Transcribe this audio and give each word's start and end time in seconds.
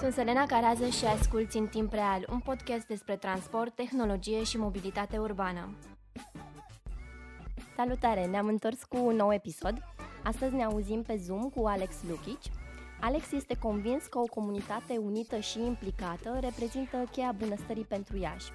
Sunt 0.00 0.12
Selena 0.12 0.46
Caraza 0.46 0.90
și 0.90 1.04
asculti 1.04 1.58
în 1.58 1.66
timp 1.66 1.92
real, 1.92 2.26
un 2.30 2.38
podcast 2.38 2.86
despre 2.86 3.16
transport, 3.16 3.74
tehnologie 3.74 4.44
și 4.44 4.56
mobilitate 4.56 5.18
urbană. 5.18 5.76
Salutare, 7.76 8.26
ne-am 8.26 8.46
întors 8.46 8.84
cu 8.84 8.96
un 8.96 9.16
nou 9.16 9.32
episod. 9.32 9.78
Astăzi 10.24 10.54
ne 10.54 10.64
auzim 10.64 11.02
pe 11.02 11.16
Zoom 11.16 11.48
cu 11.48 11.66
Alex 11.66 11.94
Lukic. 12.08 12.40
Alex 13.00 13.32
este 13.32 13.56
convins 13.58 14.06
că 14.06 14.18
o 14.18 14.24
comunitate 14.24 14.96
unită 14.96 15.38
și 15.38 15.58
implicată 15.66 16.38
reprezintă 16.40 17.08
cheia 17.10 17.32
bunăstării 17.38 17.84
pentru 17.84 18.16
Iași. 18.16 18.50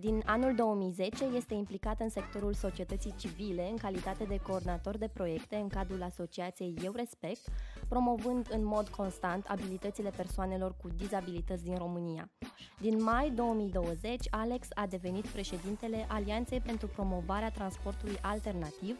Din 0.00 0.22
anul 0.26 0.54
2010 0.54 1.24
este 1.24 1.54
implicat 1.54 2.00
în 2.00 2.08
sectorul 2.08 2.54
societății 2.54 3.14
civile 3.16 3.68
în 3.70 3.76
calitate 3.76 4.24
de 4.24 4.40
coordonator 4.42 4.96
de 4.96 5.08
proiecte 5.12 5.56
în 5.56 5.68
cadrul 5.68 6.02
asociației 6.02 6.74
Eu 6.82 6.92
Respect, 6.92 7.40
promovând 7.90 8.46
în 8.50 8.64
mod 8.64 8.88
constant 8.88 9.46
abilitățile 9.46 10.10
persoanelor 10.16 10.74
cu 10.82 10.88
dizabilități 10.96 11.64
din 11.64 11.76
România. 11.76 12.30
Din 12.80 13.02
mai 13.02 13.30
2020, 13.30 14.26
Alex 14.30 14.68
a 14.74 14.86
devenit 14.86 15.26
președintele 15.26 16.06
Alianței 16.08 16.60
pentru 16.60 16.86
promovarea 16.86 17.50
transportului 17.50 18.18
alternativ, 18.22 18.98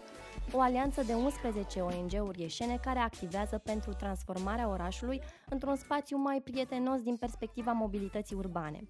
o 0.52 0.60
alianță 0.60 1.02
de 1.02 1.14
11 1.14 1.80
ONG-uri 1.80 2.40
ieșene 2.40 2.78
care 2.82 2.98
activează 2.98 3.58
pentru 3.58 3.92
transformarea 3.92 4.68
orașului 4.68 5.20
într-un 5.48 5.76
spațiu 5.76 6.16
mai 6.16 6.40
prietenos 6.40 7.02
din 7.02 7.16
perspectiva 7.16 7.72
mobilității 7.72 8.36
urbane. 8.36 8.88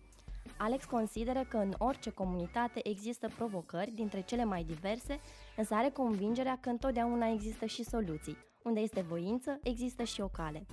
Alex 0.59 0.85
consideră 0.85 1.45
că 1.49 1.57
în 1.57 1.75
orice 1.79 2.11
comunitate 2.11 2.89
există 2.89 3.29
provocări 3.37 3.91
dintre 3.91 4.21
cele 4.21 4.45
mai 4.45 4.65
diverse, 4.65 5.21
însă 5.57 5.75
are 5.75 5.89
convingerea 5.89 6.59
că 6.61 6.69
întotdeauna 6.69 7.27
există 7.27 7.67
și 7.67 7.85
soluții. 7.85 8.50
Unde 8.63 8.81
este 8.81 9.01
voință, 9.01 9.59
există 9.63 10.05
și 10.05 10.21
o 10.21 10.29
cale. 10.29 10.67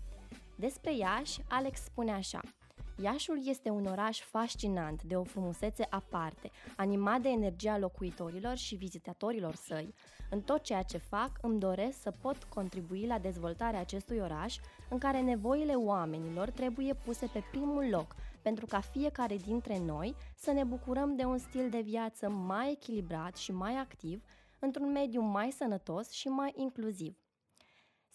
Despre 0.55 0.95
Iași, 0.95 1.41
Alex 1.47 1.83
spune 1.83 2.11
așa– 2.11 2.41
Iașul 3.01 3.47
este 3.47 3.69
un 3.69 3.85
oraș 3.85 4.21
fascinant, 4.21 5.03
de 5.03 5.15
o 5.15 5.23
frumusețe 5.23 5.87
aparte, 5.89 6.51
animat 6.75 7.21
de 7.21 7.29
energia 7.29 7.77
locuitorilor 7.77 8.55
și 8.55 8.75
vizitatorilor 8.75 9.55
săi. 9.55 9.93
În 10.29 10.41
tot 10.41 10.61
ceea 10.61 10.81
ce 10.81 10.97
fac, 10.97 11.31
îmi 11.41 11.59
doresc 11.59 12.01
să 12.01 12.11
pot 12.11 12.43
contribui 12.43 13.05
la 13.05 13.19
dezvoltarea 13.19 13.79
acestui 13.79 14.19
oraș, 14.19 14.57
în 14.89 14.97
care 14.97 15.21
nevoile 15.21 15.73
oamenilor 15.73 16.49
trebuie 16.49 16.93
puse 16.93 17.29
pe 17.33 17.43
primul 17.51 17.89
loc, 17.89 18.15
pentru 18.41 18.65
ca 18.65 18.79
fiecare 18.79 19.35
dintre 19.35 19.79
noi 19.79 20.15
să 20.35 20.51
ne 20.51 20.63
bucurăm 20.63 21.15
de 21.15 21.23
un 21.23 21.37
stil 21.37 21.69
de 21.69 21.81
viață 21.81 22.29
mai 22.29 22.71
echilibrat 22.71 23.35
și 23.35 23.51
mai 23.51 23.75
activ, 23.75 24.23
într-un 24.59 24.91
mediu 24.91 25.21
mai 25.21 25.51
sănătos 25.51 26.11
și 26.11 26.27
mai 26.27 26.53
inclusiv. 26.55 27.17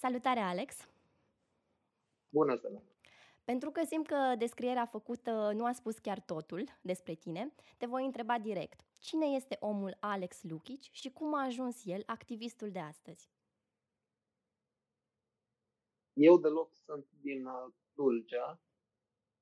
Salutare, 0.03 0.41
Alex! 0.41 0.89
Bună, 2.28 2.56
Selena! 2.56 2.83
Pentru 3.45 3.70
că 3.70 3.84
simt 3.84 4.06
că 4.06 4.34
descrierea 4.39 4.86
făcută 4.86 5.53
nu 5.55 5.64
a 5.64 5.72
spus 5.72 5.98
chiar 5.98 6.20
totul 6.20 6.64
despre 6.81 7.14
tine, 7.14 7.55
te 7.78 7.86
voi 7.86 8.05
întreba 8.05 8.39
direct. 8.39 8.80
Cine 8.98 9.27
este 9.27 9.56
omul 9.61 9.97
Alex 10.00 10.42
Lukic 10.42 10.80
și 10.80 11.11
cum 11.11 11.34
a 11.34 11.45
ajuns 11.45 11.84
el 11.84 12.03
activistul 12.06 12.70
de 12.70 12.78
astăzi? 12.78 13.30
Eu 16.12 16.39
deloc 16.39 16.75
sunt 16.75 17.06
din 17.20 17.47
uh, 17.47 17.73
Tulcea. 17.95 18.61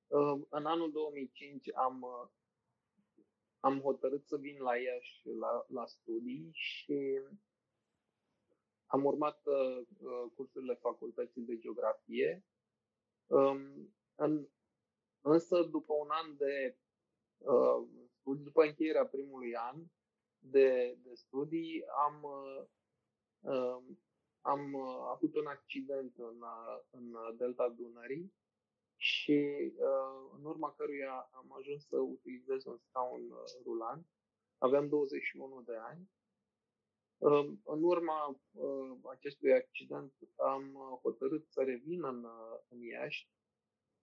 Uh, 0.07 0.41
în 0.49 0.65
anul 0.65 0.91
2005 0.91 1.73
am, 1.73 2.01
uh, 2.01 2.29
am 3.59 3.79
hotărât 3.79 4.27
să 4.27 4.37
vin 4.37 4.57
la 4.61 4.77
Iași 4.77 5.27
la, 5.39 5.65
la 5.67 5.85
studii 5.85 6.49
și 6.51 7.19
am 8.91 9.05
urmat 9.05 9.41
cursurile 10.35 10.73
facultății 10.73 11.41
de 11.41 11.57
geografie 11.57 12.45
Um, 13.31 13.93
în, 14.15 14.47
însă, 15.21 15.63
după 15.63 15.93
un 15.93 16.07
an 16.09 16.37
de 16.37 16.77
uh, 17.37 17.87
studii, 18.19 18.43
după 18.43 18.63
încheierea 18.63 19.05
primului 19.05 19.55
an 19.55 19.83
de, 20.37 20.97
de 21.03 21.13
studii, 21.13 21.83
am, 22.05 22.23
uh, 22.23 22.65
um, 23.39 23.99
am 24.41 24.73
uh, 24.73 25.07
avut 25.09 25.35
un 25.35 25.45
accident 25.45 26.17
în, 26.17 26.41
uh, 26.41 26.79
în 26.89 27.15
delta 27.37 27.69
Dunării 27.69 28.33
și 28.95 29.71
uh, 29.77 30.31
în 30.37 30.45
urma 30.45 30.73
căruia 30.73 31.29
am 31.31 31.53
ajuns 31.57 31.87
să 31.87 31.97
utilizez 31.97 32.65
un 32.65 32.77
scaun 32.77 33.31
uh, 33.31 33.43
rulant. 33.63 34.07
Aveam 34.57 34.87
21 34.87 35.61
de 35.61 35.75
ani. 35.75 36.09
Uh, 37.21 37.53
în 37.63 37.83
urma 37.83 38.39
uh, 38.51 38.97
acestui 39.09 39.53
accident 39.53 40.13
am 40.35 40.73
uh, 40.73 40.99
hotărât 41.01 41.47
să 41.49 41.61
revin 41.63 42.03
în, 42.03 42.23
uh, 42.23 42.59
în 42.67 42.81
Iași 42.81 43.29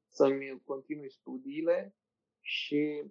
să-mi 0.08 0.62
continui 0.64 1.10
studiile 1.10 1.94
și 2.40 3.04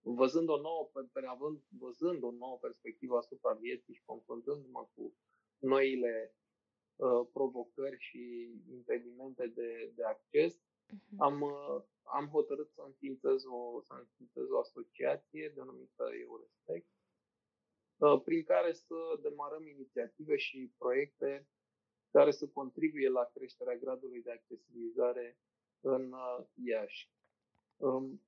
văzând 0.00 0.48
o 0.48 0.60
nouă, 0.60 0.90
având, 1.26 1.62
văzând 1.68 2.22
o 2.22 2.30
nouă 2.30 2.58
perspectivă 2.58 3.16
asupra 3.16 3.52
vieții 3.52 3.94
și 3.94 4.02
confruntându-mă 4.04 4.88
cu 4.94 5.16
noile 5.58 6.34
uh, 6.96 7.28
provocări 7.32 7.96
și 7.98 8.52
impedimente 8.70 9.46
de, 9.46 9.92
de 9.94 10.04
acces, 10.04 10.56
uh-huh. 10.56 11.16
am, 11.18 11.40
uh, 11.40 11.82
am 12.02 12.26
hotărât 12.26 12.70
să 12.72 12.82
înființez 12.86 13.44
o, 13.44 13.80
să 13.80 13.94
înființez 13.98 14.50
o 14.50 14.58
asociație 14.58 15.52
denumită 15.54 16.04
Eu 16.20 16.36
Respect, 16.42 16.88
uh, 16.90 16.95
prin 18.24 18.44
care 18.44 18.72
să 18.72 18.94
demarăm 19.22 19.66
inițiative 19.66 20.36
și 20.36 20.72
proiecte 20.78 21.48
care 22.10 22.30
să 22.30 22.48
contribuie 22.48 23.08
la 23.08 23.24
creșterea 23.34 23.76
gradului 23.76 24.22
de 24.22 24.30
accesibilizare 24.30 25.38
în 25.80 26.12
uh, 26.12 26.46
Iași. 26.54 27.10
Um, 27.76 28.22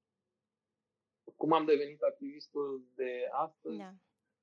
cum 1.37 1.53
am 1.53 1.65
devenit 1.65 2.01
activistul 2.03 2.84
de 2.95 3.28
astăzi, 3.31 3.77
da. 3.78 3.93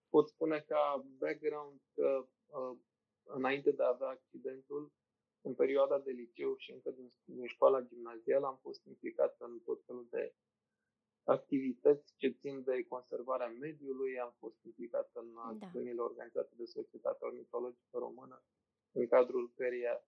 pot 0.10 0.28
spune 0.28 0.60
ca 0.60 1.06
background 1.18 1.82
că 1.94 2.28
uh, 2.46 2.78
înainte 3.24 3.72
de 3.72 3.84
a 3.84 3.88
avea 3.88 4.08
accidentul, 4.08 4.94
în 5.42 5.54
perioada 5.56 6.00
de 6.00 6.12
liceu 6.12 6.56
și 6.58 6.72
încă 6.72 6.92
din, 6.92 7.12
din 7.24 7.48
școala 7.48 7.82
gimnazială, 7.82 8.46
am 8.46 8.58
fost 8.62 8.86
implicat 8.86 9.36
în 9.40 9.60
tot 9.60 9.84
felul 9.86 10.08
de 10.10 10.34
activități 11.26 12.14
ce 12.18 12.28
țin 12.28 12.64
de 12.64 12.86
conservarea 12.90 13.48
mediului, 13.48 14.20
am 14.20 14.36
fost 14.40 14.64
implicat 14.64 15.10
în 15.14 15.34
da. 15.34 15.42
acțiunile 15.42 16.02
organizate 16.02 16.54
de 16.58 16.66
Societatea 16.66 17.28
Ornitologică 17.28 17.98
Română, 17.98 18.44
în 18.92 19.08
cadrul 19.08 19.52
căreia 19.56 20.06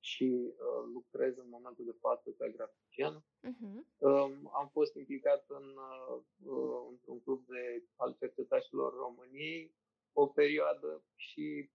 și 0.00 0.24
uh, 0.24 0.82
lucrez 0.92 1.36
în 1.36 1.48
momentul 1.48 1.84
de 1.84 1.96
față 2.00 2.30
ca 2.30 2.46
grafician. 2.46 3.24
Uh-huh. 3.50 3.78
Um, 3.98 4.50
am 4.60 4.68
fost 4.72 4.94
implicat 4.94 5.44
în, 5.48 5.66
uh, 5.90 6.22
uh, 6.44 6.86
într-un 6.90 7.20
club 7.22 7.46
de 7.46 7.84
al 7.96 8.16
cercetașilor 8.18 8.92
României 8.94 9.74
o 10.12 10.26
perioadă 10.26 11.04
și 11.14 11.70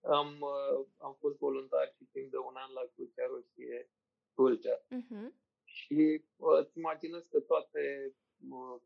am, 0.00 0.40
uh, 0.40 0.86
am 0.96 1.16
fost 1.18 1.38
voluntar 1.38 1.92
și 1.96 2.04
timp 2.04 2.30
de 2.30 2.36
un 2.36 2.54
an 2.54 2.72
la 2.72 2.90
Crucea 2.94 3.26
Roșie 3.26 3.90
Tulcea. 4.34 4.76
Uh-huh. 4.78 5.41
Și 5.72 6.24
uh, 6.36 6.58
îți 6.60 6.78
imaginez 6.78 7.22
că 7.30 7.40
toate 7.40 8.14
uh, 8.50 8.80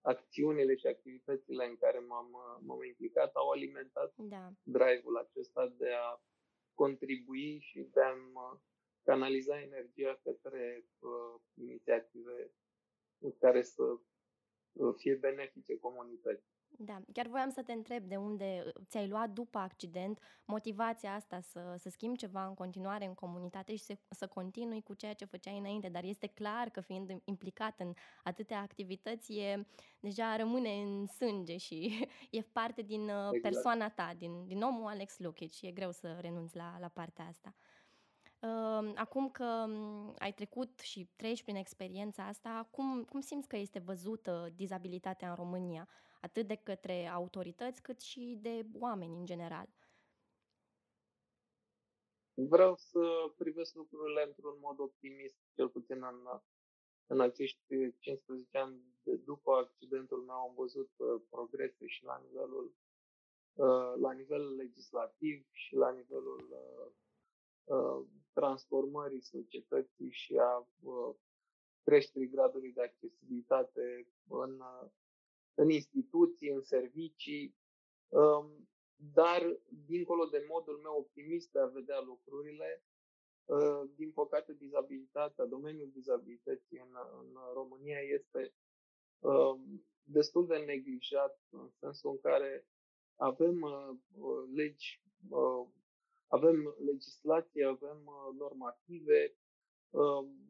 acțiunile 0.00 0.76
și 0.76 0.86
activitățile 0.86 1.64
în 1.64 1.76
care 1.76 1.98
m-am, 1.98 2.28
uh, 2.32 2.62
m-am 2.66 2.84
implicat 2.84 3.34
au 3.34 3.48
alimentat 3.48 4.14
da. 4.16 4.52
drive-ul 4.62 5.16
acesta 5.16 5.74
de 5.78 5.90
a 5.90 6.22
contribui 6.74 7.58
și 7.60 7.80
de 7.80 8.00
a 8.00 8.14
canaliza 9.02 9.60
energia 9.60 10.20
către 10.22 10.84
uh, 10.98 11.40
inițiative 11.54 12.52
care 13.38 13.62
să 13.62 13.82
uh, 13.82 14.94
fie 14.96 15.14
benefice 15.14 15.78
comunității. 15.78 16.60
Da, 16.78 17.00
chiar 17.12 17.26
voiam 17.26 17.50
să 17.50 17.62
te 17.62 17.72
întreb 17.72 18.04
de 18.04 18.16
unde 18.16 18.62
uh, 18.66 18.72
ți-ai 18.86 19.08
luat 19.08 19.30
după 19.30 19.58
accident 19.58 20.18
motivația 20.44 21.14
asta 21.14 21.40
să, 21.40 21.74
să 21.78 21.88
schimbi 21.88 22.18
ceva 22.18 22.46
în 22.46 22.54
continuare 22.54 23.04
în 23.04 23.14
comunitate 23.14 23.76
și 23.76 23.82
să, 23.82 23.96
să 24.08 24.26
continui 24.26 24.82
cu 24.82 24.94
ceea 24.94 25.14
ce 25.14 25.24
făceai 25.24 25.58
înainte, 25.58 25.88
dar 25.88 26.04
este 26.04 26.26
clar 26.26 26.68
că 26.68 26.80
fiind 26.80 27.20
implicat 27.24 27.80
în 27.80 27.94
atâtea 28.22 28.60
activități, 28.60 29.32
e, 29.32 29.66
deja 30.00 30.36
rămâne 30.36 30.80
în 30.80 31.06
sânge 31.06 31.56
și 31.56 32.08
e 32.30 32.40
parte 32.40 32.82
din 32.82 33.02
uh, 33.02 33.08
exact. 33.08 33.42
persoana 33.42 33.88
ta, 33.88 34.14
din, 34.18 34.46
din 34.46 34.62
omul 34.62 34.86
Alex 34.86 35.18
Lukic 35.18 35.52
și 35.52 35.66
e 35.66 35.70
greu 35.70 35.90
să 35.90 36.18
renunți 36.20 36.56
la, 36.56 36.76
la 36.80 36.88
partea 36.88 37.26
asta. 37.26 37.54
Uh, 38.42 38.92
acum 38.94 39.30
că 39.30 39.64
um, 39.66 40.14
ai 40.18 40.32
trecut 40.32 40.80
și 40.80 41.08
treci 41.16 41.42
prin 41.42 41.56
experiența 41.56 42.26
asta, 42.26 42.68
cum, 42.70 43.04
cum 43.10 43.20
simți 43.20 43.48
că 43.48 43.56
este 43.56 43.78
văzută 43.78 44.52
dizabilitatea 44.54 45.28
în 45.28 45.34
România? 45.34 45.88
Atât 46.22 46.46
de 46.46 46.54
către 46.54 47.06
autorități, 47.06 47.82
cât 47.82 48.00
și 48.00 48.38
de 48.42 48.66
oameni 48.78 49.18
în 49.18 49.24
general. 49.24 49.68
Vreau 52.34 52.76
să 52.76 53.32
privesc 53.36 53.74
lucrurile 53.74 54.22
într-un 54.26 54.58
mod 54.60 54.78
optimist, 54.78 55.36
cel 55.54 55.68
puțin 55.68 56.02
în, 56.02 56.40
în 57.06 57.20
acești 57.20 57.58
15 57.98 58.58
ani 58.58 58.80
de 59.02 59.16
după 59.16 59.52
accidentul 59.52 60.22
meu 60.22 60.36
am 60.36 60.54
văzut 60.54 60.90
uh, 60.96 61.22
progrese 61.30 61.86
și 61.86 62.04
la 62.04 62.22
nivelul 62.26 62.74
uh, 63.54 63.94
la 64.00 64.12
nivel 64.12 64.54
legislativ 64.54 65.46
și 65.50 65.74
la 65.74 65.90
nivelul 65.90 66.48
uh, 66.50 66.92
uh, 67.76 68.06
transformării 68.32 69.22
societății 69.22 70.10
și 70.10 70.36
a 70.38 70.68
uh, 70.82 71.14
creșterii 71.82 72.28
gradului 72.28 72.72
de 72.72 72.82
accesibilitate 72.82 74.06
în, 74.28 74.62
în 75.54 75.70
instituții, 75.70 76.48
în 76.48 76.62
servicii, 76.62 77.56
um, 78.08 78.68
dar, 79.12 79.60
dincolo 79.86 80.24
de 80.24 80.46
modul 80.48 80.80
meu 80.82 80.96
optimist 80.98 81.50
de 81.50 81.58
a 81.58 81.66
vedea 81.66 82.00
lucrurile, 82.00 82.84
uh, 83.44 83.90
din 83.96 84.12
păcate, 84.12 84.52
dizabilitatea, 84.52 85.44
domeniul 85.44 85.90
dizabilității 85.92 86.78
în, 86.78 86.96
în 87.20 87.34
România 87.54 87.98
este 88.00 88.54
um, 89.20 89.86
destul 90.02 90.46
de 90.46 90.56
neglijat, 90.56 91.40
în 91.50 91.70
sensul 91.78 92.10
în 92.10 92.20
care 92.20 92.66
avem 93.16 93.60
uh, 93.62 93.96
uh, 94.14 94.48
legi, 94.54 95.02
avem 96.26 96.74
legislație, 96.84 97.64
avem 97.64 97.98
normative 98.38 99.36
um, 99.90 100.42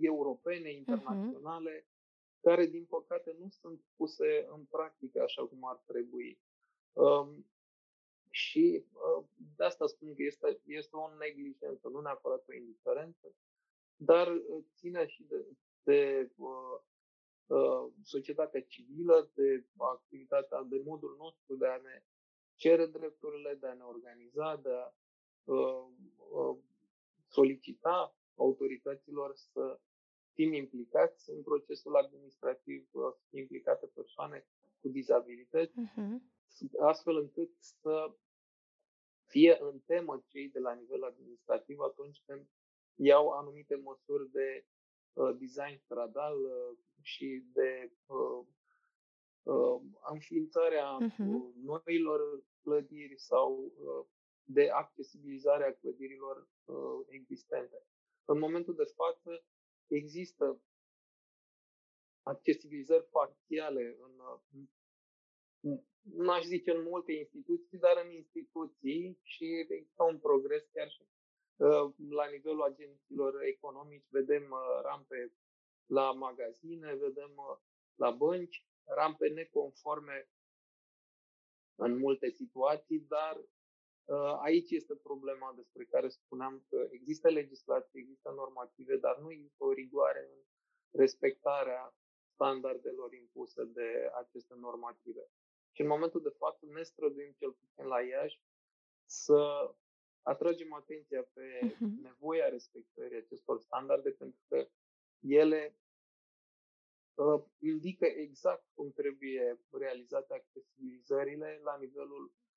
europene, 0.00 0.68
mhm. 0.68 0.76
internaționale, 0.76 1.80
uh-huh. 1.80 1.99
Care, 2.40 2.66
din 2.66 2.84
păcate, 2.84 3.36
nu 3.38 3.48
sunt 3.48 3.80
puse 3.96 4.46
în 4.52 4.64
practică 4.64 5.22
așa 5.22 5.46
cum 5.46 5.64
ar 5.64 5.76
trebui. 5.86 6.38
Um, 6.92 7.46
și 8.30 8.84
uh, 8.92 9.24
de 9.56 9.64
asta 9.64 9.86
spun 9.86 10.14
că 10.14 10.22
este, 10.22 10.60
este 10.64 10.96
o 10.96 11.14
neglijență, 11.18 11.88
nu 11.88 12.00
neapărat 12.00 12.48
o 12.48 12.54
indiferență, 12.54 13.34
dar 13.96 14.28
uh, 14.34 14.64
ține 14.74 15.06
și 15.06 15.22
de, 15.22 15.46
de 15.82 16.30
uh, 16.36 16.80
uh, 17.46 17.92
societatea 18.02 18.62
civilă, 18.62 19.30
de 19.34 19.64
activitatea, 19.76 20.62
de 20.62 20.80
modul 20.84 21.16
nostru 21.18 21.56
de 21.56 21.66
a 21.66 21.76
ne 21.76 22.04
cere 22.54 22.86
drepturile, 22.86 23.54
de 23.54 23.66
a 23.66 23.74
ne 23.74 23.82
organiza, 23.82 24.56
de 24.56 24.70
a 24.70 24.92
uh, 25.44 25.86
uh, 26.32 26.56
solicita 27.28 28.16
autorităților 28.34 29.34
să 29.34 29.80
fim 30.34 30.52
implicați 30.52 31.30
în 31.30 31.42
procesul 31.42 31.96
administrativ, 31.96 32.88
să 32.90 33.16
fim 33.28 33.38
implicate 33.38 33.86
persoane 33.86 34.46
cu 34.80 34.88
dizabilități, 34.88 35.74
uh-huh 35.80 36.38
astfel 36.78 37.16
încât 37.16 37.50
să 37.58 38.14
fie 39.26 39.58
în 39.60 39.78
temă 39.78 40.24
cei 40.26 40.48
de 40.48 40.58
la 40.58 40.72
nivel 40.72 41.04
administrativ 41.04 41.78
atunci 41.80 42.22
când 42.26 42.48
iau 42.94 43.28
anumite 43.28 43.74
măsuri 43.74 44.30
de 44.30 44.66
uh, 45.12 45.36
design 45.38 45.76
stradal 45.76 46.36
uh, 46.44 46.78
și 47.02 47.44
de 47.52 47.92
uh, 48.06 48.46
uh, 49.42 49.80
înființarea 50.12 50.98
uh-huh. 51.00 51.54
noilor 51.62 52.44
clădiri 52.62 53.18
sau 53.18 53.72
uh, 53.76 54.06
de 54.44 54.70
accesibilizarea 54.70 55.74
clădirilor 55.74 56.48
uh, 56.64 57.06
existente. 57.08 57.86
În 58.24 58.38
momentul 58.38 58.74
de 58.74 58.92
față 58.94 59.44
există 59.94 60.60
accesibilizări 62.22 63.04
parțiale 63.04 63.96
în, 64.00 64.20
în 64.50 64.68
nu 66.00 66.30
aș 66.30 66.44
zice 66.44 66.70
în 66.70 66.82
multe 66.82 67.12
instituții, 67.12 67.78
dar 67.78 67.96
în 68.04 68.10
instituții 68.10 69.18
și 69.22 69.44
există 69.68 70.02
un 70.02 70.18
progres 70.18 70.64
chiar 70.72 70.90
și 70.90 71.02
uh, 71.56 71.94
la 72.08 72.26
nivelul 72.30 72.62
agenților 72.62 73.42
economici, 73.42 74.06
vedem 74.08 74.42
uh, 74.50 74.82
rampe 74.82 75.32
la 75.86 76.12
magazine, 76.12 76.94
vedem 76.94 77.32
uh, 77.36 77.58
la 77.94 78.10
bănci, 78.10 78.64
rampe 78.84 79.28
neconforme 79.28 80.28
în 81.74 81.98
multe 81.98 82.30
situații, 82.30 82.98
dar 82.98 83.40
aici 84.42 84.70
este 84.70 84.94
problema 84.94 85.52
despre 85.56 85.84
care 85.84 86.08
spuneam 86.08 86.64
că 86.68 86.86
există 86.90 87.28
legislație, 87.28 88.00
există 88.00 88.32
normative, 88.36 88.96
dar 88.96 89.18
nu 89.18 89.30
există 89.30 89.64
o 89.64 89.72
rigoare 89.72 90.28
în 90.32 90.42
respectarea 90.90 91.94
standardelor 92.34 93.12
impuse 93.12 93.64
de 93.64 94.10
aceste 94.14 94.54
normative. 94.54 95.26
Și 95.72 95.80
în 95.80 95.86
momentul 95.86 96.22
de 96.22 96.34
față 96.38 96.66
ne 96.66 96.82
străduim 96.82 97.34
cel 97.38 97.52
puțin 97.52 97.84
la 97.84 98.00
Iași 98.00 98.40
să 99.04 99.70
atragem 100.22 100.72
atenția 100.72 101.22
pe 101.22 101.60
uh-huh. 101.62 102.02
nevoia 102.02 102.48
respectării 102.48 103.16
acestor 103.16 103.60
standarde, 103.60 104.10
pentru 104.10 104.40
că 104.48 104.68
ele 105.20 105.76
uh, 107.14 107.42
indică 107.58 108.04
exact 108.06 108.64
cum 108.74 108.90
trebuie 108.90 109.60
realizate 109.70 110.34
accesibilizările 110.34 111.60
la 111.62 111.76
nivelul 111.76 112.24
uh, 112.24 112.49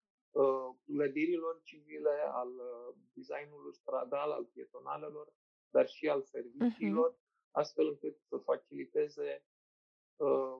clădirilor 0.85 1.62
civile, 1.63 2.15
al 2.31 2.50
uh, 2.50 2.95
designului 3.13 3.74
stradal, 3.74 4.31
al 4.31 4.45
pietonalelor, 4.45 5.33
dar 5.69 5.88
și 5.88 6.09
al 6.09 6.24
serviciilor, 6.24 7.13
uh-huh. 7.13 7.51
astfel 7.51 7.88
încât 7.88 8.19
să 8.27 8.38
faciliteze 8.38 9.45
uh, 10.15 10.57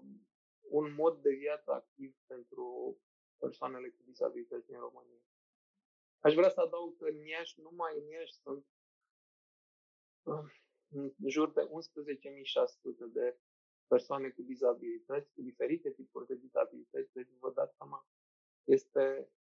un 0.62 0.94
mod 0.94 1.22
de 1.22 1.34
viață 1.34 1.72
activ 1.72 2.16
pentru 2.26 2.98
persoanele 3.38 3.90
cu 3.90 4.02
dizabilități 4.06 4.72
în 4.72 4.80
România. 4.80 5.24
Aș 6.20 6.34
vrea 6.34 6.50
să 6.50 6.62
adaug 6.62 6.98
că 6.98 7.06
în 7.06 7.26
Iași, 7.26 7.62
numai 7.62 8.00
în 8.00 8.08
Iași 8.08 8.34
sunt 8.34 8.66
uh, 10.24 10.52
în 10.90 11.14
jur 11.28 11.52
de 11.52 11.62
11.600 11.62 11.70
de 13.14 13.38
persoane 13.88 14.30
cu 14.30 14.42
dizabilități, 14.42 15.34
cu 15.34 15.42
diferite 15.42 15.92
tipuri 15.92 16.28
de 16.28 16.36
dizabilități, 16.36 17.14
deci 17.14 17.30
vă 17.40 17.52
dați 17.52 17.76
seama, 17.76 18.08
este 18.64 19.20
uh, 19.20 19.43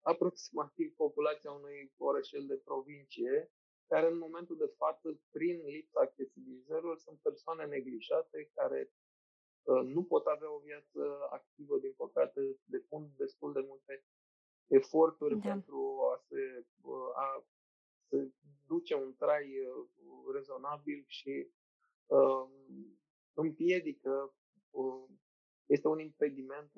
aproximativ 0.00 0.94
populația 0.96 1.50
unui 1.50 1.92
orășel 1.96 2.46
de 2.46 2.60
provincie, 2.64 3.50
care 3.86 4.06
în 4.06 4.18
momentul 4.18 4.56
de 4.56 4.72
față, 4.76 5.20
prin 5.30 5.64
lipsa 5.64 6.00
accesibilizărilor, 6.00 6.98
sunt 6.98 7.18
persoane 7.18 7.64
neglijate 7.64 8.50
care 8.54 8.90
nu 9.94 10.02
pot 10.02 10.26
avea 10.26 10.52
o 10.52 10.58
viață 10.58 11.00
activă, 11.30 11.78
din 11.78 11.92
păcate, 11.96 12.40
depun 12.64 13.10
destul 13.16 13.52
de 13.52 13.64
multe 13.66 14.04
eforturi 14.66 15.38
da. 15.38 15.48
pentru 15.48 15.98
a 16.12 16.16
se 16.28 16.66
a, 17.14 17.44
să 18.08 18.28
duce 18.66 18.94
un 18.94 19.14
trai 19.16 19.52
rezonabil 20.32 21.04
și 21.06 21.50
uh, 22.06 22.48
împiedică, 23.34 24.34
uh, 24.70 25.04
este 25.66 25.88
un 25.88 25.98
impediment 25.98 26.70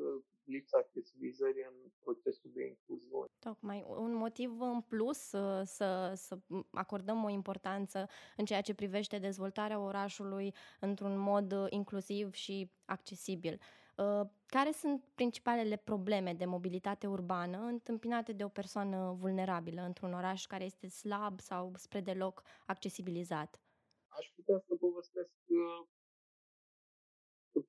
lipsa 0.44 0.79
accesibilizării 0.79 1.64
în 1.69 1.90
procesul 1.99 2.50
de 2.55 2.67
incluziune. 2.67 3.26
Tocmai, 3.38 3.85
un 3.88 4.14
motiv 4.14 4.61
în 4.61 4.81
plus 4.81 5.19
să, 5.19 5.62
să, 5.64 6.12
să 6.14 6.38
acordăm 6.70 7.25
o 7.25 7.29
importanță 7.29 8.08
în 8.36 8.44
ceea 8.44 8.60
ce 8.60 8.74
privește 8.74 9.19
dezvoltarea 9.19 9.81
orașului 9.81 10.55
într-un 10.81 11.19
mod 11.19 11.67
inclusiv 11.69 12.32
și 12.32 12.70
accesibil. 12.84 13.60
Uh, 13.96 14.29
care 14.46 14.72
sunt 14.72 15.05
principalele 15.15 15.77
probleme 15.77 16.34
de 16.34 16.44
mobilitate 16.44 17.06
urbană 17.06 17.58
întâmpinate 17.58 18.32
de 18.32 18.44
o 18.44 18.48
persoană 18.48 19.17
vulnerabilă 19.19 19.82
într-un 19.82 20.12
oraș 20.12 20.46
care 20.46 20.65
este 20.65 20.89
slab 20.89 21.41
sau 21.41 21.72
spre 21.77 22.01
deloc 22.01 22.43
accesibilizat? 22.67 23.60
Aș 24.08 24.27
putea 24.34 24.58
să 24.67 24.74
povestesc 24.74 25.31
uh, 25.46 25.86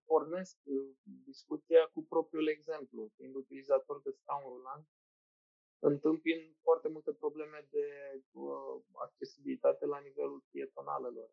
pornesc 0.05 0.57
uh, 0.63 0.89
discuția 1.25 1.85
cu 1.93 2.03
propriul 2.03 2.47
exemplu, 2.47 3.11
fiind 3.15 3.35
utilizator 3.35 4.01
de 4.01 4.11
scaun 4.11 4.43
rulant, 4.53 4.87
întâmpin 5.79 6.55
foarte 6.61 6.87
multe 6.87 7.13
probleme 7.13 7.67
de 7.69 7.87
uh, 8.31 8.81
accesibilitate 8.93 9.85
la 9.85 9.99
nivelul 9.99 10.43
pietonalelor. 10.51 11.29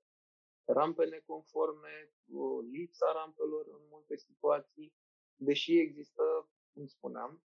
Rampe 0.65 1.05
neconforme, 1.05 2.13
uh, 2.25 2.65
lipsa 2.71 3.13
rampelor 3.13 3.67
în 3.69 3.83
multe 3.91 4.17
situații, 4.17 4.95
deși 5.37 5.79
există, 5.79 6.23
cum 6.73 6.87
spuneam, 6.87 7.43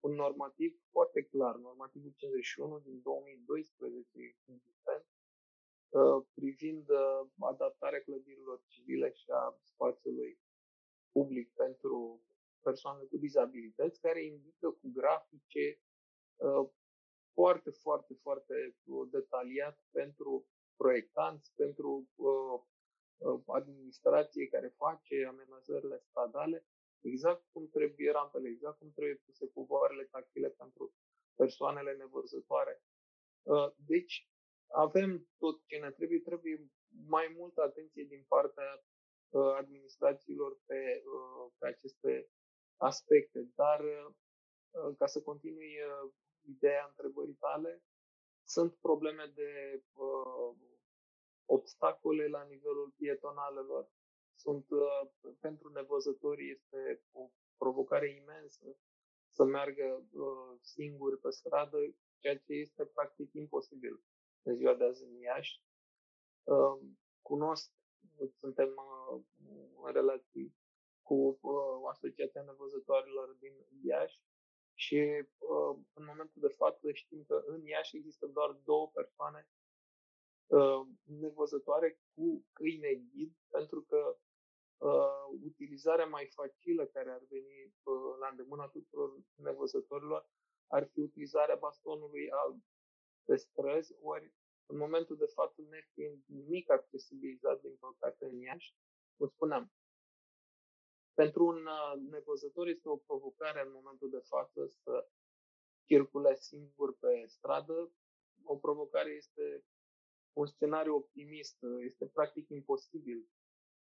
un 0.00 0.12
normativ 0.12 0.80
foarte 0.90 1.22
clar, 1.22 1.56
normativul 1.56 2.12
51 2.16 2.78
din 2.78 3.00
2012 3.02 4.08
existent, 4.46 5.06
uh, 5.88 6.26
privind 6.34 6.88
uh, 6.88 7.28
adaptarea 7.38 8.02
clădirilor 8.02 8.62
civile 8.66 9.12
și 9.12 9.30
a 9.30 9.58
spațiului 9.62 10.38
public 11.12 11.52
pentru 11.54 12.22
persoane 12.62 13.04
cu 13.04 13.16
dizabilități, 13.16 14.00
care 14.00 14.24
indică 14.24 14.68
cu 14.70 14.90
grafice 14.94 15.80
uh, 16.36 16.68
foarte, 17.32 17.70
foarte, 17.70 18.14
foarte 18.22 18.76
uh, 18.84 19.08
detaliat 19.10 19.78
pentru 19.90 20.46
proiectanți, 20.76 21.52
pentru 21.54 22.08
uh, 22.16 22.60
administrație 23.46 24.48
care 24.48 24.68
face 24.76 25.24
amenajările 25.28 25.98
stradale, 26.08 26.66
exact 27.00 27.44
cum 27.52 27.68
trebuie 27.68 28.10
rampele, 28.10 28.48
exact 28.48 28.78
cum 28.78 28.90
trebuie 28.92 29.16
puse 29.24 29.46
cuvoarele 29.46 30.04
tactile 30.04 30.48
pentru 30.48 30.94
persoanele 31.34 31.92
nevăzătoare. 31.94 32.82
Deci, 33.76 34.28
avem 34.66 35.28
tot 35.38 35.62
ce 35.66 35.76
ne 35.76 35.90
trebuie, 35.90 36.20
trebuie 36.20 36.70
mai 37.06 37.34
multă 37.38 37.62
atenție 37.62 38.04
din 38.04 38.24
partea 38.28 38.64
Uh, 38.74 38.91
administrațiilor 39.38 40.58
pe, 40.66 41.02
uh, 41.04 41.52
pe 41.58 41.66
aceste 41.66 42.28
aspecte. 42.76 43.50
Dar, 43.54 43.80
uh, 43.80 44.96
ca 44.98 45.06
să 45.06 45.22
continui 45.22 45.78
ideea 46.48 46.86
întrebării 46.88 47.34
tale, 47.34 47.82
sunt 48.44 48.74
probleme 48.80 49.32
de 49.34 49.82
obstacole 51.44 52.26
la 52.28 52.42
nivelul 52.42 52.92
pietonalelor. 52.96 53.90
Sunt, 54.34 54.66
uh, 54.70 55.34
pentru 55.40 55.68
nevăzători 55.68 56.50
este 56.50 57.02
o 57.12 57.30
provocare 57.56 58.08
imensă 58.10 58.76
să 59.30 59.44
meargă 59.44 60.04
uh, 60.12 60.58
singuri 60.60 61.18
pe 61.18 61.30
stradă, 61.30 61.78
ceea 62.18 62.38
ce 62.38 62.52
este 62.52 62.84
practic 62.84 63.32
imposibil 63.32 64.02
în 64.42 64.56
ziua 64.56 64.74
de 64.74 64.84
azi 64.84 65.04
în 65.04 65.14
Iași. 65.18 65.62
Uh, 66.42 66.80
cunosc, 67.22 67.70
suntem 68.40 68.68
uh, 68.68 69.22
în 69.84 69.92
relații 69.92 70.54
cu 71.02 71.38
uh, 71.40 71.90
Asociația 71.90 72.42
Nevăzătoarelor 72.42 73.36
din 73.38 73.54
Iași 73.82 74.20
și 74.74 74.96
uh, 75.38 75.76
în 75.92 76.04
momentul 76.04 76.40
de 76.40 76.54
față 76.56 76.92
știm 76.92 77.24
că 77.28 77.42
în 77.46 77.66
Iași 77.66 77.96
există 77.96 78.26
doar 78.26 78.50
două 78.64 78.90
persoane 78.94 79.48
uh, 80.46 80.86
nevăzătoare 81.04 82.00
cu 82.14 82.44
câine 82.52 82.94
ghid, 82.94 83.32
pentru 83.48 83.80
că 83.88 84.16
uh, 84.78 85.38
utilizarea 85.44 86.06
mai 86.06 86.26
facilă 86.34 86.86
care 86.86 87.10
ar 87.10 87.22
veni 87.28 87.58
uh, 87.64 88.16
la 88.20 88.28
îndemâna 88.28 88.66
tuturor 88.68 89.10
nevăzătorilor 89.34 90.28
ar 90.66 90.88
fi 90.92 91.00
utilizarea 91.00 91.54
bastonului 91.54 92.30
alb 92.30 92.62
pe 93.24 93.36
străzi, 93.36 93.94
ori 94.00 94.32
în 94.66 94.76
momentul 94.76 95.16
de 95.16 95.26
față, 95.34 95.62
nefiind 95.62 96.22
nimic 96.26 96.70
accesibilizat 96.70 97.60
din 97.60 97.76
păcate 97.80 98.24
în 98.24 98.38
Iași, 98.38 98.74
cum 99.16 99.28
spuneam, 99.28 99.72
pentru 101.14 101.46
un 101.46 101.66
uh, 101.66 102.10
nevăzător 102.10 102.66
este 102.66 102.88
o 102.88 102.96
provocare 102.96 103.60
în 103.60 103.72
momentul 103.72 104.10
de 104.10 104.22
față 104.24 104.66
să 104.66 105.08
circule 105.84 106.34
singur 106.34 106.96
pe 106.98 107.24
stradă. 107.26 107.92
O 108.44 108.56
provocare 108.56 109.10
este 109.10 109.64
un 110.32 110.46
scenariu 110.46 110.94
optimist, 110.94 111.58
este 111.78 112.06
practic 112.06 112.48
imposibil, 112.48 113.28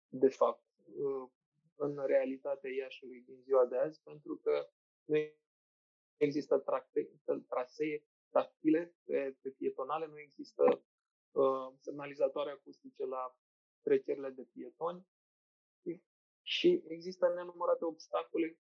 de 0.09 0.29
fapt, 0.29 0.65
uh, 0.95 1.31
în 1.75 2.07
realitatea 2.07 2.71
Iașului 2.71 3.21
din 3.21 3.41
ziua 3.43 3.67
de 3.67 3.77
azi, 3.77 4.01
pentru 4.03 4.37
că 4.37 4.71
nu 5.05 5.17
există 6.17 6.65
trasee 7.49 8.07
tactile 8.33 8.95
pe, 9.05 9.37
pe 9.41 9.51
pietonale, 9.51 10.07
nu 10.07 10.19
există 10.19 10.65
uh, 11.33 11.75
semnalizatoare 11.81 12.51
acustice 12.51 13.05
la 13.05 13.37
trecerile 13.83 14.31
de 14.31 14.47
pietoni 14.53 15.07
și 16.43 16.83
există 16.87 17.33
nenumărate 17.35 17.85
obstacole, 17.85 18.59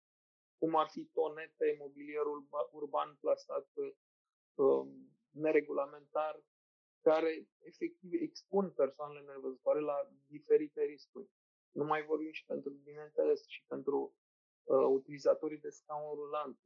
cum 0.58 0.76
ar 0.76 0.88
fi 0.88 1.04
tonete, 1.04 1.76
mobilierul 1.78 2.49
urban 2.70 3.16
plasat 3.20 3.68
uh, 4.54 4.87
neregulamentar, 5.30 6.42
care 7.00 7.49
efectiv 7.58 8.12
expun 8.12 8.70
persoanele 8.70 9.20
nevăzătoare 9.20 9.80
la 9.80 10.11
diferite 10.26 10.82
riscuri. 10.82 11.28
Nu 11.70 11.85
mai 11.85 12.04
vorbim 12.04 12.32
și 12.32 12.44
pentru, 12.44 12.70
bineînțeles, 12.70 13.46
și 13.46 13.64
pentru 13.66 14.14
uh, 14.64 14.87
utilizatorii 14.99 15.58
de 15.58 15.68
scaun 15.68 16.14
rulant. 16.14 16.58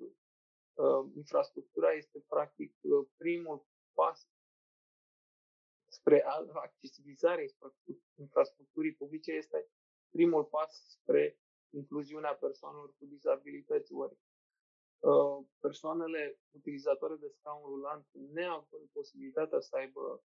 Uh, 0.74 1.10
infrastructura 1.16 1.92
este 1.92 2.24
practic 2.28 2.74
uh, 2.80 3.06
primul 3.16 3.66
pas 3.92 4.28
spre 5.88 6.22
accesibilizarea 6.54 7.44
infrastructurii 8.14 8.94
publice 8.94 9.32
este 9.32 9.68
primul 10.10 10.44
pas 10.44 10.84
spre 10.88 11.38
incluziunea 11.70 12.34
persoanelor 12.34 12.94
cu 12.98 13.04
dizabilități. 13.06 13.92
Ori 13.92 14.16
uh, 14.98 15.46
persoanele 15.58 16.40
utilizatoare 16.50 17.14
de 17.14 17.28
scaun 17.28 17.64
rulant, 17.64 18.06
neavând 18.12 18.88
posibilitatea 18.92 19.60
să 19.60 19.76
aibă 19.76 20.22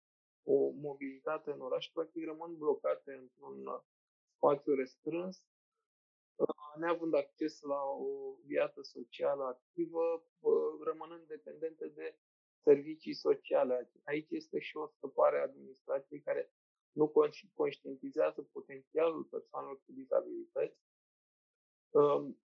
o 0.42 0.70
mobilitate 0.70 1.50
în 1.50 1.60
oraș, 1.60 1.90
practic 1.92 2.24
rămân 2.24 2.56
blocate 2.56 3.12
într-un 3.12 3.82
spațiu 4.36 4.74
restrâns, 4.74 5.36
uh, 5.36 5.57
neavând 6.78 7.14
acces 7.14 7.60
la 7.60 7.82
o 7.82 8.34
viață 8.46 8.82
socială 8.82 9.44
activă, 9.44 10.24
uh, 10.40 10.52
rămânând 10.84 11.26
dependente 11.26 11.86
de 11.88 12.16
servicii 12.62 13.14
sociale. 13.14 13.90
Aici 14.04 14.30
este 14.30 14.58
și 14.58 14.76
o 14.76 14.86
scăpare 14.86 15.38
a 15.38 15.42
administrației 15.42 16.20
care 16.20 16.52
nu 16.92 17.12
conștientizează 17.54 18.42
potențialul 18.42 19.24
persoanelor 19.24 19.76
cu 19.84 19.92
dizabilități, 19.92 20.78
um, 21.90 22.40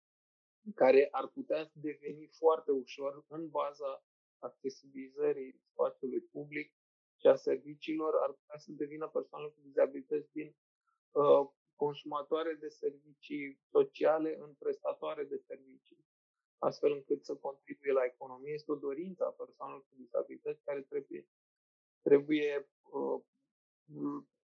care 0.75 1.07
ar 1.11 1.27
putea 1.27 1.71
deveni 1.73 2.27
foarte 2.27 2.71
ușor 2.71 3.25
în 3.27 3.49
baza 3.49 4.05
accesibilizării 4.39 5.61
spațiului 5.71 6.21
public 6.21 6.73
și 7.19 7.27
a 7.27 7.35
serviciilor, 7.35 8.15
ar 8.15 8.31
putea 8.31 8.57
să 8.57 8.71
devină 8.71 9.07
persoanele 9.07 9.51
cu 9.51 9.59
dizabilități 9.61 10.31
din 10.31 10.55
uh, 11.11 11.49
consumatoare 11.85 12.53
de 12.53 12.67
servicii 12.67 13.59
sociale 13.71 14.37
în 14.37 14.53
prestatoare 14.53 15.23
de 15.23 15.37
servicii, 15.37 16.05
astfel 16.57 16.91
încât 16.91 17.25
să 17.25 17.35
contribuie 17.35 17.91
la 17.91 18.05
economie. 18.05 18.53
Este 18.53 18.71
o 18.71 18.83
dorință 18.87 19.25
a 19.25 19.39
persoanelor 19.41 19.81
cu 19.87 19.95
dizabilități 19.95 20.63
care 20.63 20.81
trebuie, 20.81 21.27
trebuie 22.01 22.69
uh, 22.91 23.21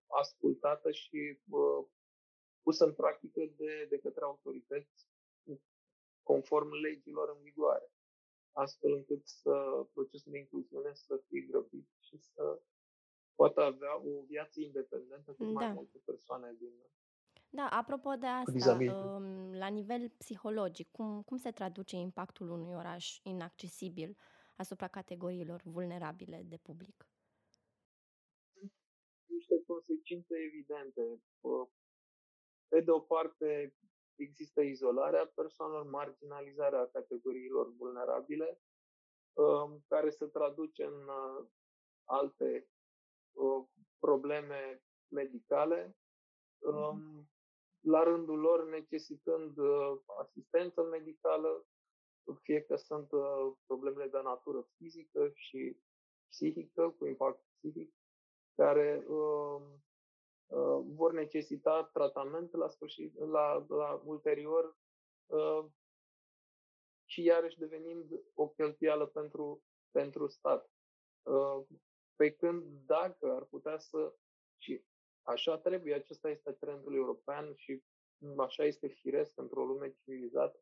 ascultată 0.08 0.92
și 0.92 1.40
uh, 1.50 1.86
pusă 2.62 2.86
în 2.86 2.94
practică 2.94 3.42
de, 3.58 3.86
de 3.90 3.98
către 4.00 4.24
autorități 4.24 5.08
conform 6.24 6.72
legilor 6.72 7.30
în 7.30 7.42
vigoare, 7.42 7.92
astfel 8.52 8.92
încât 8.94 9.28
să 9.28 9.86
procesul 9.94 10.32
de 10.32 10.38
incluziune 10.38 10.94
să 10.94 11.22
fie 11.28 11.42
grăbit 11.42 11.88
și 12.00 12.18
să 12.18 12.62
poată 13.36 13.62
avea 13.62 13.96
o 13.96 14.24
viață 14.28 14.60
independentă 14.60 15.32
cu 15.34 15.44
da. 15.44 15.50
mai 15.50 15.74
multe 15.74 15.98
persoane 16.06 16.56
din 16.60 16.74
da, 17.50 17.68
apropo 17.68 18.16
de 18.16 18.26
asta, 18.28 18.72
um, 18.72 19.54
la 19.54 19.68
nivel 19.68 20.10
psihologic, 20.18 20.92
cum, 20.92 21.22
cum 21.22 21.38
se 21.38 21.52
traduce 21.52 21.96
impactul 21.96 22.50
unui 22.50 22.74
oraș 22.76 23.20
inaccesibil 23.24 24.18
asupra 24.56 24.88
categoriilor 24.88 25.62
vulnerabile 25.64 26.44
de 26.46 26.58
public? 26.58 27.08
niște 29.38 29.64
consecințe 29.68 30.36
evidente. 30.50 31.22
Pe 32.68 32.82
de 32.82 32.92
o 32.92 33.00
parte, 33.00 33.76
există 34.16 34.62
izolarea 34.62 35.32
persoanelor, 35.36 35.86
marginalizarea 35.86 36.90
categoriilor 36.92 37.76
vulnerabile, 37.76 38.62
um, 39.34 39.84
care 39.88 40.10
se 40.10 40.26
traduce 40.26 40.84
în 40.84 41.08
uh, 41.08 41.48
alte 42.04 42.68
uh, 43.32 43.66
probleme 44.00 44.84
medicale, 45.08 45.98
um, 46.58 47.30
la 47.80 48.04
rândul 48.04 48.40
lor 48.40 48.70
necesitând 48.70 49.58
uh, 49.58 49.98
asistență 50.20 50.84
medicală, 50.84 51.66
fie 52.42 52.62
că 52.62 52.76
sunt 52.76 53.10
problemele 53.66 54.08
de 54.08 54.20
natură 54.24 54.68
fizică 54.78 55.32
și 55.34 55.78
psihică, 56.30 56.90
cu 56.98 57.06
impact 57.06 57.44
psihic, 57.58 57.94
care 58.56 59.04
uh, 59.08 59.62
uh, 60.48 60.80
vor 60.86 61.14
necesita 61.14 61.90
tratament 61.94 62.54
la 62.54 62.68
sfârșit, 62.70 63.18
la, 63.18 63.66
la 63.70 64.02
ulterior 64.06 64.78
uh, 65.26 65.66
și 67.06 67.24
iarăși 67.24 67.58
devenind 67.58 68.12
o 68.34 68.48
cheltuială 68.48 69.06
pentru, 69.06 69.64
pentru 69.92 70.28
stat. 70.28 70.72
Uh, 71.24 71.66
pe 72.16 72.32
când 72.32 72.64
dacă 72.86 73.34
ar 73.36 73.44
putea 73.44 73.78
să, 73.78 74.16
și 74.58 74.84
așa 75.28 75.58
trebuie, 75.58 75.94
acesta 75.94 76.30
este 76.30 76.52
trendul 76.52 76.96
european 76.96 77.54
și 77.56 77.84
așa 78.38 78.64
este 78.64 78.88
firesc 78.88 79.32
într-o 79.36 79.66
lume 79.66 79.90
civilizată, 79.90 80.60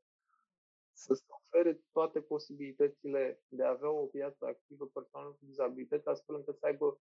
să 0.93 1.13
se 1.13 1.25
ofere 1.27 1.81
toate 1.91 2.21
posibilitățile 2.21 3.43
de 3.47 3.63
a 3.63 3.69
avea 3.69 3.89
o 3.89 4.05
viață 4.05 4.45
activă 4.45 4.85
persoanelor 4.85 5.37
cu 5.37 5.45
dizabilități, 5.45 6.07
astfel 6.07 6.35
încât 6.35 6.57
să 6.57 6.65
aibă 6.65 6.99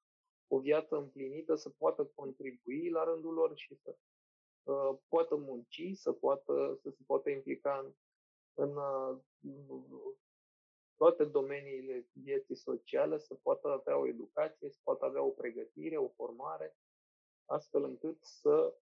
o 0.46 0.58
viață 0.58 0.96
împlinită, 0.96 1.54
să 1.54 1.70
poată 1.70 2.04
contribui 2.14 2.88
la 2.88 3.04
rândul 3.04 3.32
lor 3.32 3.56
și 3.56 3.74
să 3.74 3.96
uh, 4.62 4.98
poată 5.08 5.36
munci, 5.36 5.90
să, 5.94 6.12
poată, 6.12 6.78
să 6.82 6.90
se 6.90 7.02
poată 7.06 7.30
implica 7.30 7.78
în, 7.78 7.94
în 8.54 8.76
uh, 9.68 10.14
toate 10.96 11.24
domeniile 11.24 12.06
vieții 12.12 12.56
sociale, 12.56 13.18
să 13.18 13.34
poată 13.34 13.68
avea 13.68 13.98
o 13.98 14.06
educație, 14.06 14.70
să 14.70 14.78
poată 14.82 15.04
avea 15.04 15.22
o 15.22 15.30
pregătire, 15.30 15.96
o 15.96 16.08
formare, 16.08 16.76
astfel 17.48 17.84
încât 17.84 18.24
să 18.24 18.74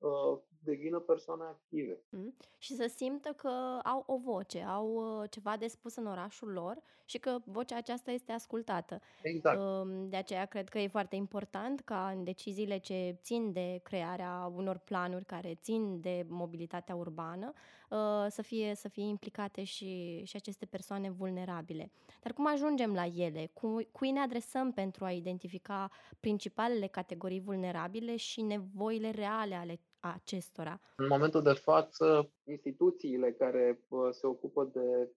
Uh, 0.00 0.38
devină 0.62 0.98
persoane 0.98 1.42
active. 1.42 1.98
Mm. 2.10 2.36
Și 2.58 2.74
să 2.74 2.92
simtă 2.96 3.32
că 3.36 3.78
au 3.82 4.04
o 4.06 4.18
voce, 4.18 4.62
au 4.62 4.88
uh, 4.88 5.30
ceva 5.30 5.56
de 5.56 5.66
spus 5.66 5.96
în 5.96 6.06
orașul 6.06 6.48
lor 6.48 6.78
și 7.04 7.18
că 7.18 7.38
vocea 7.44 7.76
aceasta 7.76 8.10
este 8.10 8.32
ascultată. 8.32 9.00
Exact. 9.22 9.58
Um, 9.58 10.08
de 10.08 10.16
aceea 10.16 10.44
cred 10.44 10.68
că 10.68 10.78
e 10.78 10.88
foarte 10.88 11.16
important 11.16 11.80
ca 11.80 12.10
în 12.16 12.24
deciziile 12.24 12.78
ce 12.78 13.18
țin 13.22 13.52
de 13.52 13.80
crearea 13.82 14.52
unor 14.54 14.78
planuri 14.78 15.24
care 15.24 15.58
țin 15.62 16.00
de 16.00 16.24
mobilitatea 16.28 16.94
urbană, 16.94 17.52
uh, 17.54 17.79
să, 18.28 18.42
fie, 18.42 18.74
să 18.74 18.88
fie 18.88 19.04
implicate 19.04 19.64
și, 19.64 20.22
și 20.24 20.36
aceste 20.36 20.66
persoane 20.66 21.10
vulnerabile. 21.10 21.90
Dar 22.22 22.32
cum 22.32 22.46
ajungem 22.46 22.94
la 22.94 23.04
ele? 23.04 23.50
Cu, 23.52 23.76
cui 23.92 24.10
ne 24.10 24.20
adresăm 24.20 24.72
pentru 24.72 25.04
a 25.04 25.10
identifica 25.10 25.90
principalele 26.20 26.86
categorii 26.86 27.40
vulnerabile 27.40 28.16
și 28.16 28.42
nevoile 28.42 29.10
reale 29.10 29.54
ale 29.54 29.80
acestora? 30.00 30.80
În 30.96 31.06
momentul 31.06 31.42
de 31.42 31.52
față, 31.52 32.30
instituțiile 32.44 33.32
care 33.32 33.80
se 34.10 34.26
ocupă 34.26 34.64
de 34.64 35.10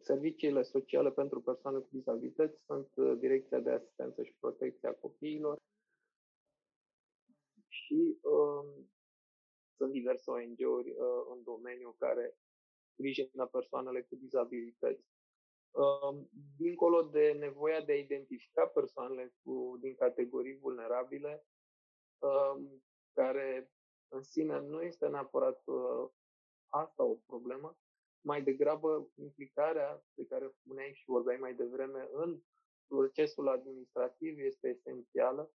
serviciile 0.00 0.62
sociale 0.62 1.10
pentru 1.10 1.40
persoane 1.40 1.78
cu 1.78 1.88
dizabilități 1.90 2.58
sunt 2.66 3.18
Direcția 3.18 3.58
de 3.58 3.70
Asistență 3.70 4.22
și 4.22 4.34
Protecție 4.40 4.88
a 4.88 4.92
Copiilor 4.92 5.56
și 7.68 8.16
um, 8.22 8.88
sunt 9.78 9.92
diverse 9.92 10.30
ONG-uri 10.30 10.90
uh, 10.90 11.22
în 11.32 11.42
domeniu 11.42 11.94
care 11.98 12.36
sprijină 12.92 13.46
persoanele 13.46 14.02
cu 14.02 14.14
dizabilități. 14.16 15.06
Um, 15.70 16.28
dincolo 16.56 17.02
de 17.02 17.36
nevoia 17.38 17.80
de 17.80 17.92
a 17.92 17.98
identifica 17.98 18.66
persoanele 18.66 19.34
cu, 19.42 19.76
din 19.80 19.94
categorii 19.94 20.58
vulnerabile, 20.58 21.46
um, 22.18 22.82
care 23.12 23.72
în 24.08 24.22
sine 24.22 24.60
nu 24.60 24.82
este 24.82 25.06
neapărat 25.08 25.62
uh, 25.64 26.08
asta 26.68 27.02
o 27.04 27.14
problemă, 27.26 27.76
mai 28.20 28.42
degrabă 28.42 29.10
implicarea 29.14 30.02
de 30.14 30.24
care 30.26 30.48
spuneai 30.48 30.92
și 30.94 31.04
vorbeai 31.06 31.36
mai 31.36 31.54
devreme 31.54 32.08
în 32.12 32.40
procesul 32.86 33.48
administrativ 33.48 34.38
este 34.38 34.68
esențială 34.68 35.52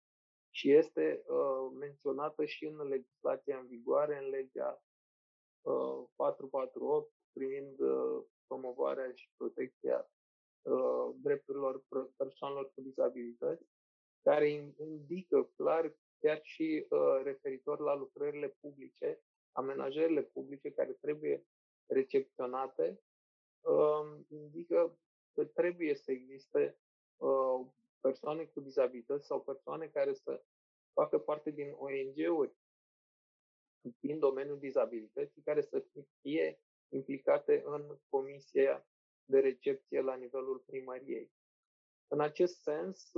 și 0.50 0.72
este 0.72 1.24
uh, 1.28 1.72
menționată 1.80 2.46
și 2.46 2.66
în 2.66 2.88
legislația 2.88 3.58
în 3.58 3.68
vigoare, 3.68 4.18
în 4.18 4.30
legea 4.30 4.82
uh, 5.62 6.04
448 6.16 7.12
privind 7.32 7.80
uh, 7.80 8.24
promovarea 8.48 9.12
și 9.14 9.30
protecția 9.38 10.10
uh, 10.62 11.10
drepturilor 11.22 11.84
persoanelor 12.16 12.72
cu 12.74 12.82
dizabilități, 12.82 13.66
care 14.22 14.50
indică 14.78 15.52
clar 15.56 15.94
chiar 16.20 16.40
și 16.44 16.86
uh, 16.90 17.22
referitor 17.24 17.80
la 17.80 17.96
lucrările 17.96 18.48
publice, 18.60 19.22
amenajările 19.52 20.22
publice 20.22 20.72
care 20.72 20.92
trebuie 20.92 21.46
recepționate, 21.86 23.02
uh, 23.62 24.20
indică 24.28 25.00
că 25.34 25.46
trebuie 25.46 25.96
să 25.96 26.12
existe 26.12 26.78
uh, 27.18 27.66
persoane 28.02 28.46
cu 28.46 28.60
dizabilități 28.60 29.26
sau 29.26 29.42
persoane 29.42 29.88
care 29.88 30.14
să 30.14 30.44
facă 30.94 31.20
parte 31.20 31.52
din 31.52 31.72
ONG-uri 31.72 32.54
din 34.00 34.20
domeniul 34.20 34.60
dizabilității, 34.60 35.42
care 35.42 35.62
să 35.62 35.86
fie 36.22 36.60
implicate 36.90 37.62
în 37.66 37.98
comisia 38.10 38.88
de 39.26 39.40
recepție 39.40 40.02
la 40.02 40.16
nivelul 40.16 40.64
primăriei. 40.66 41.32
În 42.08 42.20
acest 42.20 42.62
sens, 42.62 43.12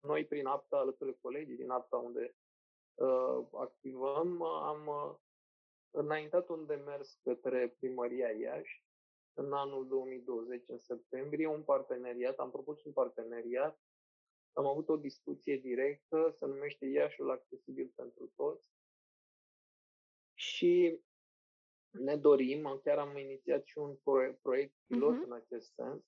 noi 0.00 0.26
prin 0.26 0.46
APTA, 0.46 0.78
alături 0.78 1.10
de 1.10 1.18
colegii 1.20 1.56
din 1.56 1.70
APTA 1.70 1.96
unde 1.96 2.34
uh, 2.94 3.46
activăm, 3.52 4.42
am 4.42 4.86
uh, 4.86 5.14
înaintat 5.90 6.48
un 6.48 6.66
demers 6.66 7.18
către 7.22 7.76
primăria 7.78 8.30
Iași 8.30 8.84
în 9.34 9.52
anul 9.52 9.88
2020, 9.88 10.68
în 10.68 10.78
septembrie, 10.78 11.46
un 11.46 11.62
parteneriat, 11.62 12.38
am 12.38 12.50
propus 12.50 12.84
un 12.84 12.92
parteneriat, 12.92 13.80
am 14.52 14.66
avut 14.66 14.88
o 14.88 14.96
discuție 14.96 15.56
directă, 15.56 16.34
se 16.38 16.46
numește 16.46 16.86
Iașul 16.86 17.30
accesibil 17.30 17.92
pentru 17.94 18.32
toți. 18.36 18.68
Și 20.34 21.00
ne 21.90 22.16
dorim, 22.16 22.80
chiar 22.84 22.98
am 22.98 23.16
inițiat 23.16 23.64
și 23.64 23.78
un 23.78 23.96
proiect 24.42 24.74
pilot 24.86 25.14
uh-huh. 25.14 25.24
în 25.24 25.32
acest 25.32 25.72
sens, 25.72 26.02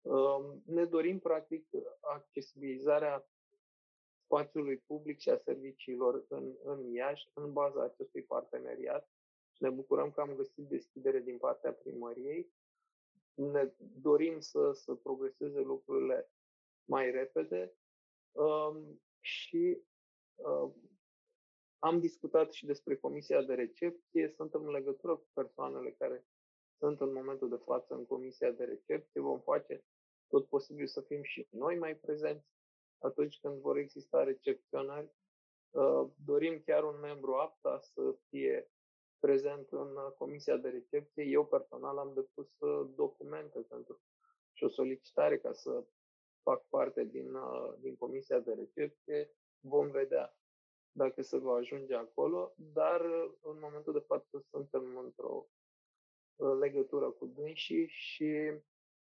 um, 0.00 0.62
ne 0.66 0.84
dorim 0.84 1.18
practic 1.18 1.68
accesibilizarea 2.00 3.26
spațiului 4.24 4.78
public 4.78 5.18
și 5.18 5.30
a 5.30 5.36
serviciilor 5.36 6.24
în, 6.28 6.54
în 6.62 6.92
Iași 6.92 7.30
în 7.34 7.52
baza 7.52 7.82
acestui 7.82 8.22
parteneriat 8.22 9.11
ne 9.62 9.70
bucurăm 9.70 10.10
că 10.10 10.20
am 10.20 10.34
găsit 10.34 10.66
deschidere 10.68 11.20
din 11.20 11.38
partea 11.38 11.72
primăriei. 11.72 12.52
Ne 13.34 13.72
dorim 13.78 14.40
să, 14.40 14.72
să 14.72 14.94
progreseze 14.94 15.60
lucrurile 15.60 16.30
mai 16.84 17.10
repede 17.10 17.74
um, 18.32 19.02
și 19.20 19.82
um, 20.34 20.74
am 21.78 22.00
discutat 22.00 22.52
și 22.52 22.66
despre 22.66 22.96
comisia 22.96 23.42
de 23.42 23.54
recepție. 23.54 24.28
Suntem 24.36 24.64
în 24.64 24.70
legătură 24.70 25.16
cu 25.16 25.28
persoanele 25.32 25.90
care 25.90 26.26
sunt 26.78 27.00
în 27.00 27.12
momentul 27.12 27.48
de 27.48 27.60
față 27.64 27.94
în 27.94 28.06
comisia 28.06 28.50
de 28.50 28.64
recepție. 28.64 29.20
Vom 29.20 29.40
face 29.40 29.84
tot 30.28 30.48
posibil 30.48 30.86
să 30.86 31.00
fim 31.00 31.22
și 31.22 31.46
noi 31.50 31.78
mai 31.78 31.96
prezenți 31.96 32.46
atunci 32.98 33.38
când 33.40 33.60
vor 33.60 33.76
exista 33.76 34.22
recepționari. 34.22 35.10
Uh, 35.70 36.08
dorim 36.24 36.62
chiar 36.66 36.84
un 36.84 37.00
membru 37.00 37.34
apta 37.34 37.80
să 37.80 38.14
fie 38.28 38.71
prezent 39.26 39.70
în 39.70 39.96
uh, 39.96 40.12
comisia 40.18 40.56
de 40.56 40.68
recepție. 40.68 41.24
Eu 41.24 41.46
personal 41.46 41.98
am 41.98 42.12
depus 42.14 42.58
uh, 42.58 42.90
documente 42.94 43.60
pentru 43.60 44.00
și 44.52 44.64
o 44.64 44.68
solicitare 44.68 45.38
ca 45.38 45.52
să 45.52 45.84
fac 46.42 46.68
parte 46.68 47.04
din, 47.04 47.34
uh, 47.34 47.74
din 47.78 47.96
comisia 47.96 48.38
de 48.38 48.52
recepție. 48.52 49.30
Vom 49.60 49.90
vedea 49.90 50.36
dacă 50.92 51.22
se 51.22 51.36
va 51.36 51.54
ajunge 51.54 51.94
acolo, 51.94 52.52
dar 52.56 53.00
în 53.40 53.58
momentul 53.60 53.92
de 53.92 54.04
față 54.06 54.44
suntem 54.50 54.96
într-o 54.96 55.48
legătură 56.60 57.10
cu 57.10 57.26
dânsii 57.26 57.86
și 57.86 58.24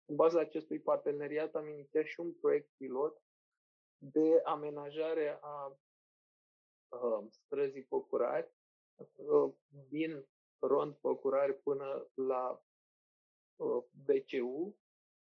în 0.05 0.15
baza 0.15 0.39
acestui 0.39 0.79
parteneriat 0.79 1.55
am 1.55 1.67
inițiat 1.67 2.05
și 2.05 2.19
un 2.19 2.33
proiect 2.33 2.69
pilot 2.77 3.21
de 3.97 4.41
amenajare 4.45 5.37
a 5.41 5.77
străzii 7.29 7.83
Pocurari 7.83 8.51
din 9.89 10.25
Rond 10.59 10.93
Păcurari 10.93 11.53
până 11.53 12.07
la 12.13 12.63
uh, 13.55 13.83
BCU, 14.05 14.75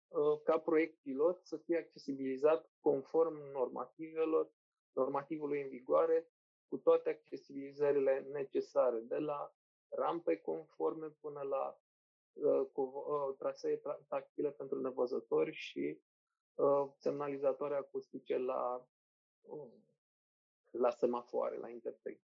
uh, 0.08 0.40
ca 0.44 0.58
proiect 0.58 1.00
pilot 1.02 1.44
să 1.44 1.56
fie 1.56 1.78
accesibilizat 1.78 2.70
conform 2.80 3.36
normativelor, 3.52 4.50
normativului 4.92 5.62
în 5.62 5.68
vigoare, 5.68 6.30
cu 6.68 6.76
toate 6.76 7.08
accesibilizările 7.08 8.26
necesare, 8.32 8.98
de 8.98 9.16
la 9.16 9.54
rampe 9.88 10.36
conforme 10.36 11.06
până 11.06 11.40
la 11.42 11.80
uh, 12.32 12.66
uh, 12.74 13.34
trasee 13.38 13.80
tactile 14.08 14.50
pentru 14.50 14.80
nevăzători 14.80 15.52
și 15.52 16.00
uh, 16.54 16.88
semnalizatoare 16.96 17.74
acustice 17.74 18.36
la, 18.36 18.86
uh, 19.42 19.72
la 20.70 20.90
semafoare, 20.90 21.56
la 21.56 21.68
intersecții. 21.68 22.25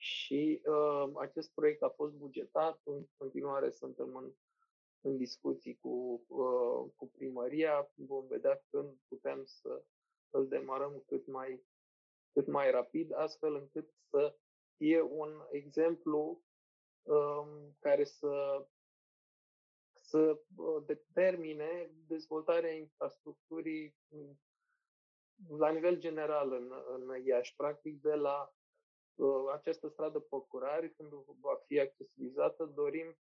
Și 0.00 0.62
uh, 0.64 1.10
acest 1.14 1.52
proiect 1.54 1.82
a 1.82 1.88
fost 1.88 2.14
bugetat, 2.14 2.80
în 2.84 3.06
continuare 3.16 3.70
suntem 3.70 4.16
în, 4.16 4.32
în 5.00 5.16
discuții 5.16 5.78
cu, 5.80 6.24
uh, 6.26 6.90
cu 6.96 7.08
primăria, 7.08 7.90
vom 7.94 8.26
vedea 8.26 8.62
când 8.70 8.96
putem 9.08 9.44
să 9.44 9.82
îl 10.30 10.48
demarăm 10.48 11.02
cât 11.06 11.26
mai, 11.26 11.64
cât 12.32 12.46
mai 12.46 12.70
rapid, 12.70 13.12
astfel 13.14 13.54
încât 13.54 13.90
să 14.10 14.36
fie 14.76 15.00
un 15.00 15.46
exemplu 15.50 16.42
um, 17.02 17.76
care 17.78 18.04
să, 18.04 18.66
să 20.00 20.40
uh, 20.56 20.82
determine 20.86 21.90
dezvoltarea 22.06 22.70
infrastructurii 22.70 23.96
la 25.48 25.70
nivel 25.70 25.98
general 25.98 26.52
în, 26.52 26.72
în 26.88 27.24
Iași, 27.24 27.56
practic 27.56 28.00
de 28.00 28.14
la 28.14 28.52
Uh, 28.52 28.57
această 29.52 29.88
stradă 29.88 30.18
Păcurari, 30.18 30.94
când 30.94 31.10
va 31.40 31.54
fi 31.66 31.80
accesibilizată, 31.80 32.64
dorim 32.64 33.16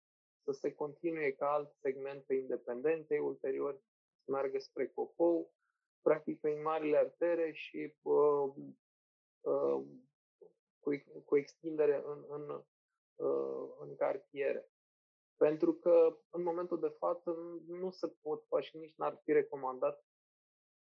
să 0.43 0.51
se 0.51 0.73
continue 0.73 1.31
ca 1.31 1.51
alt 1.51 1.73
segment 1.81 2.23
pe 2.23 2.33
independente, 2.33 3.19
ulterior 3.19 3.81
să 4.23 4.31
meargă 4.31 4.59
spre 4.59 4.87
Copou, 4.87 5.51
practic 6.01 6.39
pe 6.39 6.61
marile 6.63 6.97
artere 6.97 7.51
și 7.51 7.93
uh, 8.01 8.53
uh, 9.41 9.83
cu, 10.79 10.91
cu 11.25 11.37
extindere 11.37 12.03
în, 12.05 12.25
în, 12.27 12.63
uh, 13.15 13.69
în 13.79 13.95
cartiere. 13.95 14.69
Pentru 15.37 15.73
că 15.73 16.17
în 16.29 16.43
momentul 16.43 16.79
de 16.79 16.95
față 16.97 17.31
nu 17.67 17.89
se 17.91 18.07
pot 18.21 18.45
face 18.47 18.67
și 18.67 18.77
nici 18.77 18.95
n-ar 18.95 19.21
fi 19.23 19.31
recomandat 19.31 20.05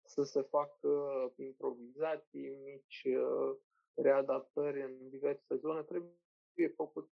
să 0.05 0.23
se 0.23 0.41
facă 0.43 0.89
improvizații, 1.37 2.49
nici 2.49 3.03
uh, 3.05 3.57
readaptări 3.95 4.83
în 4.83 5.09
diverse 5.09 5.57
zone 5.57 5.83
trebuie 5.83 6.69
făcut 6.75 7.11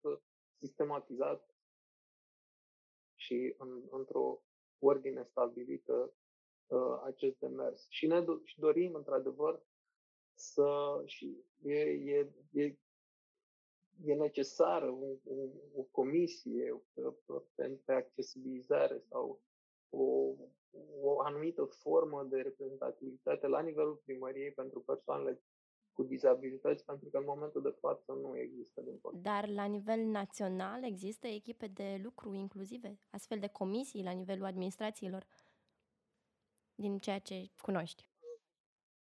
sistematizat 0.59 1.55
și 3.15 3.55
în, 3.59 3.83
într-o 3.91 4.43
ordine 4.79 5.25
stabilită 5.25 6.13
uh, 6.67 7.01
acest 7.05 7.39
demers. 7.39 7.87
Și 7.89 8.07
ne 8.07 8.23
do- 8.23 8.45
și 8.45 8.59
dorim, 8.59 8.95
într-adevăr, 8.95 9.63
să 10.35 11.03
și 11.07 11.45
e, 11.63 11.81
e, 11.81 12.33
e 12.51 12.77
e 14.05 14.15
necesară 14.15 14.91
o, 14.91 15.07
o, 15.25 15.49
o 15.75 15.83
comisie 15.83 16.83
pentru 17.55 17.93
accesibilizare 17.93 19.03
sau 19.09 19.41
o, 19.91 20.35
o 21.01 21.21
anumită 21.21 21.65
formă 21.65 22.25
de 22.25 22.41
reprezentativitate 22.41 23.47
la 23.47 23.61
nivelul 23.61 24.01
primăriei 24.05 24.53
pentru 24.53 24.81
persoanele 24.81 25.43
cu 25.93 26.03
dizabilități, 26.03 26.85
pentru 26.85 27.09
că 27.09 27.19
în 27.19 27.25
momentul 27.27 27.63
de 27.63 27.77
față 27.81 28.13
nu 28.13 28.39
există 28.39 28.81
din 28.81 28.99
potrivă. 28.99 29.23
Dar 29.23 29.49
la 29.49 29.65
nivel 29.65 30.01
național 30.01 30.85
există 30.85 31.27
echipe 31.27 31.67
de 31.67 32.01
lucru 32.03 32.35
inclusive, 32.35 32.99
astfel 33.11 33.39
de 33.39 33.49
comisii 33.49 34.03
la 34.03 34.11
nivelul 34.11 34.45
administrațiilor, 34.45 35.27
din 36.75 36.99
ceea 36.99 37.19
ce 37.19 37.51
cunoști? 37.61 38.11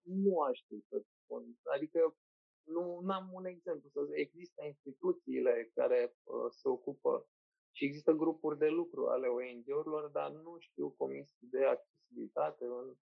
Nu 0.03 0.41
aș 0.41 0.59
ști 0.59 0.81
să 0.89 1.05
spun. 1.25 1.59
Adică 1.75 2.17
nu 2.65 3.03
am 3.09 3.31
un 3.33 3.45
exemplu. 3.45 3.89
Să 3.89 4.01
există 4.15 4.65
instituțiile 4.65 5.71
care 5.75 6.17
uh, 6.23 6.51
se 6.51 6.69
ocupă 6.69 7.29
și 7.73 7.85
există 7.85 8.13
grupuri 8.13 8.59
de 8.59 8.69
lucru 8.69 9.07
ale 9.07 9.27
ONG-urilor, 9.27 10.09
dar 10.09 10.31
nu 10.31 10.57
știu 10.59 10.91
comisii 10.91 11.49
de 11.51 11.65
accesibilitate 11.65 12.65
în, 12.65 12.97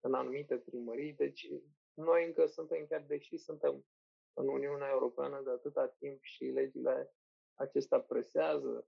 în 0.00 0.14
anumite 0.14 0.56
primării. 0.56 1.12
Deci 1.12 1.48
noi 1.96 2.26
încă 2.26 2.46
suntem, 2.46 2.86
chiar 2.86 3.04
deși 3.06 3.36
suntem 3.36 3.84
în 4.32 4.48
Uniunea 4.48 4.88
Europeană 4.88 5.40
de 5.44 5.50
atâta 5.50 5.86
timp 5.86 6.22
și 6.22 6.44
legile 6.44 7.14
acestea 7.54 8.00
presează 8.00 8.86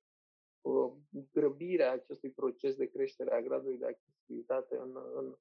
uh, 0.60 0.92
grăbirea 1.32 1.92
acestui 1.92 2.30
proces 2.30 2.76
de 2.76 2.86
creștere 2.86 3.34
a 3.34 3.40
gradului 3.40 3.78
de 3.78 3.86
accesibilitate 3.86 4.76
în, 4.76 4.96
în, 5.14 5.36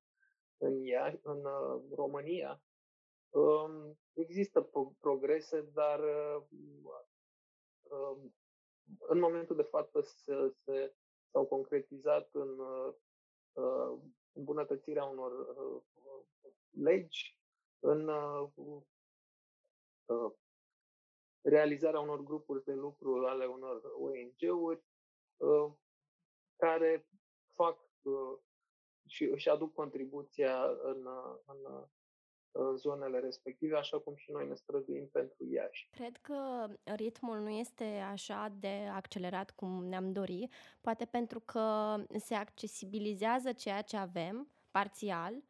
în, 0.58 0.86
ea, 0.86 1.20
în 1.24 1.46
uh, 1.46 1.82
România. 1.96 2.62
Um, 3.30 4.00
există 4.14 4.62
progrese, 5.00 5.62
dar 5.74 6.00
um, 7.90 8.34
în 9.00 9.20
momentul 9.20 9.56
de 9.56 9.62
față 9.62 10.02
se, 10.02 10.54
se, 10.64 10.94
s-au 11.32 11.46
concretizat 11.46 12.30
în 12.34 12.60
uh, 12.60 14.00
îmbunătățirea 14.32 15.04
unor 15.04 15.32
legi 16.70 17.38
în 17.80 18.08
uh, 18.08 18.50
uh, 20.06 20.32
realizarea 21.42 22.00
unor 22.00 22.24
grupuri 22.24 22.64
de 22.64 22.74
lucru 22.74 23.26
ale 23.26 23.46
unor 23.46 23.82
ONG-uri 24.00 24.84
uh, 25.38 25.72
care 26.56 27.08
fac 27.54 27.80
uh, 28.02 28.38
și 29.08 29.24
își 29.24 29.50
aduc 29.50 29.74
contribuția 29.74 30.64
în, 30.84 31.08
în 31.46 31.86
zonele 32.76 33.20
respective, 33.20 33.76
așa 33.76 34.00
cum 34.00 34.16
și 34.16 34.32
noi 34.32 34.48
ne 34.48 34.56
străduim 34.56 35.08
pentru 35.08 35.46
Iași. 35.46 35.90
Cred 35.92 36.18
că 36.18 36.68
ritmul 36.84 37.40
nu 37.40 37.50
este 37.50 37.84
așa 37.84 38.54
de 38.60 38.88
accelerat 38.94 39.52
cum 39.52 39.86
ne-am 39.86 40.12
dori, 40.12 40.48
poate 40.82 41.06
pentru 41.06 41.40
că 41.40 41.96
se 42.16 42.34
accesibilizează 42.36 43.52
ceea 43.52 43.82
ce 43.82 43.98
avem, 43.98 44.48
parțial, 44.72 45.44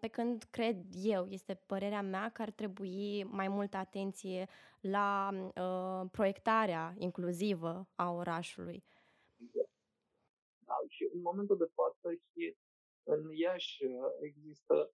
pe 0.00 0.08
când 0.08 0.42
cred 0.50 0.76
eu, 0.92 1.26
este 1.26 1.54
părerea 1.66 2.02
mea 2.02 2.30
că 2.30 2.42
ar 2.42 2.50
trebui 2.50 3.24
mai 3.24 3.48
multă 3.48 3.76
atenție 3.76 4.48
la 4.80 5.30
uh, 5.32 6.08
proiectarea 6.10 6.94
inclusivă 6.98 7.88
a 7.94 8.10
orașului. 8.10 8.84
Da, 10.58 10.74
și 10.88 11.08
în 11.12 11.20
momentul 11.20 11.56
de 11.56 11.70
față 11.74 12.14
și 12.14 12.56
în 13.02 13.30
Iași 13.32 13.84
există 14.20 14.90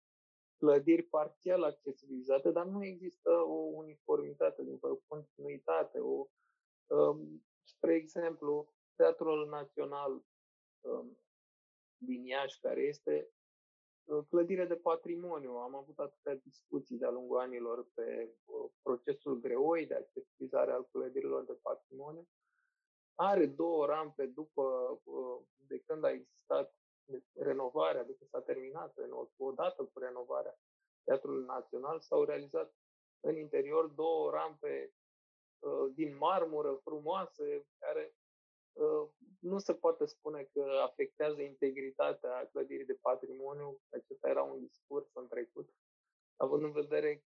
clădiri 0.58 1.02
parțial 1.02 1.62
accesibilizate, 1.62 2.50
dar 2.50 2.66
nu 2.66 2.84
există 2.84 3.30
o 3.30 3.54
uniformitate, 3.54 4.62
din 4.62 4.78
o 4.80 4.96
continuitate. 5.06 5.98
O, 5.98 6.26
um, 6.86 7.44
spre 7.62 7.94
exemplu, 7.94 8.72
Teatrul 8.96 9.48
Național 9.48 10.22
um, 10.80 11.18
din 11.96 12.24
Iași, 12.24 12.60
care 12.60 12.80
este 12.80 13.30
Clădire 14.28 14.64
de 14.64 14.74
patrimoniu. 14.76 15.50
Am 15.50 15.74
avut 15.74 15.98
atâtea 15.98 16.34
discuții 16.34 16.96
de-a 16.96 17.10
lungul 17.10 17.38
anilor 17.38 17.86
pe 17.94 18.34
uh, 18.44 18.70
procesul 18.82 19.40
greoi 19.40 19.86
de 19.86 19.94
accesibilizare 19.94 20.72
al 20.72 20.88
clădirilor 20.92 21.44
de 21.44 21.58
patrimoniu. 21.62 22.28
Are 23.14 23.46
două 23.46 23.86
rampe 23.86 24.26
după, 24.26 24.62
uh, 25.04 25.40
de 25.66 25.78
când 25.78 26.04
a 26.04 26.10
existat 26.10 26.74
renovarea, 27.32 28.04
de 28.04 28.14
când 28.18 28.30
s-a 28.30 28.40
terminat 28.40 28.96
renovarea, 28.96 29.32
odată 29.36 29.84
cu 29.84 29.98
renovarea 29.98 30.58
Teatrului 31.04 31.44
Național, 31.44 32.00
s-au 32.00 32.24
realizat 32.24 32.74
în 33.20 33.36
interior 33.36 33.86
două 33.86 34.30
rampe 34.30 34.92
uh, 35.58 35.92
din 35.94 36.16
marmură 36.16 36.74
frumoase, 36.74 37.66
care 37.78 38.14
nu 39.38 39.58
se 39.58 39.74
poate 39.74 40.04
spune 40.04 40.48
că 40.52 40.62
afectează 40.82 41.40
integritatea 41.42 42.48
clădirii 42.52 42.86
de 42.86 42.98
patrimoniu. 43.00 43.80
Acesta 43.90 44.28
era 44.28 44.42
un 44.42 44.60
discurs 44.60 45.14
în 45.14 45.28
trecut, 45.28 45.70
având 46.36 46.62
în 46.62 46.72
vedere 46.72 47.24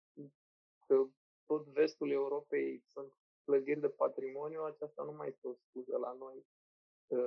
că 0.88 1.06
tot 1.46 1.68
vestul 1.68 2.12
Europei 2.12 2.84
sunt 2.88 3.14
clădiri 3.44 3.80
de 3.80 3.90
patrimoniu, 3.90 4.62
aceasta 4.62 5.04
nu 5.04 5.12
mai 5.12 5.28
este 5.28 5.48
o 5.48 5.54
scuză 5.54 5.98
la 5.98 6.14
noi 6.14 6.46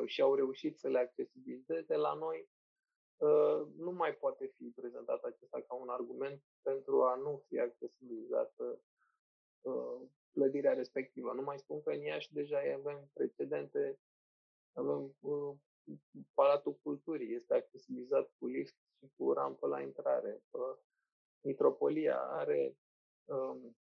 și 0.06 0.20
au 0.20 0.34
reușit 0.34 0.78
să 0.78 0.88
le 0.88 0.98
accesibilizeze 0.98 1.96
la 1.96 2.14
noi. 2.14 2.48
Nu 3.76 3.90
mai 3.90 4.14
poate 4.14 4.46
fi 4.46 4.64
prezentat 4.64 5.22
acesta 5.22 5.60
ca 5.60 5.74
un 5.74 5.88
argument 5.88 6.42
pentru 6.62 7.02
a 7.02 7.14
nu 7.14 7.42
fi 7.46 7.58
accesibilizată 7.58 8.80
clădirea 10.32 10.72
respectivă. 10.72 11.32
Nu 11.32 11.42
mai 11.42 11.58
spun 11.58 11.82
că 11.82 11.90
în 11.90 12.00
Iași 12.00 12.32
deja 12.32 12.58
avem 12.58 13.10
precedente 13.12 13.78
avem 13.78 13.90
uh, 13.90 14.07
Palatul 16.34 16.78
Culturii, 16.82 17.34
este 17.34 17.54
accesibilizat 17.54 18.32
cu 18.38 18.46
lift 18.46 18.76
și 18.98 19.12
cu 19.16 19.32
rampă 19.32 19.66
la 19.66 19.80
intrare. 19.80 20.42
Uh, 20.50 20.76
Mitropolia 21.40 22.18
are, 22.20 22.76
um, 23.24 23.76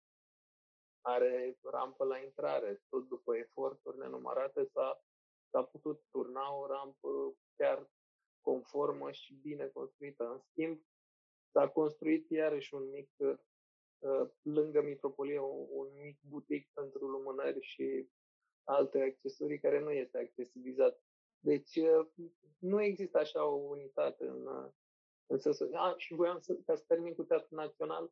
are 1.00 1.58
rampă 1.62 2.04
la 2.04 2.18
intrare. 2.18 2.82
Tot 2.88 3.08
după 3.08 3.36
eforturi 3.36 3.98
nenumărate 3.98 4.64
s-a, 4.64 5.04
s-a 5.50 5.62
putut 5.62 6.02
turna 6.10 6.54
o 6.54 6.66
rampă 6.66 7.36
chiar 7.56 7.90
conformă 8.40 9.10
și 9.10 9.34
bine 9.34 9.66
construită. 9.66 10.24
În 10.24 10.38
schimb, 10.38 10.80
s-a 11.52 11.68
construit 11.68 12.30
iarăși 12.30 12.74
un 12.74 12.90
mic, 12.90 13.10
uh, 13.16 14.30
lângă 14.42 14.82
Mitropolie, 14.82 15.40
un, 15.40 15.66
un 15.70 15.88
mic 16.02 16.18
butic 16.28 16.70
pentru 16.72 17.06
lumânări 17.06 17.60
și 17.60 18.08
alte 18.66 19.00
accesorii 19.00 19.60
care 19.60 19.80
nu 19.80 19.90
este 19.90 20.18
accesibilizat. 20.18 21.00
Deci 21.38 21.76
uh, 21.76 22.06
nu 22.58 22.82
există 22.82 23.18
așa 23.18 23.44
o 23.44 23.54
unitate 23.54 24.24
în, 24.26 24.46
uh, 24.46 24.70
în 25.26 25.38
sensul. 25.38 25.74
A, 25.74 25.94
și 25.96 26.14
voiam 26.14 26.38
să, 26.40 26.54
ca 26.66 26.74
să 26.74 26.84
termin 26.86 27.14
cu 27.14 27.22
Teatrul 27.22 27.58
Național, 27.58 28.04
uh, 28.04 28.10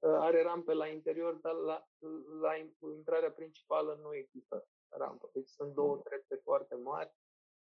are 0.00 0.42
rampe 0.42 0.72
la 0.72 0.86
interior, 0.86 1.34
dar 1.34 1.54
la, 1.54 1.88
la 2.40 2.56
intrarea 2.96 3.32
principală 3.32 3.98
nu 4.02 4.14
există 4.14 4.68
rampă. 4.88 5.30
Deci 5.32 5.48
sunt 5.48 5.74
două 5.74 5.94
mm. 5.94 6.02
trepte 6.02 6.40
foarte 6.42 6.74
mari 6.74 7.14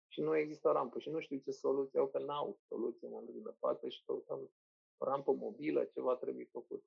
și 0.07 0.21
nu 0.21 0.35
există 0.35 0.71
rampă. 0.71 0.99
Și 0.99 1.09
nu 1.09 1.19
știu 1.19 1.37
ce 1.37 1.51
soluție 1.51 1.99
au, 1.99 2.07
că 2.07 2.19
n-au 2.19 2.59
soluție 2.67 3.07
în 3.07 3.13
momentul 3.13 3.41
de 3.43 3.55
față 3.59 3.89
și 3.89 4.03
căutăm 4.05 4.51
o 4.97 5.05
rampă 5.05 5.31
mobilă, 5.31 5.85
ceva 5.85 6.15
trebuie 6.15 6.49
făcut. 6.51 6.83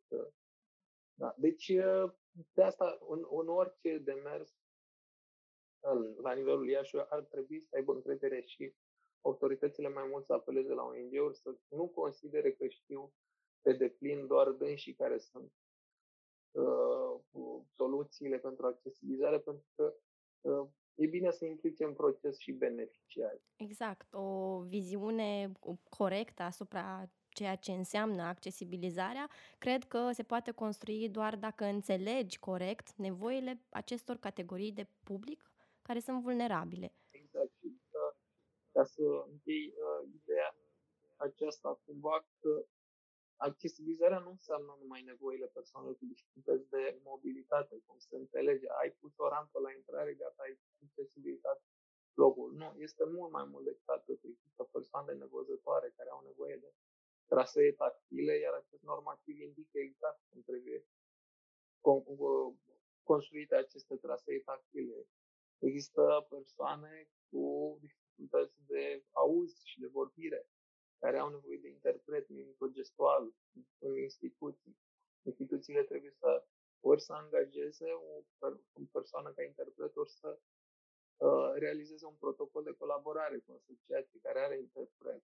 Da. 1.14 1.34
Deci, 1.36 1.66
de 2.52 2.62
asta, 2.62 2.98
în, 3.08 3.26
în 3.30 3.48
orice 3.48 3.98
demers 3.98 4.63
la 6.22 6.32
nivelul 6.32 6.68
Iași 6.68 6.96
ar 6.96 7.22
trebui 7.22 7.60
să 7.60 7.68
aibă 7.74 7.92
încredere 7.92 8.40
și 8.40 8.74
autoritățile 9.20 9.88
mai 9.88 10.06
mult 10.10 10.24
să 10.24 10.32
apeleze 10.32 10.72
la 10.72 10.82
ONG-uri, 10.82 11.36
să 11.36 11.54
nu 11.68 11.86
considere 11.86 12.52
că 12.52 12.66
știu 12.66 13.12
pe 13.60 13.72
deplin 13.72 14.26
doar 14.26 14.50
dânsii 14.50 14.94
care 14.94 15.18
sunt 15.18 15.52
uh, 16.50 17.20
soluțiile 17.76 18.38
pentru 18.38 18.66
accesibilizare, 18.66 19.38
pentru 19.38 19.66
că 19.74 19.94
uh, 20.40 20.68
e 20.94 21.06
bine 21.06 21.30
să 21.30 21.44
implice 21.44 21.84
în 21.84 21.92
proces 21.92 22.38
și 22.38 22.52
beneficiari. 22.52 23.42
Exact, 23.56 24.14
o 24.14 24.58
viziune 24.60 25.52
corectă 25.88 26.42
asupra 26.42 27.10
ceea 27.28 27.56
ce 27.56 27.72
înseamnă 27.72 28.22
accesibilizarea, 28.22 29.30
cred 29.58 29.84
că 29.84 30.10
se 30.12 30.22
poate 30.22 30.50
construi 30.50 31.08
doar 31.08 31.36
dacă 31.36 31.64
înțelegi 31.64 32.38
corect 32.38 32.94
nevoile 32.96 33.60
acestor 33.68 34.16
categorii 34.16 34.72
de 34.72 34.86
public 35.02 35.53
care 35.88 36.00
sunt 36.06 36.22
vulnerabile. 36.22 36.88
Exact. 37.10 37.50
Și 37.58 37.66
uh, 38.00 38.12
ca 38.74 38.84
să 38.84 39.04
închei 39.32 39.66
uh, 39.84 40.00
ideea 40.18 40.50
aceasta, 41.16 41.80
cumva 41.86 42.16
că 42.40 42.52
accesibilizarea 43.36 44.18
nu 44.18 44.30
înseamnă 44.30 44.76
numai 44.80 45.02
nevoile 45.02 45.46
persoanelor 45.46 45.96
cu 45.98 46.04
dificultăți 46.04 46.68
de 46.74 47.00
mobilitate, 47.10 47.74
cum 47.86 47.98
se 47.98 48.16
înțelege. 48.16 48.66
Ai 48.80 48.90
pus 49.00 49.12
o 49.16 49.28
rampă 49.28 49.58
la 49.60 49.72
intrare, 49.72 50.14
gata, 50.14 50.42
ai 50.42 50.58
accesibilitate 50.84 51.64
locul. 52.14 52.48
Nu, 52.60 52.68
este 52.86 53.04
mult 53.04 53.30
mai 53.32 53.46
mult 53.52 53.64
decât 53.64 53.88
atât. 53.88 54.20
Există 54.24 54.62
persoane 54.76 55.12
nevăzătoare 55.12 55.88
care 55.96 56.10
au 56.10 56.22
nevoie 56.24 56.56
de 56.56 56.70
trasee 57.26 57.72
tactile, 57.72 58.34
iar 58.38 58.54
acest 58.54 58.82
normativ 58.82 59.40
indică 59.40 59.78
exact 59.78 60.20
cum 60.30 60.42
trebuie 60.42 60.86
construite 63.02 63.54
aceste 63.54 63.96
trasee 63.96 64.38
tactile. 64.38 65.06
Există 65.58 66.26
persoane 66.28 67.08
cu 67.30 67.78
dificultăți 67.80 68.64
de 68.66 69.04
auz 69.10 69.62
și 69.64 69.80
de 69.80 69.86
vorbire, 69.86 70.46
care 70.98 71.18
au 71.18 71.28
nevoie 71.30 71.58
de 71.58 71.68
interpret 71.68 72.28
mimico-gestual 72.28 73.32
în 73.78 73.98
instituții. 73.98 74.76
Instituțiile 75.22 75.82
trebuie 75.82 76.10
să 76.10 76.44
ori 76.80 77.00
să 77.00 77.12
angajeze 77.12 77.90
o, 77.90 78.46
o 78.72 78.82
persoană 78.92 79.32
ca 79.32 79.42
interpret, 79.42 79.96
ori 79.96 80.10
să 80.10 80.38
uh, 81.16 81.52
realizeze 81.54 82.06
un 82.06 82.14
protocol 82.14 82.62
de 82.62 82.76
colaborare 82.78 83.38
cu 83.38 83.52
asociații 83.52 84.18
care 84.20 84.38
are 84.40 84.58
interpret, 84.58 85.22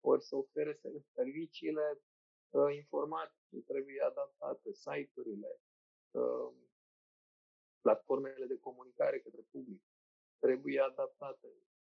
ori 0.00 0.22
să 0.22 0.36
ofere 0.36 0.80
serviciile 1.14 2.00
uh, 2.50 2.74
informatice, 2.74 3.60
trebuie 3.66 4.02
adaptate, 4.02 4.72
site-urile, 4.72 5.60
uh, 6.10 6.52
platformele 7.88 8.46
de 8.46 8.58
comunicare 8.58 9.18
către 9.20 9.42
public, 9.50 9.82
trebuie 10.38 10.80
adaptate 10.80 11.48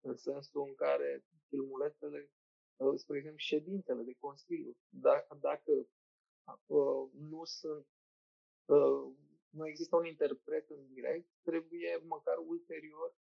în 0.00 0.16
sensul 0.16 0.62
în 0.68 0.74
care 0.74 1.24
filmulețele, 1.48 2.30
uh, 2.76 2.94
spre 2.96 3.16
exemplu, 3.16 3.38
ședințele 3.38 4.02
de 4.02 4.14
Consiliu, 4.18 4.76
dacă, 4.88 5.38
dacă 5.40 5.72
uh, 6.66 7.10
nu 7.30 7.44
sunt 7.44 7.86
uh, 8.64 9.12
nu 9.50 9.66
există 9.66 9.96
un 9.96 10.06
interpret 10.06 10.70
în 10.70 10.86
direct, 10.94 11.28
trebuie 11.42 12.02
măcar 12.06 12.36
ulterior 12.46 13.14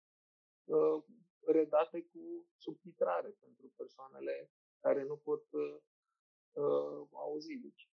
uh, 0.65 1.03
redate 1.45 2.01
cu 2.12 2.45
subtitrare 2.58 3.30
pentru 3.39 3.71
persoanele 3.75 4.51
care 4.80 5.03
nu 5.03 5.17
pot 5.17 5.43
uh, 5.51 5.77
auzi. 7.12 7.58
Deci 7.58 7.89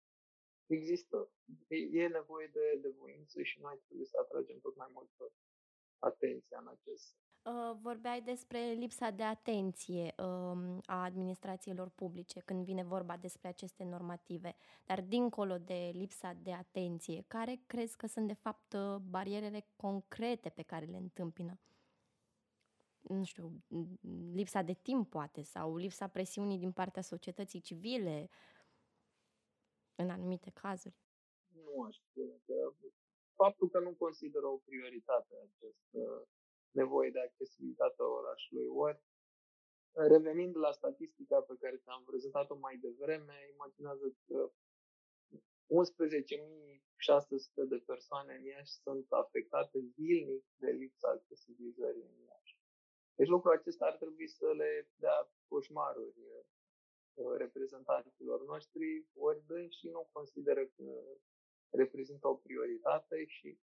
există, 0.69 1.31
e, 1.69 1.77
e 1.77 2.09
nevoie 2.09 2.47
de, 2.53 2.79
de 2.83 2.89
voință 2.99 3.43
și 3.43 3.61
noi 3.61 3.77
trebuie 3.85 4.07
să 4.07 4.17
atragem 4.21 4.59
tot 4.61 4.77
mai 4.77 4.89
mult 4.93 5.11
atenția 5.99 6.59
în 6.59 6.69
acest 6.69 7.17
Uh, 7.49 7.77
vorbeai 7.81 8.21
despre 8.21 8.59
lipsa 8.79 9.11
de 9.11 9.23
atenție 9.23 10.15
um, 10.17 10.81
a 10.85 11.03
administrațiilor 11.03 11.89
publice 11.89 12.41
când 12.41 12.65
vine 12.65 12.83
vorba 12.85 13.17
despre 13.17 13.49
aceste 13.49 13.85
normative, 13.85 14.57
dar 14.85 15.01
dincolo 15.01 15.59
de 15.59 15.91
lipsa 15.95 16.33
de 16.43 16.53
atenție, 16.53 17.25
care 17.27 17.61
crezi 17.67 17.97
că 17.97 18.07
sunt 18.07 18.27
de 18.27 18.33
fapt 18.33 18.73
uh, 18.73 18.97
barierele 18.97 19.67
concrete 19.77 20.49
pe 20.49 20.63
care 20.63 20.85
le 20.85 20.97
întâmpină? 20.97 21.59
Nu 23.01 23.25
știu, 23.25 23.63
lipsa 24.33 24.63
de 24.63 24.73
timp 24.73 25.11
poate 25.11 25.43
sau 25.43 25.77
lipsa 25.77 26.07
presiunii 26.07 26.59
din 26.59 26.73
partea 26.73 27.03
societății 27.03 27.61
civile 27.61 28.29
în 30.03 30.11
anumite 30.11 30.51
cazuri? 30.51 30.97
Nu 31.65 31.83
aș 31.89 31.97
spune 31.97 32.37
că 32.47 32.73
faptul 33.35 33.69
că 33.69 33.79
nu 33.79 33.93
consideră 34.05 34.47
o 34.47 34.63
prioritate 34.69 35.35
această 35.47 36.29
nevoie 36.71 37.11
de 37.11 37.21
accesibilitate 37.21 38.03
a 38.03 38.15
orașului. 38.21 38.67
Ori, 38.67 39.01
revenind 39.93 40.57
la 40.57 40.73
statistica 40.73 41.41
pe 41.41 41.55
care 41.61 41.77
ți-am 41.77 42.05
prezentat-o 42.05 42.57
mai 42.67 42.77
devreme, 42.87 43.37
imaginează 43.55 44.07
că 44.27 44.51
11.600 45.69 47.69
de 47.73 47.79
persoane 47.87 48.35
în 48.35 48.45
Iași 48.45 48.73
sunt 48.85 49.07
afectate 49.13 49.79
zilnic 49.95 50.45
de 50.63 50.71
lipsa 50.71 51.09
accesibilizării 51.09 52.03
în 52.03 52.19
Iași. 52.29 52.57
Deci 53.15 53.29
lucrul 53.29 53.53
acesta 53.53 53.85
ar 53.87 53.97
trebui 53.97 54.29
să 54.29 54.47
le 54.61 54.91
dea 54.97 55.31
coșmaruri 55.49 56.19
uh, 56.19 56.45
reprezentanților 57.37 58.45
noștri, 58.45 59.07
ori 59.15 59.47
dând 59.47 59.71
și 59.71 59.89
nu 59.89 60.09
consideră 60.13 60.65
că 60.67 60.85
reprezintă 61.71 62.29
o 62.29 62.35
prioritate 62.35 63.25
și 63.27 63.59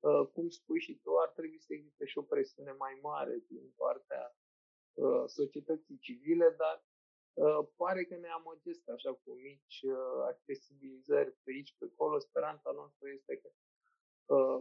Uh, 0.00 0.26
cum 0.32 0.48
spui 0.48 0.80
și 0.80 0.94
tu, 1.02 1.10
ar 1.16 1.28
trebui 1.28 1.60
să 1.60 1.72
existe 1.72 2.04
și 2.04 2.18
o 2.18 2.22
presiune 2.22 2.72
mai 2.72 2.98
mare 3.02 3.44
din 3.48 3.72
partea 3.76 4.36
uh, 4.94 5.24
societății 5.26 5.98
civile, 5.98 6.54
dar 6.58 6.84
uh, 7.32 7.68
pare 7.76 8.04
că 8.04 8.16
ne 8.16 8.28
amăgesc 8.28 8.88
așa 8.88 9.12
cu 9.12 9.32
mici 9.32 9.80
accesibilizări 10.26 11.32
pe 11.32 11.50
aici, 11.50 11.74
pe 11.78 11.84
acolo. 11.92 12.18
Speranța 12.18 12.70
noastră 12.70 13.08
este 13.10 13.36
că 13.36 13.50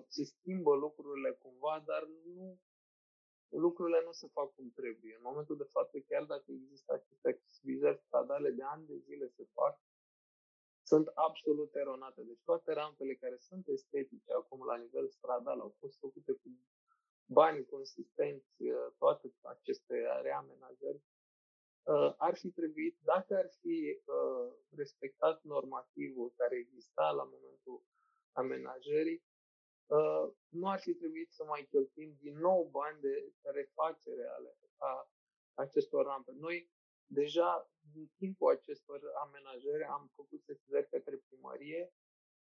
se 0.07 0.23
schimbă 0.23 0.75
lucrurile 0.75 1.31
cumva, 1.31 1.83
dar 1.85 2.03
nu 2.25 2.59
lucrurile 3.49 4.01
nu 4.05 4.11
se 4.11 4.27
fac 4.27 4.53
cum 4.55 4.71
trebuie. 4.75 5.15
În 5.15 5.21
momentul 5.23 5.57
de 5.57 5.69
față, 5.71 5.99
chiar 5.99 6.23
dacă 6.23 6.45
există 6.47 6.93
aceste 6.93 7.27
accesibilizări 7.29 8.01
stradale 8.05 8.49
de 8.49 8.63
ani 8.63 8.85
de 8.85 8.97
zile 8.97 9.27
se 9.27 9.45
fac, 9.53 9.79
sunt 10.83 11.07
absolut 11.13 11.75
eronate. 11.75 12.21
Deci 12.23 12.43
toate 12.43 12.73
rampele 12.73 13.13
care 13.15 13.37
sunt 13.37 13.67
estetice 13.67 14.31
acum 14.33 14.65
la 14.65 14.77
nivel 14.77 15.09
stradal 15.09 15.59
au 15.59 15.75
fost 15.79 15.97
făcute 15.99 16.31
cu 16.31 16.49
bani 17.25 17.65
consistenți, 17.65 18.61
uh, 18.63 18.87
toate 18.97 19.33
aceste 19.41 19.95
reamenajări, 20.21 21.01
uh, 21.83 22.13
ar 22.17 22.35
fi 22.37 22.49
trebuit, 22.51 22.97
dacă 23.01 23.35
ar 23.35 23.49
fi 23.61 24.01
uh, 24.05 24.53
respectat 24.75 25.43
normativul 25.43 26.33
care 26.35 26.55
exista 26.55 27.09
la 27.09 27.23
momentul 27.23 27.83
amenajării, 28.31 29.23
nu 30.47 30.69
ar 30.69 30.79
fi 30.79 30.93
trebuit 30.93 31.31
să 31.31 31.43
mai 31.43 31.67
cheltuim 31.71 32.15
din 32.19 32.37
nou 32.37 32.69
bani 32.71 32.99
de 33.01 33.33
refacere 33.43 34.25
ale 34.27 34.57
a 34.77 35.09
acestor 35.53 36.05
rampe. 36.05 36.31
Noi 36.31 36.69
Deja 37.07 37.71
în 37.95 38.07
timpul 38.17 38.51
acestor 38.51 39.01
amenajări 39.23 39.83
am 39.83 40.11
făcut 40.15 40.43
sesizări 40.43 40.89
către 40.89 41.15
primărie 41.17 41.93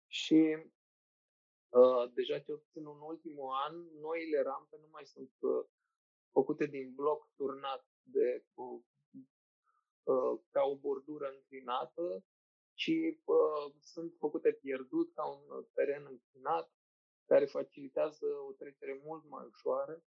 și 0.08 0.58
uh, 1.70 2.12
deja 2.14 2.40
cel 2.40 2.58
puțin 2.58 2.86
în 2.88 3.02
ultimul 3.02 3.50
an, 3.68 3.76
noile 4.00 4.42
rampe 4.42 4.78
nu 4.80 4.88
mai 4.92 5.06
sunt 5.06 5.32
uh, 5.40 5.66
făcute 6.32 6.66
din 6.66 6.94
bloc 6.94 7.30
turnat 7.36 7.88
de, 8.02 8.46
uh, 8.54 8.80
uh, 10.04 10.40
ca 10.50 10.64
o 10.64 10.78
bordură 10.78 11.30
înclinată, 11.34 12.24
ci 12.74 12.92
uh, 13.24 13.74
sunt 13.80 14.16
făcute 14.18 14.52
pierdut 14.52 15.14
ca 15.14 15.26
un 15.26 15.66
teren 15.74 16.06
înclinat, 16.06 16.72
care 17.32 17.46
facilitează 17.46 18.26
o 18.50 18.52
trecere 18.52 19.02
mult 19.04 19.24
mai 19.30 19.46
ușoară 19.54 20.04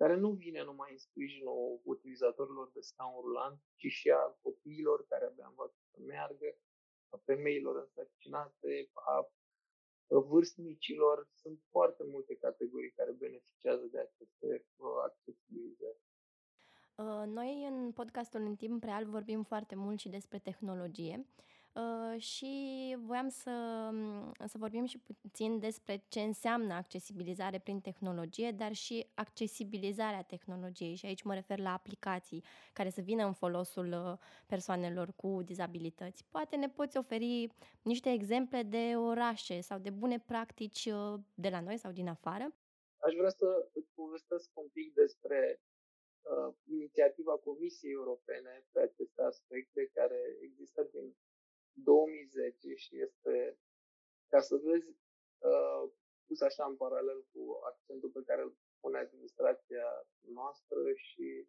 care 0.00 0.14
nu 0.14 0.30
vine 0.30 0.62
numai 0.64 0.90
în 0.92 0.98
sprijinul 0.98 1.80
utilizatorilor 1.84 2.70
de 2.74 2.80
scaun 2.80 3.20
rulant, 3.20 3.58
ci 3.78 3.86
și 3.98 4.10
a 4.10 4.38
copiilor 4.42 5.06
care 5.06 5.24
abia 5.24 5.46
învață 5.48 5.78
să 5.90 5.98
meargă, 6.06 6.48
a 7.08 7.16
femeilor 7.16 7.76
însărcinate, 7.76 8.90
a 8.92 9.30
vârstnicilor. 10.18 11.28
Sunt 11.34 11.58
foarte 11.70 12.02
multe 12.12 12.34
categorii 12.34 12.90
care 12.90 13.10
beneficiază 13.10 13.86
de 13.90 13.98
aceste 13.98 14.64
uh, 14.76 14.86
accesibilizări. 15.04 16.00
Uh, 16.94 17.22
noi 17.26 17.66
în 17.70 17.92
podcastul 17.92 18.40
în 18.40 18.56
timp 18.56 18.82
real 18.82 19.04
vorbim 19.06 19.42
foarte 19.42 19.74
mult 19.74 19.98
și 19.98 20.08
despre 20.08 20.38
tehnologie 20.38 21.26
Uh, 21.74 22.20
și 22.20 22.96
voiam 22.98 23.28
să, 23.28 23.50
mm, 23.92 24.32
să 24.46 24.58
vorbim 24.58 24.84
și 24.84 24.98
puțin 25.20 25.58
despre 25.58 26.04
ce 26.08 26.20
înseamnă 26.20 26.74
accesibilizare 26.74 27.58
prin 27.58 27.80
tehnologie, 27.80 28.50
dar 28.50 28.72
și 28.72 29.06
accesibilizarea 29.14 30.22
tehnologiei. 30.22 30.94
Și 30.94 31.06
aici 31.06 31.22
mă 31.22 31.34
refer 31.34 31.58
la 31.58 31.72
aplicații 31.72 32.44
care 32.72 32.90
să 32.90 33.00
vină 33.00 33.24
în 33.24 33.32
folosul 33.32 33.92
uh, 33.92 34.18
persoanelor 34.46 35.12
cu 35.16 35.42
dizabilități. 35.44 36.24
Poate 36.30 36.56
ne 36.56 36.68
poți 36.68 36.96
oferi 36.96 37.48
niște 37.82 38.12
exemple 38.12 38.62
de 38.62 38.96
orașe 38.96 39.60
sau 39.60 39.78
de 39.78 39.90
bune 39.90 40.18
practici 40.26 40.84
uh, 40.84 41.20
de 41.34 41.48
la 41.48 41.60
noi 41.60 41.76
sau 41.76 41.92
din 41.92 42.08
afară? 42.08 42.54
Aș 42.96 43.14
vrea 43.14 43.30
să 43.30 43.68
îți 43.72 43.90
povestesc 43.94 44.50
un 44.54 44.68
pic 44.72 44.94
despre 44.94 45.60
uh, 46.22 46.54
inițiativa 46.64 47.32
Comisiei 47.32 47.92
Europene 47.92 48.64
pe 48.72 48.80
aceste 48.80 49.22
aspecte 49.22 49.90
care 49.94 50.36
există 50.40 50.88
din 50.92 51.14
2010 51.72 52.74
și 52.74 53.00
este, 53.00 53.58
ca 54.28 54.40
să 54.40 54.56
vezi, 54.56 54.88
uh, 55.38 55.90
pus 56.26 56.40
așa 56.40 56.64
în 56.64 56.76
paralel 56.76 57.20
cu 57.32 57.60
accentul 57.70 58.10
pe 58.10 58.22
care 58.26 58.42
îl 58.42 58.56
pune 58.80 58.98
administrația 58.98 59.88
noastră 60.20 60.80
și 60.94 61.46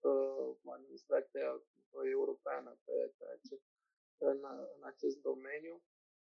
uh, 0.00 0.56
administrația 0.76 1.62
europeană 2.10 2.78
pe, 2.84 3.12
pe 3.18 3.24
acest, 3.36 3.64
în, 4.18 4.38
în 4.76 4.82
acest 4.92 5.16
domeniu. 5.20 5.82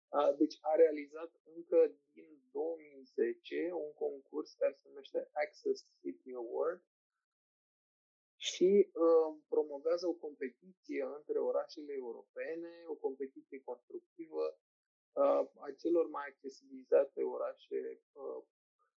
Uh, 0.10 0.32
deci 0.38 0.58
a 0.62 0.76
realizat 0.76 1.32
încă 1.56 1.80
din 2.14 2.42
2010 2.52 3.72
un 3.72 3.94
concurs 3.94 4.54
care 4.54 4.74
se 4.74 4.88
numește 4.88 5.30
Access 5.44 5.88
City 6.02 6.34
Award, 6.34 6.82
și 8.48 8.90
uh, 8.94 9.38
promovează 9.48 10.08
o 10.08 10.14
competiție 10.26 11.04
între 11.18 11.38
orașele 11.40 11.94
europene, 11.94 12.72
o 12.88 12.94
competiție 12.94 13.62
constructivă 13.70 14.46
uh, 15.14 15.44
a 15.66 15.68
celor 15.78 16.08
mai 16.10 16.26
accesibilizate 16.28 17.22
orașe 17.24 18.02
uh, 18.12 18.44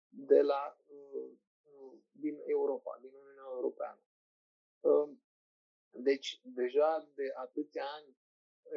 de 0.09 0.40
la, 0.40 0.76
uh, 0.87 1.31
uh, 1.72 1.98
din 2.11 2.37
Europa, 2.46 2.98
din 3.00 3.12
Uniunea 3.14 3.48
Europeană. 3.57 4.03
Uh, 4.81 5.09
deci, 5.90 6.40
deja 6.42 7.09
de 7.14 7.33
atâția 7.37 7.85
ani 7.98 8.16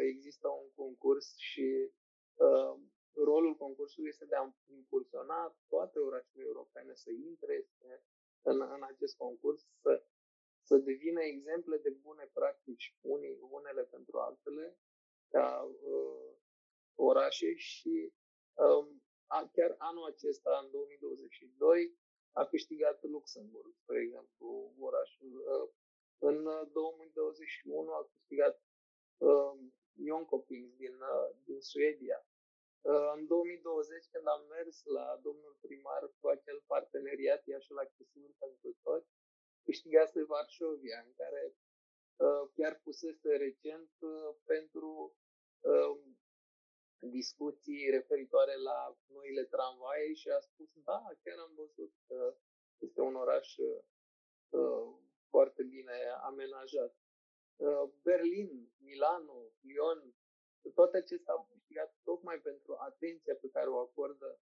există 0.10 0.48
un 0.48 0.70
concurs 0.76 1.36
și 1.38 1.92
uh, 2.34 2.80
rolul 3.14 3.56
concursului 3.56 4.10
este 4.10 4.26
de 4.26 4.36
a 4.36 4.54
impulsiona 4.66 5.56
toate 5.68 6.00
orașele 6.00 6.44
europene 6.44 6.94
să 6.94 7.10
intre 7.12 7.68
în, 8.42 8.62
în 8.62 8.82
acest 8.84 9.16
concurs, 9.18 9.66
să, 9.82 10.04
să 10.64 10.78
devină 10.78 11.22
exemple 11.22 11.78
de 11.78 11.90
bune 11.90 12.30
practici 12.34 12.96
unii, 13.02 13.38
unele 13.50 13.84
pentru 13.84 14.18
altele, 14.20 14.78
ca 15.30 15.48
uh, 15.64 16.32
orașe 16.96 17.54
și 17.56 18.14
um, 18.54 19.04
a, 19.28 19.50
chiar 19.56 19.76
anul 19.78 20.06
acesta, 20.06 20.60
în 20.64 20.72
2022, 20.72 21.98
a 22.32 22.46
câștigat 22.46 23.04
Luxemburg, 23.04 23.74
spre 23.76 24.02
exemplu, 24.02 24.74
orașul. 24.80 25.32
Uh, 25.54 25.70
în 26.30 26.38
2021 26.72 27.92
a 27.92 28.10
câștigat 28.12 28.56
uh, 29.18 29.54
Jonkoping 30.06 30.68
din, 30.82 30.96
uh, 31.14 31.30
din 31.46 31.60
Suedia. 31.62 32.20
Uh, 32.82 33.12
în 33.16 33.28
2020, 33.28 34.08
când 34.12 34.28
am 34.28 34.44
mers 34.56 34.84
la 34.84 35.20
domnul 35.26 35.58
primar 35.62 36.04
cu 36.20 36.28
acel 36.28 36.64
parteneriat 36.68 37.42
Iașul 37.46 37.78
accesibil 37.78 38.36
pentru 38.40 38.70
toți, 38.82 39.10
câștigase 39.64 40.24
Varșovia, 40.24 41.00
în 41.06 41.14
care 41.18 41.44
uh, 42.26 42.50
chiar 42.56 42.80
pusese 42.84 43.32
recent 43.36 43.92
uh, 44.00 44.36
pentru 44.46 45.16
uh, 45.60 45.98
discuții 47.00 47.90
referitoare 47.90 48.56
la 48.56 48.98
noile 49.08 49.44
tramvaie 49.44 50.14
și 50.14 50.30
a 50.30 50.40
spus, 50.40 50.70
da, 50.84 51.02
chiar 51.24 51.38
am 51.38 51.54
văzut 51.56 51.94
că 52.08 52.36
este 52.78 53.02
un 53.02 53.16
oraș 53.16 53.58
uh, 53.58 54.96
foarte 55.30 55.64
bine 55.64 55.98
amenajat. 56.22 56.96
Uh, 57.56 57.90
Berlin, 58.04 58.72
Milano, 58.78 59.52
Lyon, 59.62 60.14
toate 60.74 60.98
acestea 60.98 61.34
au 61.34 61.48
câștigat 61.52 61.96
tocmai 62.04 62.40
pentru 62.40 62.76
atenția 62.80 63.36
pe 63.36 63.50
care 63.50 63.70
o 63.70 63.78
acordă 63.78 64.40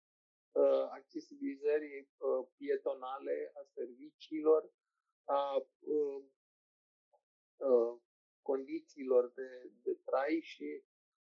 uh, 0.53 0.87
accesibilizării 0.99 1.99
uh, 2.01 2.47
pietonale 2.57 3.53
a 3.55 3.63
serviciilor, 3.75 4.71
a 5.25 5.67
uh, 5.81 6.23
uh, 7.57 8.01
condițiilor 8.43 9.33
de, 9.35 9.71
de 9.83 9.99
trai 10.05 10.41
și 10.43 10.83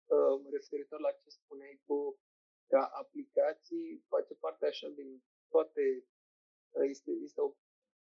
uh, 0.07 0.51
referitor 0.51 1.01
la 1.01 1.13
ce 1.13 1.29
spuneai 1.31 1.81
tu, 1.87 2.19
ca 2.67 2.83
aplicații 2.85 4.05
face 4.09 4.35
parte 4.35 4.67
așa 4.67 4.89
din 4.89 5.23
toate, 5.49 6.05
uh, 6.71 6.89
este, 6.89 7.11
este 7.11 7.41
o 7.41 7.55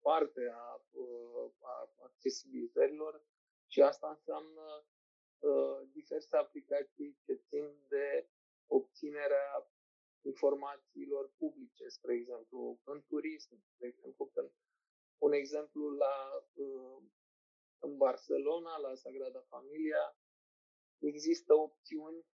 parte 0.02 0.42
a, 0.54 0.82
uh, 0.92 1.52
a 1.62 1.90
accesibilizărilor 2.04 3.24
și 3.68 3.82
asta 3.82 4.08
înseamnă 4.10 4.86
uh, 5.40 5.88
diverse 5.92 6.36
aplicații 6.36 7.18
ce 7.26 7.34
țin 7.34 7.66
de 7.88 8.28
obținerea 8.68 9.68
informațiilor 10.22 11.32
publice, 11.38 11.88
spre 11.88 12.14
exemplu, 12.14 12.80
în 12.84 13.04
turism, 13.08 13.64
de 13.78 13.88
exemplu, 13.88 14.26
când 14.26 14.52
un 15.18 15.32
exemplu 15.32 15.90
la 15.90 16.46
uh, 16.54 17.02
în 17.80 17.98
Barcelona, 17.98 18.78
la 18.78 18.96
Sagrada 18.96 19.40
Familia, 19.48 20.18
există 21.00 21.54
opțiuni 21.54 22.26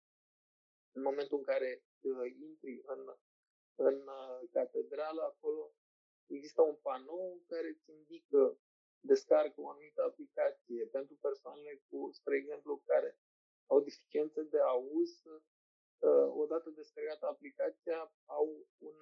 în 0.93 1.03
momentul 1.03 1.39
în 1.39 1.45
care 1.45 1.85
uh, 2.01 2.33
intri 2.41 2.83
în, 2.85 3.01
în 3.75 3.95
uh, 3.95 4.49
catedrală, 4.53 5.23
acolo 5.23 5.73
există 6.27 6.63
un 6.63 6.77
panou 6.83 7.43
care 7.47 7.69
îți 7.69 7.91
indică 7.91 8.59
descarcă 9.01 9.61
o 9.61 9.69
anumită 9.69 10.03
aplicație 10.03 10.87
pentru 10.87 11.15
persoanele 11.21 11.83
cu, 11.89 12.11
spre 12.13 12.37
exemplu, 12.37 12.83
care 12.87 13.19
au 13.67 13.81
deficiențe 13.81 14.43
de 14.43 14.61
auz, 14.61 15.11
uh, 15.25 16.29
odată 16.43 16.71
descărcată 16.71 17.27
aplicația, 17.27 18.13
au 18.25 18.67
un 18.79 18.95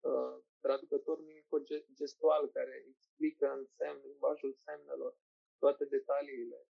uh, 0.00 0.10
uh, 0.10 0.34
uh, 0.34 0.42
traducător 0.60 1.18
mimico-gestual 1.20 2.48
care 2.48 2.84
explică 2.88 3.46
în 3.52 3.64
semn, 3.76 4.00
limbajul 4.04 4.52
semnelor, 4.64 5.16
toate 5.58 5.84
detaliile 5.84 6.66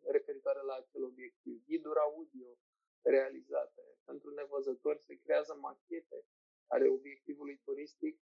referitoare 0.00 0.62
la 0.62 0.74
acel 0.74 1.02
obiectiv. 1.04 1.64
Ghiduri 1.66 1.98
audio 1.98 2.58
realizate. 3.02 3.82
Pentru 4.04 4.30
nevăzători 4.30 5.00
se 5.00 5.14
creează 5.14 5.54
machete 5.54 6.24
ale 6.66 6.88
obiectivului 6.88 7.60
turistic 7.64 8.20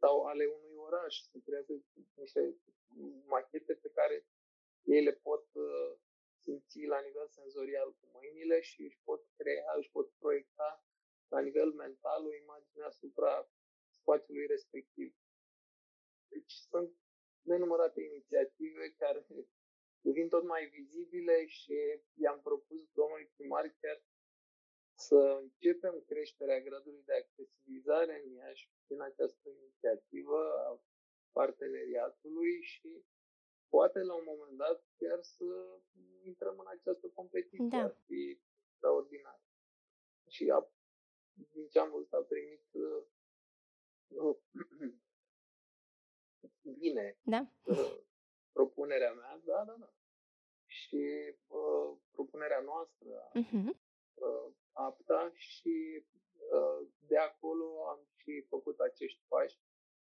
sau 0.00 0.24
ale 0.24 0.44
unui 0.46 0.74
oraș. 0.76 1.14
Se 1.20 1.40
creează 1.44 1.72
niște 2.14 2.56
machete 3.26 3.74
pe 3.74 3.88
care 3.88 4.26
ei 4.82 5.02
le 5.02 5.12
pot 5.12 5.46
uh, 5.52 5.92
simți 6.42 6.84
la 6.84 7.00
nivel 7.00 7.28
senzorial 7.28 7.88
cu 8.00 8.06
mâinile 8.12 8.60
și 8.60 8.82
își 8.82 9.00
pot 9.04 9.22
crea, 9.36 9.74
își 9.78 9.90
pot 9.90 10.10
proiecta 10.18 10.84
la 11.28 11.40
nivel 11.40 11.70
mental 11.72 12.26
o 12.26 12.34
imagine 12.34 12.84
asupra 12.84 13.48
spațiului 13.88 14.46
respectiv. 14.46 15.14
Deci 16.28 16.52
sunt 16.52 16.90
nenumărate 17.42 18.00
inițiative 18.02 18.94
care 18.98 19.26
devin 20.06 20.28
tot 20.28 20.44
mai 20.44 20.66
vizibile 20.66 21.46
și 21.46 21.74
i-am 22.14 22.40
propus 22.40 22.90
domnului 22.92 23.32
primar 23.36 23.74
chiar 23.80 24.02
să 24.96 25.38
începem 25.42 26.04
creșterea 26.06 26.60
gradului 26.60 27.02
de 27.04 27.14
accesibilizare 27.14 28.22
în 28.24 28.32
Iași 28.32 28.70
prin 28.86 29.00
această 29.00 29.48
inițiativă 29.48 30.38
a 30.68 30.82
parteneriatului 31.32 32.62
și 32.62 33.04
poate 33.68 33.98
la 33.98 34.14
un 34.14 34.26
moment 34.26 34.56
dat 34.56 34.84
chiar 34.96 35.22
să 35.22 35.44
intrăm 36.22 36.58
în 36.58 36.66
această 36.66 37.06
competiție. 37.08 37.68
Da. 37.70 37.82
Ar 37.82 37.96
fi 38.06 38.38
extraordinar. 38.84 39.40
Și 40.28 40.50
a, 40.50 40.72
din 41.74 41.82
ce 41.82 41.88
am 41.88 41.90
văzut 41.90 42.12
a 42.12 42.22
primit 42.32 42.64
uh, 42.72 44.36
bine 46.80 47.18
da. 47.22 47.40
uh, 47.64 47.98
propunerea 48.52 49.12
mea, 49.12 49.40
da, 49.44 49.64
da, 49.64 49.76
da. 49.78 49.92
Și 50.66 51.04
uh, 51.46 51.96
propunerea 52.10 52.60
noastră 52.60 53.30
uh-huh. 53.40 53.68
uh, 54.14 54.52
apta 54.72 55.32
și 55.36 56.04
uh, 56.52 56.88
de 57.06 57.16
acolo 57.16 57.88
am 57.88 58.00
și 58.16 58.46
făcut 58.48 58.78
acești 58.80 59.20
pași 59.28 59.58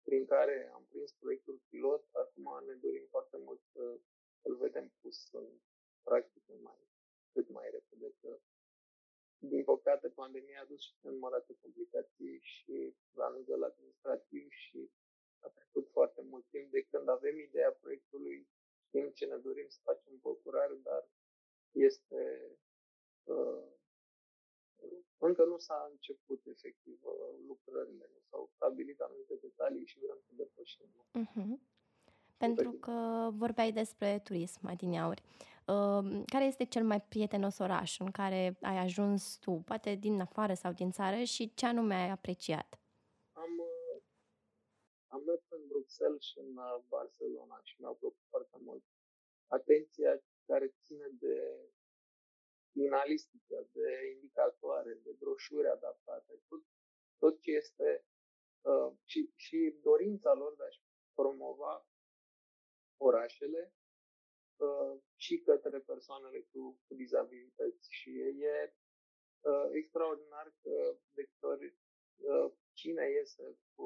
prin 0.03 0.27
care 0.27 0.71
am 0.75 0.87
prins 0.89 1.13
proiectul 1.13 1.63
pilot. 1.69 2.09
Acum 2.13 2.65
ne 2.67 2.75
dorim 2.75 3.07
foarte 3.11 3.37
mult 3.37 3.61
să 3.73 3.99
îl 4.43 4.57
vedem 4.57 4.93
pus 5.01 5.33
în 5.33 5.49
practică 6.03 6.53
mai, 6.63 6.89
cât 7.33 7.49
mai 7.49 7.71
repede. 7.71 8.15
Că, 8.21 8.39
din 9.49 9.65
păcate, 9.65 10.09
pandemia 10.09 10.61
a 10.61 10.71
dus 10.73 10.81
și 10.81 10.95
numărate 11.01 11.53
complicații 11.61 12.39
și 12.41 12.95
la 13.13 13.29
nivel 13.37 13.63
administrativ 13.63 14.51
și 14.51 14.91
a 15.39 15.49
trecut 15.49 15.89
foarte 15.91 16.23
mult 16.31 16.45
timp 16.51 16.71
de 16.71 16.83
când 16.91 17.09
avem 17.09 17.39
ideea 17.39 17.73
proiectului, 17.81 18.49
știm 18.87 19.11
ce 19.11 19.25
ne 19.27 19.37
dorim 19.37 19.69
să 19.69 19.79
facem 19.83 20.19
procurare, 20.21 20.75
dar 20.83 21.09
este 21.73 22.23
uh, 23.25 23.65
încă 25.19 25.45
nu 25.45 25.59
s-a 25.59 25.89
început 25.91 26.41
efectiv 26.47 26.99
uh, 27.03 27.35
lucrările, 27.47 28.11
nu 28.15 28.21
s-au 28.31 28.51
stabilit 28.55 29.01
anumite 29.01 29.35
detalii 29.35 29.87
și 29.87 29.99
vrem 29.99 30.19
să 30.27 30.31
depășim. 30.35 30.89
Uh-huh. 31.23 31.53
Pentru 32.37 32.73
că 32.73 33.29
vorbeai 33.33 33.73
despre 33.73 34.21
turism, 34.25 34.67
adineauri. 34.67 35.23
Uh, 35.25 35.52
care 36.27 36.45
este 36.45 36.65
cel 36.65 36.85
mai 36.85 37.01
prietenos 37.01 37.59
oraș 37.59 37.99
în 37.99 38.11
care 38.11 38.57
ai 38.61 38.79
ajuns 38.79 39.37
tu, 39.37 39.63
poate 39.65 39.95
din 39.95 40.21
afară 40.21 40.55
sau 40.55 40.73
din 40.73 40.91
țară, 40.91 41.23
și 41.23 41.55
ce 41.55 41.67
anume 41.67 41.95
ai 41.95 42.11
apreciat? 42.11 42.81
Am, 43.33 43.59
uh, 43.59 44.03
am 45.07 45.23
mers 45.27 45.45
în 45.49 45.67
Bruxelles 45.67 46.23
și 46.23 46.39
în 46.39 46.57
uh, 46.57 46.83
Barcelona 46.89 47.61
și 47.63 47.75
mi-au 47.81 47.95
plăcut 47.95 48.25
foarte 48.29 48.59
mult. 48.61 48.83
Atenția 49.47 50.23
care 50.47 50.75
ține 50.85 51.09
de 51.11 51.37
finalistică, 52.73 53.67
de 53.73 53.89
indicatoare, 54.15 54.93
de 55.05 55.11
broșuri 55.19 55.69
adaptate, 55.69 56.33
tot, 56.49 56.63
tot 57.19 57.41
ce 57.41 57.51
este 57.51 58.05
uh, 58.61 58.93
și, 59.05 59.31
și 59.35 59.75
dorința 59.83 60.33
lor 60.33 60.55
de 60.57 60.63
a-și 60.65 60.81
promova 61.15 61.87
orașele 62.97 63.73
uh, 64.69 64.95
și 65.17 65.35
către 65.39 65.79
persoanele 65.79 66.41
cu, 66.51 66.81
cu 66.87 66.95
dizabilități. 66.95 67.87
Și 67.99 68.11
e 68.21 68.75
uh, 69.41 69.69
extraordinar 69.73 70.55
că 70.63 70.97
de 71.17 71.23
câte 71.25 71.47
ori 71.47 71.67
uh, 72.17 72.53
cine 72.73 73.05
iese 73.11 73.59
cu, 73.75 73.85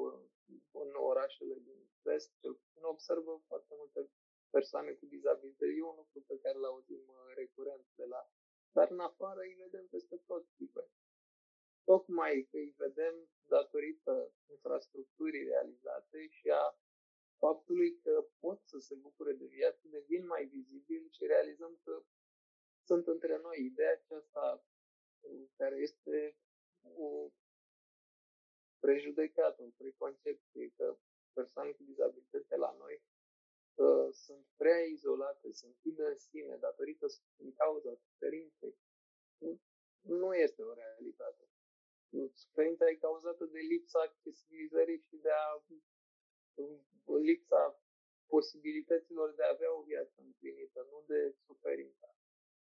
în 0.71 0.91
orașele 1.11 1.55
din 1.67 1.79
vest, 2.03 2.29
cel 2.41 2.53
puțin 2.53 2.83
observă 2.83 3.43
foarte 3.47 3.73
multe 3.77 4.09
persoane 4.49 4.91
cu 4.91 5.05
dizabilități. 5.05 5.77
E 5.77 5.83
un 5.83 5.95
lucru 5.95 6.19
pe 6.27 6.39
care 6.43 6.57
l-auzim 6.57 7.03
uh, 7.07 7.33
recurent 7.35 7.85
de 7.95 8.05
la 8.05 8.21
dar 8.77 8.91
în 8.91 8.99
afară 8.99 9.39
îi 9.39 9.61
vedem 9.63 9.85
peste 9.87 10.15
tot 10.25 10.43
tipe. 10.57 10.83
Tocmai 11.83 12.47
că 12.49 12.57
îi 12.57 12.73
vedem 12.77 13.15
datorită 13.55 14.31
infrastructurii 14.49 15.43
realizate 15.43 16.27
și 16.27 16.47
a 16.49 16.65
faptului 17.37 17.99
că 18.03 18.27
pot 18.39 18.59
să 18.65 18.77
se 18.77 18.95
bucure 18.95 19.33
de 19.33 19.45
viață, 19.45 19.87
devin 19.87 20.25
mai 20.25 20.45
vizibil 20.45 21.07
și 21.09 21.25
realizăm 21.25 21.79
că 21.83 22.03
sunt 22.83 23.07
între 23.07 23.37
noi. 23.37 23.65
Ideea 23.65 23.91
aceasta 23.91 24.65
care 25.55 25.75
este 25.75 26.37
o 26.81 27.31
prejudecată, 28.79 29.63
o 29.63 29.69
preconcepție 29.77 30.73
că 30.77 30.97
persoane 31.33 31.71
cu 31.71 31.83
dizabilități 31.83 32.57
la 32.57 32.75
noi 32.77 33.01
uh, 33.75 34.07
sunt 34.11 34.45
prea 34.55 34.79
izolate, 34.95 35.51
sunt 35.51 35.75
chide 35.81 36.05
în 36.05 36.15
sine 36.15 36.55
datorită 36.57 37.05
din 37.35 37.53
cauza 37.53 37.93
suferinței. 37.95 38.75
Nu, 39.37 39.61
nu 40.01 40.33
este 40.35 40.61
o 40.61 40.73
realitate. 40.73 41.49
Suferința 42.33 42.89
e 42.89 42.95
cauzată 42.95 43.45
de 43.45 43.59
lipsa 43.59 43.99
accesibilizării 43.99 44.99
și 45.07 45.15
de 45.15 45.29
a 45.29 45.63
lipsa 47.29 47.81
posibilităților 48.27 49.33
de 49.33 49.43
a 49.43 49.49
avea 49.49 49.71
o 49.77 49.81
viață 49.81 50.21
împlinită, 50.21 50.87
nu 50.91 51.03
de 51.07 51.35
suferința 51.45 52.15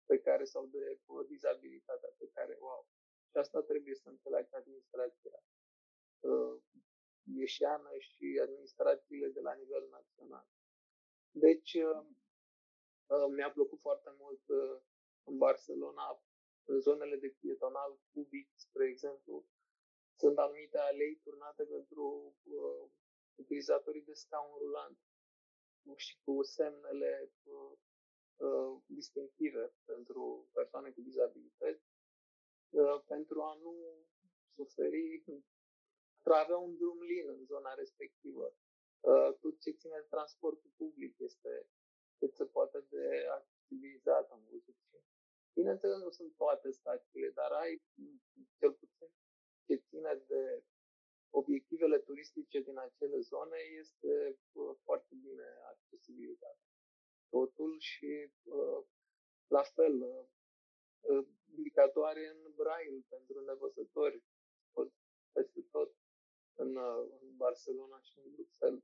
pe 0.05 0.19
care 0.19 0.43
sau 0.43 0.65
de 0.65 0.99
o 1.05 1.23
dizabilitatea 1.23 2.09
pe 2.17 2.29
care 2.33 2.55
o 2.59 2.69
au. 2.69 2.87
Și 3.29 3.37
asta 3.37 3.61
trebuie 3.61 3.95
să 3.95 4.09
înțeleagă 4.09 4.49
administrația 4.51 5.43
uh, 6.19 6.61
ieșeană 7.23 7.89
și 7.97 8.39
administrațiile 8.41 9.27
de 9.27 9.39
la 9.39 9.53
nivel 9.53 9.87
național. 9.89 10.47
Deci, 11.31 11.73
uh, 11.73 12.05
uh, 13.05 13.27
mi-a 13.35 13.51
plăcut 13.51 13.79
foarte 13.79 14.09
mult 14.17 14.43
uh, 14.47 14.81
în 15.23 15.37
Barcelona, 15.37 16.23
în 16.63 16.79
zonele 16.79 17.15
de 17.15 17.35
pietonal 17.39 17.99
cubic, 18.13 18.49
spre 18.55 18.87
exemplu, 18.87 19.45
sunt 20.15 20.37
anumite 20.37 20.77
alei 20.77 21.15
turnate 21.23 21.63
pentru 21.63 22.35
uh, 22.43 22.89
utilizatorii 23.35 24.01
de 24.09 24.13
scaun 24.13 24.57
rulant 24.57 24.97
și 25.95 26.17
cu 26.23 26.43
semnele 26.43 27.31
uh, 27.43 27.71
uh, 28.35 28.81
distinctive 28.85 29.73
pentru 29.85 30.49
persoane 30.53 30.89
cu 30.91 31.01
dizabilități, 31.01 31.85
uh, 32.69 33.01
pentru 33.07 33.41
a 33.41 33.53
nu 33.53 33.73
suferi, 34.55 35.23
pentru 35.25 36.33
a 36.33 36.39
avea 36.39 36.57
un 36.57 36.75
drum 36.77 37.01
lin 37.01 37.29
în 37.29 37.45
zona 37.45 37.73
respectivă. 37.73 38.53
Uh, 38.99 39.37
tot 39.41 39.59
ce 39.59 39.71
ține 39.71 39.97
de 39.99 40.07
transportul 40.09 40.71
public 40.75 41.19
este 41.19 41.67
cât 42.17 42.33
se 42.35 42.45
poate 42.45 42.85
de 42.89 43.27
accesibilizat, 43.37 44.31
am 44.31 44.41
văzut. 44.51 44.75
Bineînțeles, 45.53 45.97
nu 45.97 46.09
sunt 46.09 46.35
toate 46.35 46.71
stațiile, 46.71 47.29
dar 47.29 47.51
ai 47.51 47.81
cel 48.59 48.71
puțin 48.73 49.09
ce 49.65 49.75
ține 49.75 50.23
de 50.27 50.63
obiectivele 51.41 51.97
turistice 51.99 52.59
din 52.59 52.77
acele 52.77 53.19
zone 53.19 53.57
este 53.81 54.37
uh, 54.51 54.75
foarte 54.83 55.15
bine 55.15 55.47
accesibilitate. 55.73 56.59
Totul 57.29 57.79
și 57.79 58.31
uh, 58.43 58.81
la 59.47 59.63
fel, 59.63 59.95
uh, 60.01 61.25
indicatoare 61.55 62.27
în 62.27 62.53
braille 62.55 63.05
pentru 63.09 63.39
nevăzători 63.39 64.23
peste 65.31 65.61
tot 65.71 65.91
în, 66.53 66.77
în 67.21 67.35
Barcelona 67.35 67.99
și 68.01 68.19
în 68.19 68.31
Bruxelles. 68.31 68.83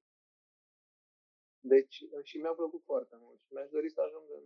Deci, 1.59 1.95
și 2.23 2.37
mi-a 2.37 2.53
plăcut 2.53 2.83
foarte 2.83 3.15
mult 3.19 3.39
și 3.41 3.53
mi-aș 3.53 3.69
dori 3.69 3.89
să 3.89 4.01
ajung 4.01 4.29
în, 4.29 4.45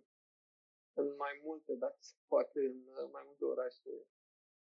în 0.93 1.16
mai 1.16 1.41
multe, 1.43 1.74
dacă 1.76 1.97
se 1.99 2.16
poate, 2.28 2.60
în 3.03 3.10
mai 3.12 3.24
multe 3.26 3.45
orașe 3.45 3.89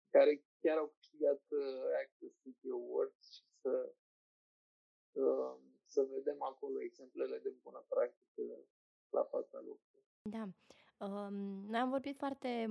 care 0.10 0.44
chiar 0.62 0.78
au 0.78 0.94
câștigat 0.96 1.42
uh, 1.50 1.82
Access 2.04 2.34
City 2.42 2.70
Awards 2.72 3.34
și 3.36 3.44
să, 3.62 3.94
uh, 5.12 5.56
să 5.86 6.02
vedem 6.16 6.42
acolo 6.44 6.82
exemplele 6.82 7.38
de 7.38 7.54
bună 7.64 7.86
practică 7.88 8.44
la 9.10 9.24
fața 9.24 9.58
locului. 9.58 10.04
Da. 10.22 10.48
Um, 11.00 11.34
noi 11.68 11.80
am 11.80 11.90
vorbit 11.90 12.18
foarte 12.18 12.66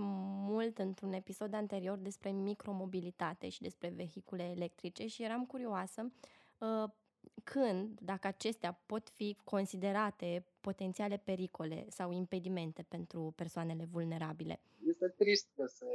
mult 0.48 0.78
într-un 0.78 1.12
episod 1.12 1.54
anterior 1.54 1.98
despre 1.98 2.30
micromobilitate 2.30 3.48
și 3.48 3.62
despre 3.62 3.88
vehicule 3.88 4.42
electrice 4.42 5.06
și 5.06 5.22
eram 5.22 5.46
curioasă 5.46 6.12
uh, 6.58 6.90
când, 7.44 8.00
dacă 8.00 8.26
acestea 8.26 8.80
pot 8.86 9.08
fi 9.08 9.36
considerate 9.44 10.46
potențiale 10.60 11.16
pericole 11.16 11.86
sau 11.88 12.12
impedimente 12.12 12.82
pentru 12.82 13.32
persoanele 13.36 13.84
vulnerabile. 13.84 14.60
Este 14.86 15.08
trist 15.08 15.50
că 15.54 15.66
se 15.66 15.86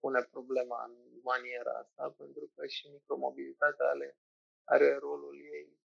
pune 0.00 0.22
problema 0.30 0.84
în 0.84 0.94
maniera 1.22 1.72
asta, 1.72 2.14
pentru 2.16 2.50
că 2.54 2.66
și 2.66 2.88
micromobilitatea 2.88 3.86
are, 3.86 4.18
are 4.64 4.94
rolul 4.94 5.36
ei 5.52 5.78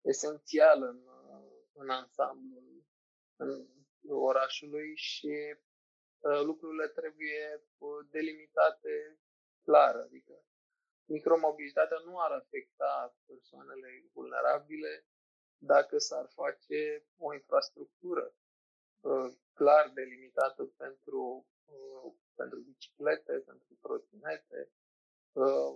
esențial 0.00 0.82
în, 0.82 1.00
în 1.72 1.88
ansamblul 1.90 2.84
în 3.36 3.66
orașului 4.08 4.96
și 4.96 5.56
uh, 6.18 6.40
lucrurile 6.42 6.88
trebuie 6.88 7.62
uh, 7.78 8.06
delimitate 8.10 9.18
clar, 9.64 9.94
adică 9.96 10.44
micromobilitatea 11.04 11.98
nu 12.04 12.20
ar 12.20 12.32
afecta 12.32 13.16
persoanele 13.26 13.88
vulnerabile 14.12 15.06
dacă 15.58 15.98
s-ar 15.98 16.26
face 16.34 17.06
o 17.16 17.34
infrastructură 17.34 18.34
uh, 19.00 19.32
clar 19.54 19.90
delimitată 19.94 20.64
pentru 20.76 21.46
uh, 21.64 22.12
pentru 22.40 22.58
biciclete, 22.58 23.32
pentru 23.50 23.72
trotinete, 23.84 24.60
uh, 25.32 25.72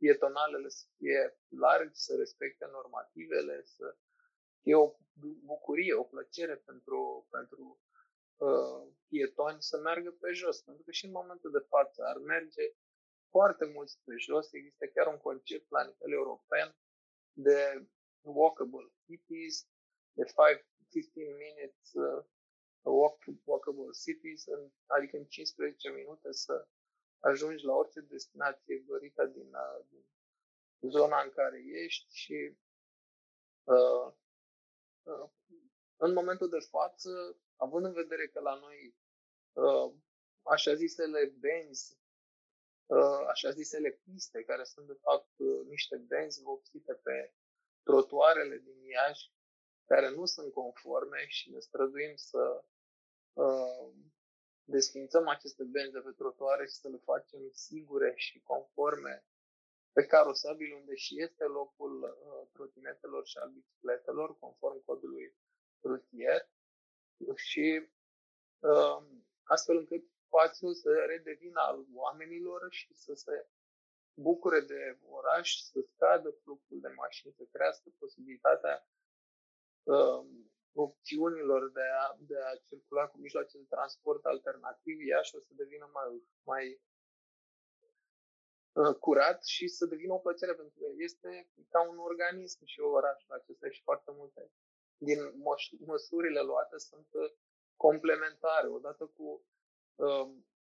pietonalele 0.00 0.68
să 0.68 0.84
fie 0.96 1.20
largi, 1.48 2.00
să 2.06 2.12
respecte 2.16 2.66
normativele, 2.66 3.62
să 3.64 3.96
fie 4.62 4.74
o 4.74 4.86
bucurie, 5.52 5.94
o 5.94 6.04
plăcere 6.14 6.56
pentru, 6.56 7.26
pentru 7.30 7.80
uh, 8.36 8.82
pietoni 9.08 9.62
să 9.62 9.76
meargă 9.78 10.10
pe 10.20 10.30
jos. 10.32 10.56
Pentru 10.62 10.82
că 10.84 10.90
și 10.90 11.04
în 11.04 11.10
momentul 11.20 11.50
de 11.50 11.66
față 11.74 12.02
ar 12.04 12.18
merge 12.34 12.64
foarte 13.30 13.64
mulți 13.74 13.98
pe 14.04 14.14
jos. 14.16 14.52
Există 14.52 14.86
chiar 14.94 15.06
un 15.06 15.18
concept 15.18 15.70
la 15.70 15.82
nivel 15.84 16.12
european 16.12 16.68
de 17.32 17.88
walkable 18.20 18.88
cities, 19.04 19.66
de 20.12 20.24
5-15 20.24 20.32
minutes 21.44 21.92
uh, 21.92 22.24
walk, 22.82 23.22
walkable 23.44 23.90
cities, 24.04 24.46
în, 24.46 24.70
adică 24.86 25.16
în 25.16 25.24
15 25.24 25.90
minute 25.90 26.32
să 26.32 26.68
ajungi 27.18 27.64
la 27.64 27.72
orice 27.72 28.00
destinație 28.00 28.84
dorită 28.86 29.26
din, 29.26 29.54
uh, 29.54 29.84
din 29.90 30.90
zona 30.90 31.22
în 31.22 31.30
care 31.30 31.62
ești 31.84 32.16
și 32.16 32.56
uh, 33.64 34.12
uh, 35.02 35.30
în 35.96 36.12
momentul 36.12 36.48
de 36.48 36.58
față, 36.70 37.10
având 37.56 37.84
în 37.84 37.92
vedere 37.92 38.28
că 38.28 38.40
la 38.40 38.54
noi 38.54 38.94
uh, 39.52 39.94
așa 40.42 40.74
zisele 40.74 41.34
benzi, 41.38 41.98
uh, 42.86 43.26
așa 43.28 43.50
zisele 43.50 43.90
piste, 43.90 44.42
care 44.42 44.64
sunt 44.64 44.86
de 44.86 44.98
fapt 45.02 45.38
uh, 45.38 45.66
niște 45.66 45.96
benzi 45.96 46.42
vopsite 46.42 46.94
pe 46.94 47.34
trotuarele 47.82 48.56
din 48.58 48.84
Iași, 48.84 49.32
care 49.92 50.10
nu 50.10 50.24
sunt 50.24 50.52
conforme 50.52 51.24
și 51.26 51.50
ne 51.50 51.58
străduim 51.58 52.14
să 52.16 52.64
uh, 53.32 53.92
desfințăm 54.64 55.28
aceste 55.28 55.64
benzi 55.64 55.92
de 55.92 56.00
pe 56.00 56.10
trotuare 56.10 56.64
și 56.66 56.74
să 56.82 56.88
le 56.88 57.00
facem 57.04 57.40
sigure 57.52 58.12
și 58.16 58.40
conforme 58.40 59.24
pe 59.92 60.06
carosabil 60.06 60.74
unde 60.74 60.94
și 60.94 61.22
este 61.22 61.44
locul 61.44 61.94
uh, 62.02 62.48
trotinetelor 62.52 63.26
și 63.26 63.38
al 63.38 63.50
bicicletelor, 63.50 64.38
conform 64.38 64.84
codului 64.84 65.36
rutier. 65.82 66.48
Și 67.34 67.88
uh, 68.58 68.98
astfel 69.42 69.76
încât 69.76 70.04
spațiul 70.26 70.74
să 70.74 70.90
redevină 71.06 71.60
al 71.60 71.86
oamenilor 71.94 72.66
și 72.70 72.94
să 72.94 73.14
se 73.14 73.48
bucure 74.14 74.60
de 74.60 74.98
oraș, 75.08 75.56
să 75.56 75.80
scadă 75.94 76.30
fluxul 76.30 76.80
de 76.80 76.88
mașini, 76.88 77.32
să 77.32 77.44
crească 77.52 77.88
posibilitatea 77.98 78.88
uh, 79.82 80.20
opțiunilor 80.72 81.70
de 81.72 81.86
a, 82.02 82.16
de 82.18 82.36
a 82.38 82.56
circula 82.68 83.06
cu 83.06 83.18
mijloace 83.18 83.58
de 83.58 83.64
transport 83.68 84.24
alternativ, 84.24 85.00
Iași 85.00 85.36
o 85.36 85.40
să 85.40 85.52
devină 85.54 85.90
mai, 85.92 86.22
mai 86.42 86.80
uh, 88.72 88.94
curat 88.94 89.44
și 89.44 89.68
să 89.68 89.86
devină 89.86 90.12
o 90.12 90.24
plăcere 90.26 90.54
pentru 90.54 90.78
că 90.78 90.86
este 90.96 91.50
ca 91.70 91.88
un 91.88 91.98
organism 91.98 92.64
și 92.64 92.80
orașul 92.80 93.34
acesta 93.34 93.68
și 93.70 93.82
foarte 93.82 94.10
multe 94.12 94.50
din 95.08 95.20
măsurile 95.86 96.40
luate 96.40 96.78
sunt 96.78 97.08
uh, 97.10 97.30
complementare. 97.76 98.68
Odată 98.68 99.04
cu 99.16 99.44
uh, 99.94 100.28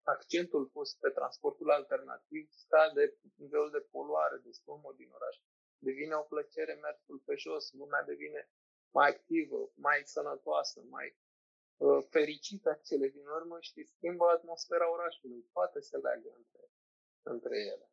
accentul 0.02 0.66
pus 0.66 0.94
pe 0.94 1.08
transportul 1.08 1.70
alternativ, 1.70 2.50
scade 2.50 3.18
nivelul 3.34 3.70
de 3.70 3.86
poluare, 3.90 4.36
de 4.44 4.50
zgomot 4.50 4.96
din 4.96 5.10
oraș. 5.12 5.36
Devine 5.78 6.14
o 6.14 6.22
plăcere 6.32 6.74
mersul 6.74 7.18
pe 7.26 7.34
jos, 7.34 7.72
lumea 7.72 8.02
devine 8.02 8.50
mai 8.90 9.08
activă, 9.08 9.70
mai 9.74 10.02
sănătoasă, 10.04 10.82
mai 10.88 11.16
uh, 11.76 12.06
fericită 12.10 12.80
cele 12.84 13.08
din 13.08 13.26
urmă 13.26 13.56
și 13.60 13.84
schimbă 13.84 14.24
atmosfera 14.24 14.90
orașului. 14.90 15.48
Toate 15.52 15.80
se 15.80 15.96
leagă 15.96 16.32
între, 16.36 16.70
între 17.22 17.56
ele. 17.58 17.90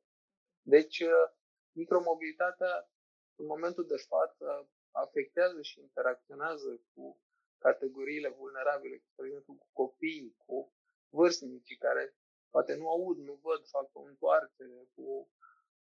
Deci, 0.61 0.99
uh, 0.99 1.29
micromobilitatea, 1.71 2.89
în 3.35 3.45
momentul 3.45 3.85
de 3.87 3.97
față, 4.07 4.69
afectează 4.91 5.61
și 5.61 5.79
interacționează 5.79 6.81
cu 6.93 7.21
categoriile 7.57 8.29
vulnerabile, 8.29 9.03
de 9.15 9.23
exemplu 9.25 9.53
cu 9.53 9.67
copiii, 9.73 10.35
cu 10.45 10.73
vârstnicii 11.09 11.77
care 11.77 12.15
poate 12.49 12.75
nu 12.75 12.89
aud, 12.89 13.17
nu 13.17 13.33
văd, 13.33 13.67
fac 13.67 13.89
o 13.93 14.01
întoarcere 14.01 14.87
cu 14.95 15.29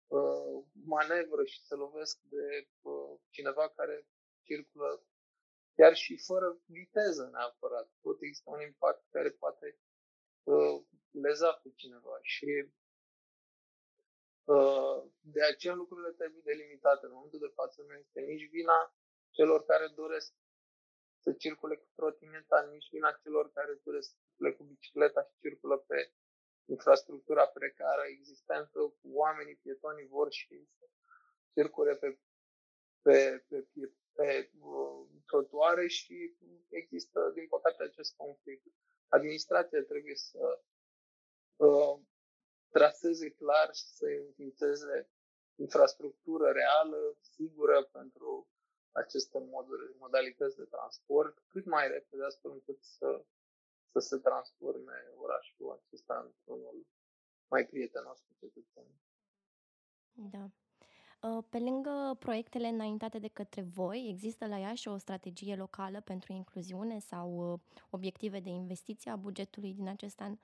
uh, 0.06 0.64
manevră 0.84 1.44
și 1.44 1.64
se 1.64 1.74
lovesc 1.74 2.18
de 2.20 2.68
uh, 2.82 3.18
cineva 3.30 3.68
care 3.68 4.06
circulă 4.48 4.90
chiar 5.78 5.94
și 5.94 6.14
fără 6.28 6.48
viteză 6.64 7.28
neapărat. 7.32 7.88
Tot 8.02 8.18
există 8.20 8.50
un 8.50 8.60
impact 8.60 9.02
care 9.10 9.30
poate 9.30 9.78
uh, 10.42 10.76
leza 11.24 11.52
pe 11.62 11.68
cineva 11.80 12.16
și 12.22 12.50
uh, 14.54 14.98
de 15.34 15.42
aceea 15.44 15.74
lucrurile 15.74 16.10
trebuie 16.10 16.42
delimitate. 16.44 17.06
În 17.06 17.12
momentul 17.12 17.38
de 17.46 17.52
față 17.58 17.82
nu 17.82 17.94
este 17.94 18.20
nici 18.20 18.48
vina 18.50 18.78
celor 19.30 19.64
care 19.64 19.86
doresc 20.02 20.32
să 21.22 21.32
circule 21.32 21.76
cu 21.76 21.88
trotineta, 21.94 22.68
nici 22.72 22.90
vina 22.90 23.10
celor 23.22 23.52
care 23.52 23.80
doresc 23.84 24.08
să 24.10 24.16
circule 24.26 24.52
cu 24.52 24.62
bicicleta 24.62 25.22
și 25.22 25.34
circulă 25.40 25.76
pe 25.78 26.12
infrastructura 26.64 27.46
precară 27.46 28.02
existentă, 28.06 28.78
cu 28.78 29.08
oamenii, 29.22 29.60
pietonii 29.62 30.06
vor 30.06 30.32
și 30.32 30.68
să 30.78 30.84
circule 31.54 31.94
pe, 31.96 32.18
pe, 33.02 33.44
pe, 33.48 33.66
pe, 34.18 34.24
pe 34.24 34.50
uh, 34.60 35.06
trotuare 35.26 35.86
și 35.86 36.36
există, 36.68 37.30
din 37.34 37.46
păcate, 37.48 37.82
acest 37.82 38.16
conflict. 38.16 38.66
Administrația 39.08 39.82
trebuie 39.82 40.16
să 40.16 40.60
uh, 41.56 42.00
traseze 42.68 43.30
clar 43.30 43.74
și 43.74 43.86
să 43.86 44.04
înființeze 44.26 45.10
infrastructură 45.54 46.50
reală, 46.50 47.16
sigură 47.20 47.82
pentru 47.92 48.48
aceste 48.92 49.38
moduri, 49.38 49.94
modalități 49.98 50.56
de 50.56 50.64
transport 50.64 51.42
cât 51.48 51.64
mai 51.64 51.88
repede, 51.88 52.24
astfel 52.24 52.50
încât 52.50 52.82
să, 52.82 53.24
să 53.92 53.98
se 53.98 54.16
transforme 54.16 55.12
orașul 55.16 55.80
acesta 55.82 56.18
într-unul 56.24 56.86
mai 57.48 57.66
prietenos 57.66 58.20
cu 58.20 58.34
cetățenii. 58.38 59.00
Da. 60.12 60.50
Uh, 61.20 61.44
pe 61.48 61.58
lângă 61.58 62.16
proiectele 62.18 62.66
înaintate 62.66 63.18
de 63.18 63.28
către 63.28 63.62
voi, 63.62 64.08
există 64.08 64.46
la 64.46 64.58
ea 64.58 64.74
și 64.74 64.88
o 64.88 64.96
strategie 64.96 65.56
locală 65.56 66.00
pentru 66.00 66.32
incluziune 66.32 66.98
sau 66.98 67.52
uh, 67.52 67.60
obiective 67.90 68.40
de 68.40 68.48
investiție 68.48 69.10
a 69.10 69.16
bugetului 69.16 69.72
din 69.72 69.88
acest 69.88 70.20
an? 70.20 70.38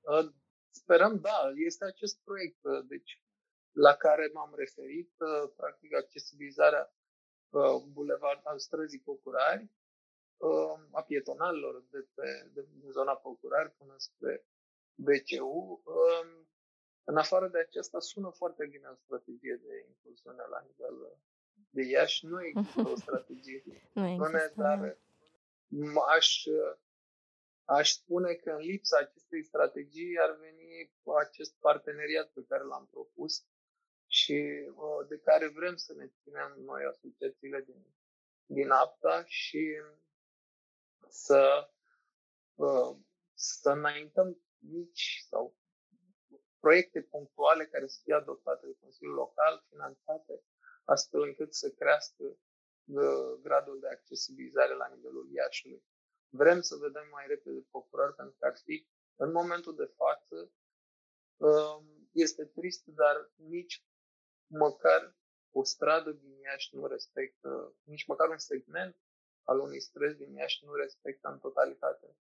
Uh, 0.00 0.32
sperăm, 0.70 1.20
da, 1.20 1.52
este 1.54 1.84
acest 1.84 2.18
proiect, 2.24 2.60
deci 2.88 3.22
la 3.70 3.94
care 3.94 4.30
m-am 4.32 4.52
referit, 4.56 5.12
practic 5.56 5.94
accesibilizarea 5.94 6.94
bulevard 7.92 8.40
al 8.44 8.58
străzii 8.58 9.00
Pocurari, 9.00 9.70
a 10.90 11.02
pietonalilor 11.02 11.84
de 11.90 12.06
pe 12.14 12.50
de, 12.52 12.66
din 12.80 12.90
zona 12.90 13.14
Pocurari 13.14 13.70
până 13.70 13.94
spre 13.96 14.46
BCU. 14.94 15.82
În 17.04 17.16
afară 17.16 17.48
de 17.48 17.58
aceasta, 17.58 18.00
sună 18.00 18.30
foarte 18.30 18.66
bine 18.66 18.88
o 18.88 18.94
strategie 18.94 19.60
de 19.62 19.84
incluziune 19.88 20.42
la 20.50 20.60
nivel 20.66 21.18
de 21.70 21.82
Iași. 21.82 22.26
Nu 22.26 22.44
există 22.44 22.80
o 22.80 22.96
strategie 23.06 23.62
de 23.66 23.82
incluziune, 24.00 24.52
dar 24.56 24.98
aș, 26.08 26.44
aș 27.64 27.90
spune 27.90 28.34
că 28.34 28.50
în 28.50 28.60
lipsa 28.60 28.98
acestei 29.00 29.42
strategii 29.44 30.18
ar 30.18 30.36
veni 30.40 30.92
acest 31.18 31.54
parteneriat 31.58 32.28
pe 32.30 32.44
care 32.48 32.62
l-am 32.62 32.88
propus 32.90 33.44
și 34.06 34.68
de 35.08 35.18
care 35.18 35.48
vrem 35.48 35.76
să 35.76 35.94
ne 35.94 36.06
ținem 36.22 36.56
noi 36.64 36.84
asociațiile 36.84 37.60
din, 37.60 37.86
din 38.46 38.70
APTA 38.70 39.24
și 39.24 39.82
să, 41.08 41.70
să 43.34 43.70
înaintăm 43.70 44.42
mici 44.58 45.24
sau 45.28 45.56
proiecte 46.64 47.00
punctuale 47.02 47.64
care 47.66 47.86
să 47.86 48.00
fie 48.02 48.14
adoptate 48.14 48.66
de 48.66 48.76
Consiliul 48.80 49.14
Local, 49.14 49.64
finanțate, 49.68 50.34
astfel 50.84 51.22
încât 51.22 51.54
să 51.54 51.70
crească 51.70 52.24
uh, 52.24 53.32
gradul 53.42 53.80
de 53.80 53.88
accesibilizare 53.88 54.74
la 54.74 54.88
nivelul 54.94 55.28
Iașului. 55.32 55.82
Vrem 56.28 56.60
să 56.60 56.76
vedem 56.76 57.08
mai 57.10 57.26
repede 57.26 57.60
procurori 57.70 58.14
pentru 58.14 58.36
că 58.38 58.46
ar 58.46 58.56
fi, 58.64 58.86
în 59.16 59.30
momentul 59.32 59.74
de 59.76 59.92
față, 59.96 60.52
um, 61.36 62.08
este 62.12 62.44
trist, 62.44 62.84
dar 62.86 63.30
nici 63.34 63.84
măcar 64.46 65.16
o 65.50 65.64
stradă 65.64 66.10
din 66.10 66.38
Iași 66.38 66.76
nu 66.76 66.86
respectă, 66.86 67.74
nici 67.82 68.06
măcar 68.06 68.28
un 68.28 68.38
segment 68.38 68.96
al 69.42 69.58
unui 69.58 69.80
străzi 69.80 70.16
din 70.16 70.34
Iași 70.34 70.64
nu 70.64 70.74
respectă 70.74 71.28
în 71.28 71.38
totalitate 71.38 72.16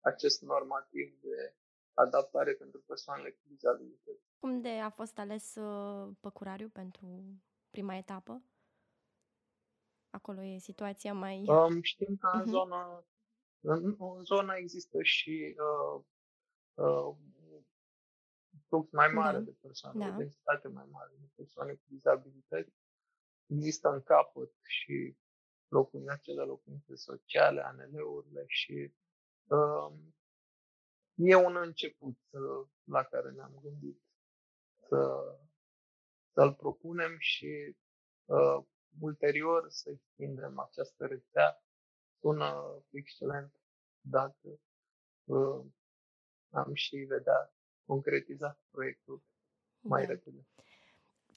acest 0.00 0.42
normativ 0.42 1.20
de 1.20 1.54
adaptare 1.96 2.52
pentru 2.52 2.80
persoanele 2.86 3.30
cu 3.30 3.42
dizabilități. 3.46 4.24
Cum 4.38 4.60
de 4.60 4.68
a 4.68 4.90
fost 4.90 5.18
ales 5.18 5.54
uh, 5.54 6.16
Păcurariu 6.20 6.68
pentru 6.68 7.22
prima 7.70 7.96
etapă? 7.96 8.42
Acolo 10.10 10.42
e 10.42 10.58
situația 10.58 11.12
mai... 11.12 11.44
Um, 11.46 11.82
știm 11.82 12.16
că 12.16 12.30
în, 12.32 12.40
uh-huh. 12.40 12.50
zona, 12.50 13.04
în, 13.60 13.96
în 13.98 14.24
zona 14.24 14.54
există 14.54 15.02
și 15.02 15.56
uh, 15.58 16.04
uh, 16.74 17.16
flux 18.66 18.90
mai 18.90 19.08
mare 19.08 19.38
da. 19.38 19.42
de 19.42 19.56
persoane, 19.60 20.06
da. 20.06 20.14
o 20.14 20.16
densitate 20.18 20.68
mai 20.68 20.86
mare 20.90 21.12
de 21.18 21.28
persoane 21.34 21.72
cu 21.72 21.84
dizabilități. 21.86 22.72
Există 23.46 23.88
în 23.88 24.02
capăt 24.02 24.52
și 24.62 25.16
locuri 25.68 26.08
acele 26.08 26.42
locuințe 26.42 26.94
sociale, 26.94 27.64
ANL-urile 27.64 28.44
și 28.46 28.92
uh, 29.46 29.92
e 31.16 31.34
un 31.34 31.56
început 31.56 32.18
uh, 32.30 32.68
la 32.84 33.02
care 33.02 33.30
ne-am 33.30 33.58
gândit 33.62 34.00
să, 34.88 35.22
să-l 36.32 36.54
propunem 36.54 37.16
și 37.18 37.76
uh, 38.24 38.64
ulterior 39.00 39.66
să 39.68 39.90
extindem 39.90 40.58
această 40.58 41.06
rețea. 41.06 41.62
Sună 42.20 42.82
excelent 42.90 43.52
dacă 44.00 44.60
uh, 45.24 45.64
am 46.50 46.74
și 46.74 46.96
vedea 46.96 47.52
concretizat 47.84 48.58
proiectul 48.70 49.22
mai 49.80 50.06
da. 50.06 50.08
repede. 50.08 50.46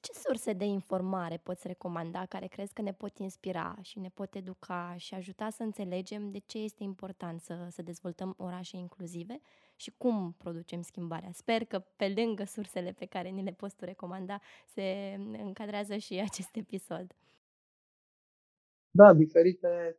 Ce 0.02 0.14
surse 0.14 0.54
de 0.54 0.66
informare 0.66 1.38
poți 1.38 1.68
recomanda 1.68 2.26
care 2.26 2.48
crezi 2.48 2.74
că 2.74 2.82
ne 2.82 2.94
pot 2.94 3.18
inspira 3.18 3.78
și 3.82 4.00
ne 4.00 4.10
pot 4.10 4.36
educa 4.36 4.96
și 4.98 5.14
ajuta 5.14 5.50
să 5.50 5.64
înțelegem 5.64 6.32
de 6.32 6.38
ce 6.38 6.58
este 6.58 6.84
important 6.84 7.42
să, 7.42 7.68
să 7.72 7.82
dezvoltăm 7.82 8.34
orașe 8.38 8.78
inclusive 8.78 9.40
și 9.80 9.94
cum 9.98 10.36
producem 10.38 10.82
schimbarea? 10.82 11.32
Sper 11.32 11.66
că 11.66 11.80
pe 11.96 12.14
lângă 12.16 12.44
sursele 12.44 12.92
pe 12.92 13.06
care 13.06 13.30
ni 13.30 13.44
le 13.44 13.52
poți 13.52 13.76
tu 13.76 13.86
recomanda 13.86 14.42
se 14.66 15.16
încadrează 15.38 15.98
și 15.98 16.20
acest 16.30 16.56
episod. 16.56 17.16
Da, 18.92 19.14
diferite, 19.14 19.98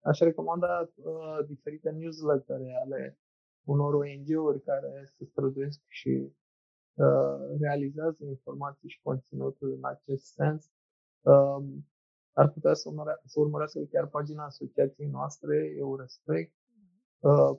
aș 0.00 0.18
recomanda 0.18 0.90
uh, 0.94 1.46
diferite 1.46 1.90
newslettere 1.90 2.80
ale 2.84 3.18
unor 3.64 3.94
ONG-uri 3.94 4.62
care 4.62 5.04
se 5.04 5.24
străduiesc 5.24 5.80
și 5.86 6.32
Uh, 6.94 7.58
realizează 7.60 8.24
informații 8.24 8.88
și 8.88 9.00
conținut 9.02 9.56
în 9.60 9.78
acest 9.82 10.24
sens, 10.24 10.70
um, 11.20 11.86
ar 12.32 12.50
putea 12.50 12.74
să, 12.74 12.88
urmăre, 12.88 13.20
să 13.24 13.40
urmărească 13.40 13.80
chiar 13.90 14.06
pagina 14.06 14.44
asociației 14.44 15.08
noastre, 15.08 15.74
Eu 15.76 15.96
Respect, 15.96 16.52
uh, 16.52 16.63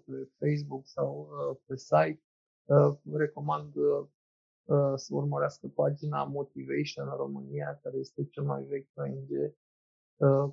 pe 0.06 0.30
Facebook 0.40 0.88
sau 0.88 1.30
uh, 1.30 1.58
pe 1.66 1.76
site. 1.76 2.24
Recomand 3.14 3.74
să 4.96 5.08
urmărească 5.10 5.68
pagina 5.68 6.24
Motivation 6.24 7.16
România, 7.16 7.80
care 7.84 7.98
este 7.98 8.28
cel 8.32 8.44
mai 8.44 8.64
vechi 8.64 8.92
ONG 8.96 9.56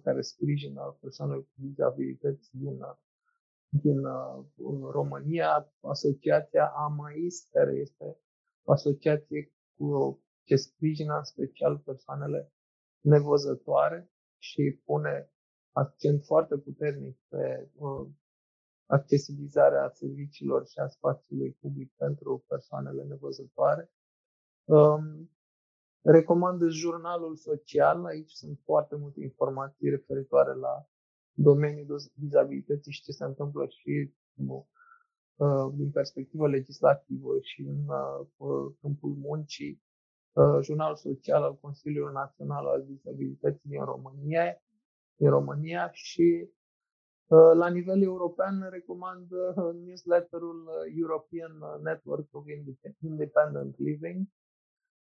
care 0.02 0.20
sprijină 0.20 0.96
persoanele 1.00 1.40
cu 1.40 1.52
dizabilități 1.54 2.56
din, 2.56 2.78
din 3.68 4.02
România, 4.90 5.72
asociația 5.80 6.66
AMAIS, 6.66 7.48
care 7.50 7.72
este 7.72 8.16
o 8.64 8.72
asociație 8.72 9.52
cu 9.76 10.20
ce 10.44 10.56
sprijină 10.56 11.16
în 11.16 11.24
special 11.24 11.78
persoanele 11.78 12.52
nevăzătoare 13.00 14.10
și 14.38 14.80
pune 14.84 15.30
accent 15.72 16.24
foarte 16.24 16.56
puternic 16.56 17.18
pe 17.28 17.70
uh, 17.74 18.06
accesibilizarea 18.92 19.90
serviciilor 19.92 20.66
și 20.66 20.78
a 20.78 20.86
spațiului 20.86 21.56
public 21.60 21.92
pentru 21.96 22.44
persoanele 22.48 23.02
nevăzătoare. 23.02 23.90
Um, 24.64 25.30
recomand 26.00 26.68
jurnalul 26.68 27.36
social, 27.36 28.04
aici 28.04 28.30
sunt 28.30 28.60
foarte 28.64 28.96
multe 28.96 29.20
informații 29.20 29.90
referitoare 29.90 30.54
la 30.54 30.86
domeniul 31.32 32.00
dizabilității 32.14 32.92
și 32.92 33.02
ce 33.02 33.12
se 33.12 33.24
întâmplă 33.24 33.66
și 33.66 34.14
Uh, 35.36 35.72
din 35.74 35.90
perspectivă 35.90 36.48
legislativă 36.48 37.38
și 37.40 37.60
în 37.60 37.86
uh, 38.36 38.72
câmpul 38.80 39.14
muncii, 39.14 39.82
uh, 40.32 40.58
Jurnalul 40.62 40.96
Social 40.96 41.42
al 41.42 41.58
Consiliului 41.58 42.12
Național 42.12 42.66
al 42.66 42.84
Disabilității 42.86 43.68
din 43.68 43.84
România, 43.84 44.62
din 45.16 45.28
România 45.28 45.90
și 45.92 46.50
Uh, 46.52 46.61
la 47.54 47.68
nivel 47.68 48.02
european, 48.02 48.68
recomand 48.70 49.30
uh, 49.30 49.74
newsletterul 49.84 50.66
uh, 50.66 50.92
European 50.96 51.52
Network 51.82 52.34
of 52.34 52.44
Independent 53.00 53.78
Living, 53.78 54.26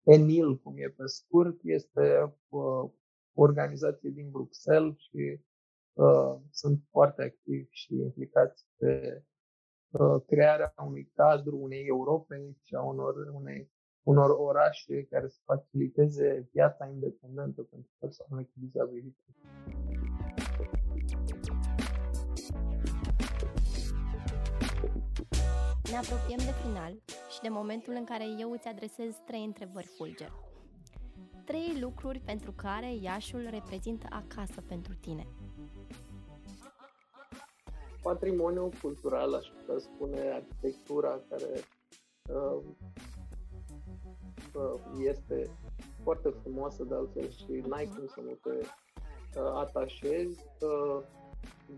ENIL, 0.03 0.57
cum 0.57 0.73
e 0.77 0.89
pe 0.89 1.05
scurt, 1.05 1.59
este 1.63 2.35
o 2.49 2.91
organizație 3.33 4.09
din 4.09 4.29
Bruxelles 4.31 4.97
și 4.97 5.41
uh, 5.93 6.35
sunt 6.51 6.83
foarte 6.89 7.23
activi 7.23 7.67
și 7.69 7.95
implicați 7.95 8.65
pe 8.77 9.23
uh, 9.91 10.21
crearea 10.25 10.73
unui 10.85 11.11
cadru, 11.15 11.57
unei 11.57 11.85
Europe 11.85 12.55
și 12.63 12.75
a 12.75 12.81
unor, 12.81 13.15
unei, 13.33 13.71
unor 14.03 14.29
orașe 14.29 15.03
care 15.03 15.27
să 15.27 15.39
faciliteze 15.43 16.49
viața 16.51 16.87
independentă 16.87 17.61
pentru 17.61 17.91
persoanele 17.99 18.43
cu 18.47 18.53
dizabilități. 18.53 19.86
Ne 25.91 25.97
apropiem 25.97 26.37
de 26.37 26.53
final 26.63 26.93
și 27.29 27.41
de 27.41 27.49
momentul 27.49 27.93
în 27.93 28.03
care 28.03 28.25
eu 28.39 28.51
îți 28.51 28.67
adresez 28.67 29.15
trei 29.25 29.43
întrebări 29.43 29.85
fulger. 29.85 30.31
Trei 31.45 31.79
lucruri 31.79 32.19
pentru 32.19 32.51
care 32.51 32.95
Iașul 32.95 33.47
reprezintă 33.49 34.07
acasă 34.09 34.61
pentru 34.67 34.93
tine. 34.93 35.27
Patrimoniul 38.01 38.71
cultural, 38.81 39.33
aș 39.33 39.47
putea 39.47 39.77
spune, 39.77 40.19
arhitectura 40.19 41.21
care 41.29 41.63
uh, 42.29 42.63
uh, 44.53 44.81
este 44.99 45.49
foarte 46.03 46.29
frumoasă 46.29 46.83
de 46.83 46.95
altfel 46.95 47.29
și 47.29 47.63
n-ai 47.67 47.85
cum 47.95 48.07
să 48.07 48.21
nu 48.21 48.31
te 48.31 48.57
uh, 48.59 49.51
atașezi. 49.53 50.45
Uh, 50.61 51.03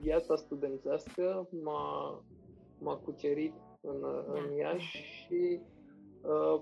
viața 0.02 0.36
studențească 0.36 1.48
m-a, 1.64 2.24
m-a 2.80 2.96
cucerit 2.96 3.54
în, 3.82 4.02
da. 4.02 4.40
în 4.40 4.56
Iași 4.56 4.98
și 4.98 5.60
uh, 6.22 6.62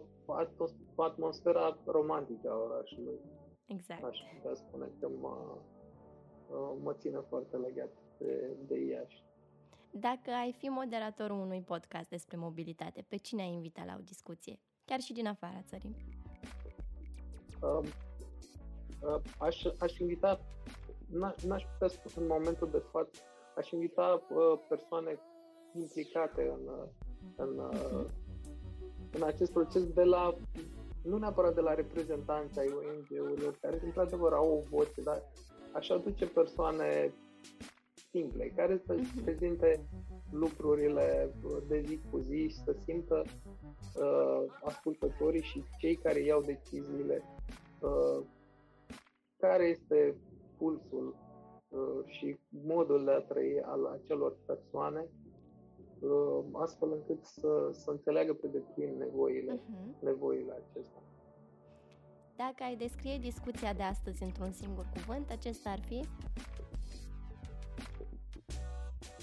atmosfera 0.96 1.78
romantică 1.86 2.50
a 2.52 2.58
orașului. 2.58 3.20
Exact. 3.66 4.04
Aș 4.04 4.18
putea 4.36 4.56
spune 4.56 4.92
că 5.00 5.10
mă, 5.22 5.58
uh, 6.50 6.78
mă 6.84 6.94
ține 6.94 7.20
foarte 7.30 7.58
legat 7.58 7.90
de, 8.18 8.58
de 8.68 8.80
Iași. 8.80 9.26
Dacă 9.92 10.32
ai 10.32 10.52
fi 10.58 10.68
moderatorul 10.68 11.40
unui 11.40 11.62
podcast 11.62 12.10
despre 12.10 12.38
mobilitate, 12.38 13.06
pe 13.08 13.16
cine 13.16 13.42
ai 13.42 13.52
invita 13.52 13.84
la 13.86 13.96
o 14.00 14.02
discuție? 14.02 14.60
Chiar 14.86 15.00
și 15.00 15.14
din 15.14 15.28
afara 15.28 15.62
țării. 15.62 15.96
Uh, 17.62 17.88
uh, 19.02 19.22
aș, 19.38 19.64
aș 19.80 19.98
invita, 19.98 20.40
n-aș 21.44 21.64
putea 21.72 21.88
spune 21.88 22.26
în 22.26 22.32
momentul 22.32 22.70
de 22.72 22.84
față, 22.92 23.22
aș 23.56 23.72
invita 23.72 24.22
uh, 24.30 24.60
persoane 24.70 25.20
implicate 25.74 26.42
în, 26.42 26.90
în, 27.36 27.62
în 29.12 29.24
acest 29.24 29.52
proces 29.52 29.84
de 29.94 30.04
la, 30.04 30.36
nu 31.04 31.18
neapărat 31.18 31.54
de 31.54 31.62
la 31.62 31.74
reprezentanța 31.74 32.62
ai 32.62 32.74
ONG-urilor, 32.76 33.58
care 33.62 33.82
într-adevăr 33.84 34.34
au 34.34 34.52
o 34.54 34.78
voce, 34.78 35.02
dar 35.02 35.24
aș 35.74 35.90
aduce 35.90 36.26
persoane 36.28 37.14
simple, 38.10 38.54
care 38.56 38.82
să 38.86 38.96
uh-huh. 38.96 39.24
prezinte 39.24 39.88
lucrurile 40.32 41.34
de 41.68 41.84
zi 41.86 42.00
cu 42.12 42.18
zi 42.18 42.48
și 42.48 42.64
să 42.64 42.76
simtă 42.84 43.22
uh, 43.26 44.44
ascultătorii 44.64 45.42
și 45.42 45.64
cei 45.80 45.96
care 45.96 46.20
iau 46.20 46.42
deciziile 46.42 47.22
uh, 47.82 48.26
care 49.38 49.64
este 49.64 50.16
pulsul 50.58 51.16
uh, 51.68 52.06
și 52.06 52.40
modul 52.50 53.06
de 53.06 53.12
a 53.12 53.20
trăi 53.20 53.62
al 53.62 53.86
acelor 53.86 54.38
persoane 54.46 55.10
Uh, 55.10 55.27
astfel 56.52 56.92
încât 56.92 57.24
să, 57.26 57.70
să 57.72 57.92
înțeleagă 57.92 58.34
pe 58.34 58.48
deplin 58.48 58.98
nevoile, 58.98 59.54
uh-huh. 59.54 60.00
nevoile 60.00 60.52
acestea. 60.52 61.02
Dacă 62.36 62.64
ai 62.64 62.76
descrie 62.76 63.18
discuția 63.18 63.74
de 63.74 63.84
astăzi 63.84 64.24
într-un 64.24 64.52
singur 64.52 64.86
cuvânt, 64.94 65.30
acesta 65.30 65.70
ar 65.70 65.80
fi? 65.80 66.06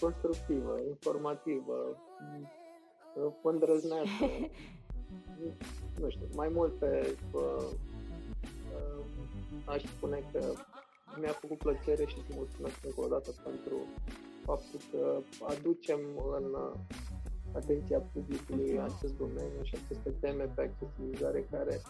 Constructivă, 0.00 0.78
informativă, 0.88 1.96
îndrăzneață, 3.42 4.24
nu 6.00 6.08
știu, 6.08 6.28
mai 6.34 6.48
multe 6.48 7.16
uh, 7.32 7.66
uh, 8.74 9.04
aș 9.64 9.82
spune 9.82 10.22
că 10.32 10.44
mi-a 11.20 11.32
făcut 11.32 11.58
plăcere 11.58 12.04
și 12.04 12.16
îți 12.18 12.36
mulțumesc 12.36 12.84
încă 12.84 13.00
o 13.00 13.08
dată 13.08 13.30
pentru 13.44 13.76
faptul 14.44 14.80
că 14.90 15.20
aducem 15.54 16.00
în 16.38 16.44
uh, 16.44 16.72
atenția 17.54 18.00
publicului 18.12 18.80
acest 18.80 19.16
domeniu 19.16 19.62
și 19.62 19.74
aceste 19.84 20.10
teme 20.20 20.44
pe 20.54 20.62
accesibilizare 20.62 21.48
care 21.50 21.80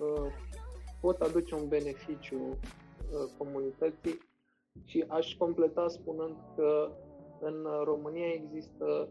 uh, 0.00 0.32
pot 1.00 1.20
aduce 1.20 1.54
un 1.54 1.68
beneficiu 1.68 2.40
uh, 2.40 3.30
comunității 3.38 4.18
și 4.84 5.04
aș 5.08 5.34
completa 5.34 5.88
spunând 5.88 6.36
că 6.56 6.90
în 7.40 7.66
România 7.84 8.32
există 8.32 9.08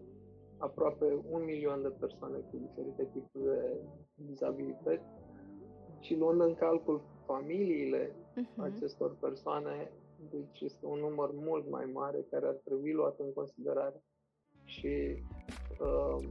aproape 0.58 1.06
un 1.30 1.44
milion 1.44 1.82
de 1.82 1.88
persoane 2.00 2.38
cu 2.38 2.58
diferite 2.58 3.10
tipuri 3.14 3.44
de 3.44 3.76
dizabilități 4.16 5.08
și 6.00 6.16
luând 6.16 6.42
în 6.42 6.56
calcul 6.56 7.02
familiile 7.26 8.12
uh-huh. 8.12 8.74
acestor 8.74 9.16
persoane, 9.20 9.92
deci 10.30 10.60
este 10.60 10.86
un 10.86 11.00
număr 11.00 11.30
mult 11.34 11.70
mai 11.70 11.86
mare 11.86 12.26
care 12.32 12.46
ar 12.48 12.60
trebui 12.64 12.94
luat 12.94 13.20
în 13.20 13.34
considerare 13.34 14.04
și 14.64 15.24
uh, 15.80 16.30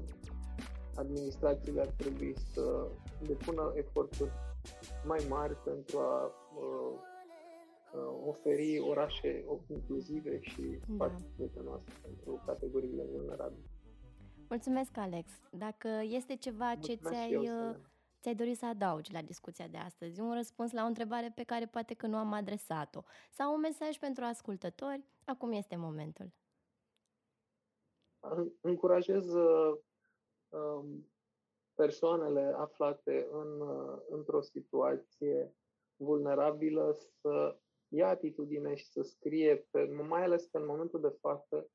administrațiile 0.94 1.80
ar 1.80 1.86
trebui 1.96 2.34
să 2.52 2.86
depună 3.26 3.72
eforturi 3.74 4.30
mai 5.04 5.26
mari 5.28 5.54
pentru 5.54 5.98
a 5.98 6.24
uh, 6.24 6.98
uh, 7.94 8.26
oferi 8.26 8.78
orașe 8.88 9.44
inclusive 9.66 10.40
și 10.40 10.62
da. 10.62 10.94
spații 10.94 11.26
prietenoase 11.34 11.92
pentru 12.02 12.42
categoriile 12.46 13.04
vulnerabile. 13.12 13.66
Mulțumesc, 14.48 14.96
Alex. 14.96 15.30
Dacă 15.50 15.88
este 16.02 16.36
ceva 16.36 16.72
Mulțumesc 16.72 17.02
ce 17.02 17.08
ți-ai 17.08 17.36
uh, 17.36 17.76
ți-ai 18.20 18.34
dori 18.34 18.54
să 18.54 18.66
adaugi 18.66 19.12
la 19.12 19.22
discuția 19.22 19.66
de 19.66 19.76
astăzi? 19.76 20.20
Un 20.20 20.34
răspuns 20.34 20.72
la 20.72 20.82
o 20.82 20.86
întrebare 20.86 21.32
pe 21.34 21.44
care 21.44 21.66
poate 21.66 21.94
că 21.94 22.06
nu 22.06 22.16
am 22.16 22.32
adresat-o 22.32 23.02
sau 23.30 23.54
un 23.54 23.60
mesaj 23.60 23.98
pentru 23.98 24.24
ascultători? 24.24 25.04
Acum 25.24 25.52
este 25.52 25.76
momentul. 25.76 26.32
Încurajez 28.60 29.32
uh, 29.32 29.78
um, 30.48 31.06
persoanele 31.74 32.54
aflate 32.56 33.28
în, 33.30 33.60
uh, 33.60 33.98
într-o 34.08 34.40
situație 34.40 35.54
vulnerabilă 35.96 36.96
să 37.20 37.58
ia 37.88 38.08
atitudine 38.08 38.74
și 38.74 38.86
să 38.86 39.02
scrie, 39.02 39.56
pe, 39.70 39.84
mai 39.84 40.22
ales 40.22 40.46
că 40.46 40.58
în 40.58 40.66
momentul 40.66 41.00
de 41.00 41.16
față 41.20 41.70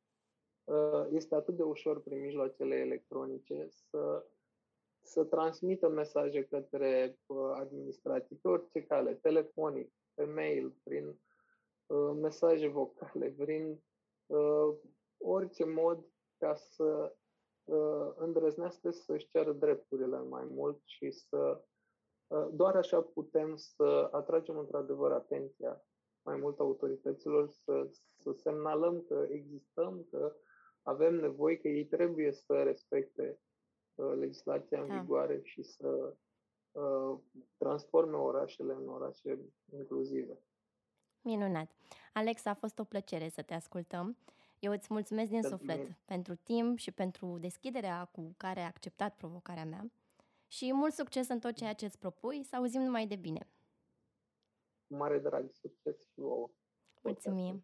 uh, 0.64 1.08
este 1.12 1.36
atât 1.36 1.56
de 1.56 1.64
ușor 1.64 2.02
prin 2.02 2.20
mijloacele 2.20 2.76
electronice 2.76 3.68
să 3.70 4.26
să 5.04 5.24
transmită 5.24 5.90
mesaje 5.90 6.44
către 6.44 7.20
uh, 7.26 7.52
administrații 7.56 8.36
pe 8.36 8.48
orice 8.48 8.84
cale, 8.84 9.14
telefonic, 9.14 9.92
pe 10.14 10.24
mail, 10.24 10.76
prin 10.84 11.20
uh, 11.86 12.18
mesaje 12.22 12.68
vocale, 12.68 13.30
prin 13.38 13.84
uh, 14.26 14.76
orice 15.18 15.66
mod 15.66 16.06
ca 16.38 16.56
să 16.56 17.16
îndrăznească 18.16 18.90
să-și 18.92 19.28
ceară 19.28 19.52
drepturile 19.52 20.20
mai 20.20 20.46
mult 20.50 20.82
și 20.86 21.12
să 21.12 21.64
doar 22.52 22.76
așa 22.76 23.02
putem 23.02 23.56
să 23.56 24.10
atragem 24.12 24.58
într-adevăr 24.58 25.12
atenția 25.12 25.84
mai 26.22 26.36
mult 26.36 26.60
autorităților, 26.60 27.50
să, 27.50 27.88
să 28.24 28.32
semnalăm 28.32 29.02
că 29.02 29.26
existăm, 29.30 30.08
că 30.12 30.36
avem 30.82 31.16
nevoie, 31.16 31.58
că 31.58 31.68
ei 31.68 31.86
trebuie 31.86 32.32
să 32.32 32.64
respecte 32.64 33.24
Uh, 33.32 33.53
legislația 33.96 34.82
în 34.82 34.88
da. 34.88 35.00
vigoare 35.00 35.42
și 35.44 35.64
să 35.64 36.16
uh, 36.72 37.20
transforme 37.58 38.16
orașele 38.16 38.74
în 38.74 38.88
orașe 38.88 39.40
inclusive. 39.74 40.38
Minunat! 41.22 41.72
Alex, 42.14 42.46
a 42.46 42.54
fost 42.54 42.80
o 42.80 42.84
plăcere 42.84 43.30
să 43.30 43.42
te 43.42 43.54
ascultăm. 43.54 44.18
Eu 44.60 44.72
îți 44.72 44.88
mulțumesc 44.90 45.30
din 45.30 45.42
pentru 45.42 45.58
suflet 45.58 45.78
mine. 45.78 46.00
pentru 46.06 46.36
timp 46.36 46.78
și 46.78 46.92
pentru 46.92 47.38
deschiderea 47.40 48.06
cu 48.06 48.34
care 48.38 48.60
ai 48.60 48.66
acceptat 48.66 49.16
provocarea 49.16 49.66
mea 49.66 49.92
și 50.48 50.74
mult 50.74 50.94
succes 50.94 51.28
în 51.28 51.40
tot 51.40 51.56
ceea 51.56 51.74
ce 51.74 51.86
îți 51.86 52.00
propui. 52.00 52.44
Să 52.44 52.56
auzim 52.56 52.82
numai 52.82 53.08
de 53.08 53.16
bine! 53.16 53.48
Mare 54.88 55.20
drag, 55.20 55.52
succes 55.52 56.02
și 56.02 56.20
vouă! 56.20 56.50
Mulțumim! 57.02 57.64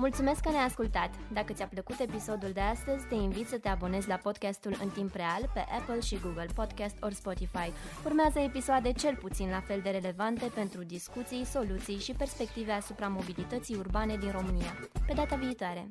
Mulțumesc 0.00 0.40
că 0.40 0.50
ne-ai 0.50 0.64
ascultat! 0.64 1.10
Dacă 1.32 1.52
ți-a 1.52 1.66
plăcut 1.66 2.00
episodul 2.00 2.50
de 2.52 2.60
astăzi, 2.60 3.06
te 3.06 3.14
invit 3.14 3.48
să 3.48 3.58
te 3.58 3.68
abonezi 3.68 4.08
la 4.08 4.14
podcastul 4.14 4.76
în 4.82 4.88
timp 4.88 5.14
real 5.14 5.50
pe 5.54 5.64
Apple 5.78 6.00
și 6.00 6.18
Google 6.22 6.48
Podcast 6.54 6.96
ori 7.00 7.14
Spotify. 7.14 7.72
Urmează 8.04 8.38
episoade 8.38 8.92
cel 8.92 9.16
puțin 9.16 9.50
la 9.50 9.60
fel 9.60 9.80
de 9.82 9.90
relevante 9.90 10.50
pentru 10.54 10.82
discuții, 10.82 11.44
soluții 11.44 11.98
și 11.98 12.12
perspective 12.12 12.72
asupra 12.72 13.08
mobilității 13.08 13.76
urbane 13.76 14.16
din 14.16 14.30
România. 14.30 14.78
Pe 15.06 15.12
data 15.14 15.36
viitoare! 15.36 15.88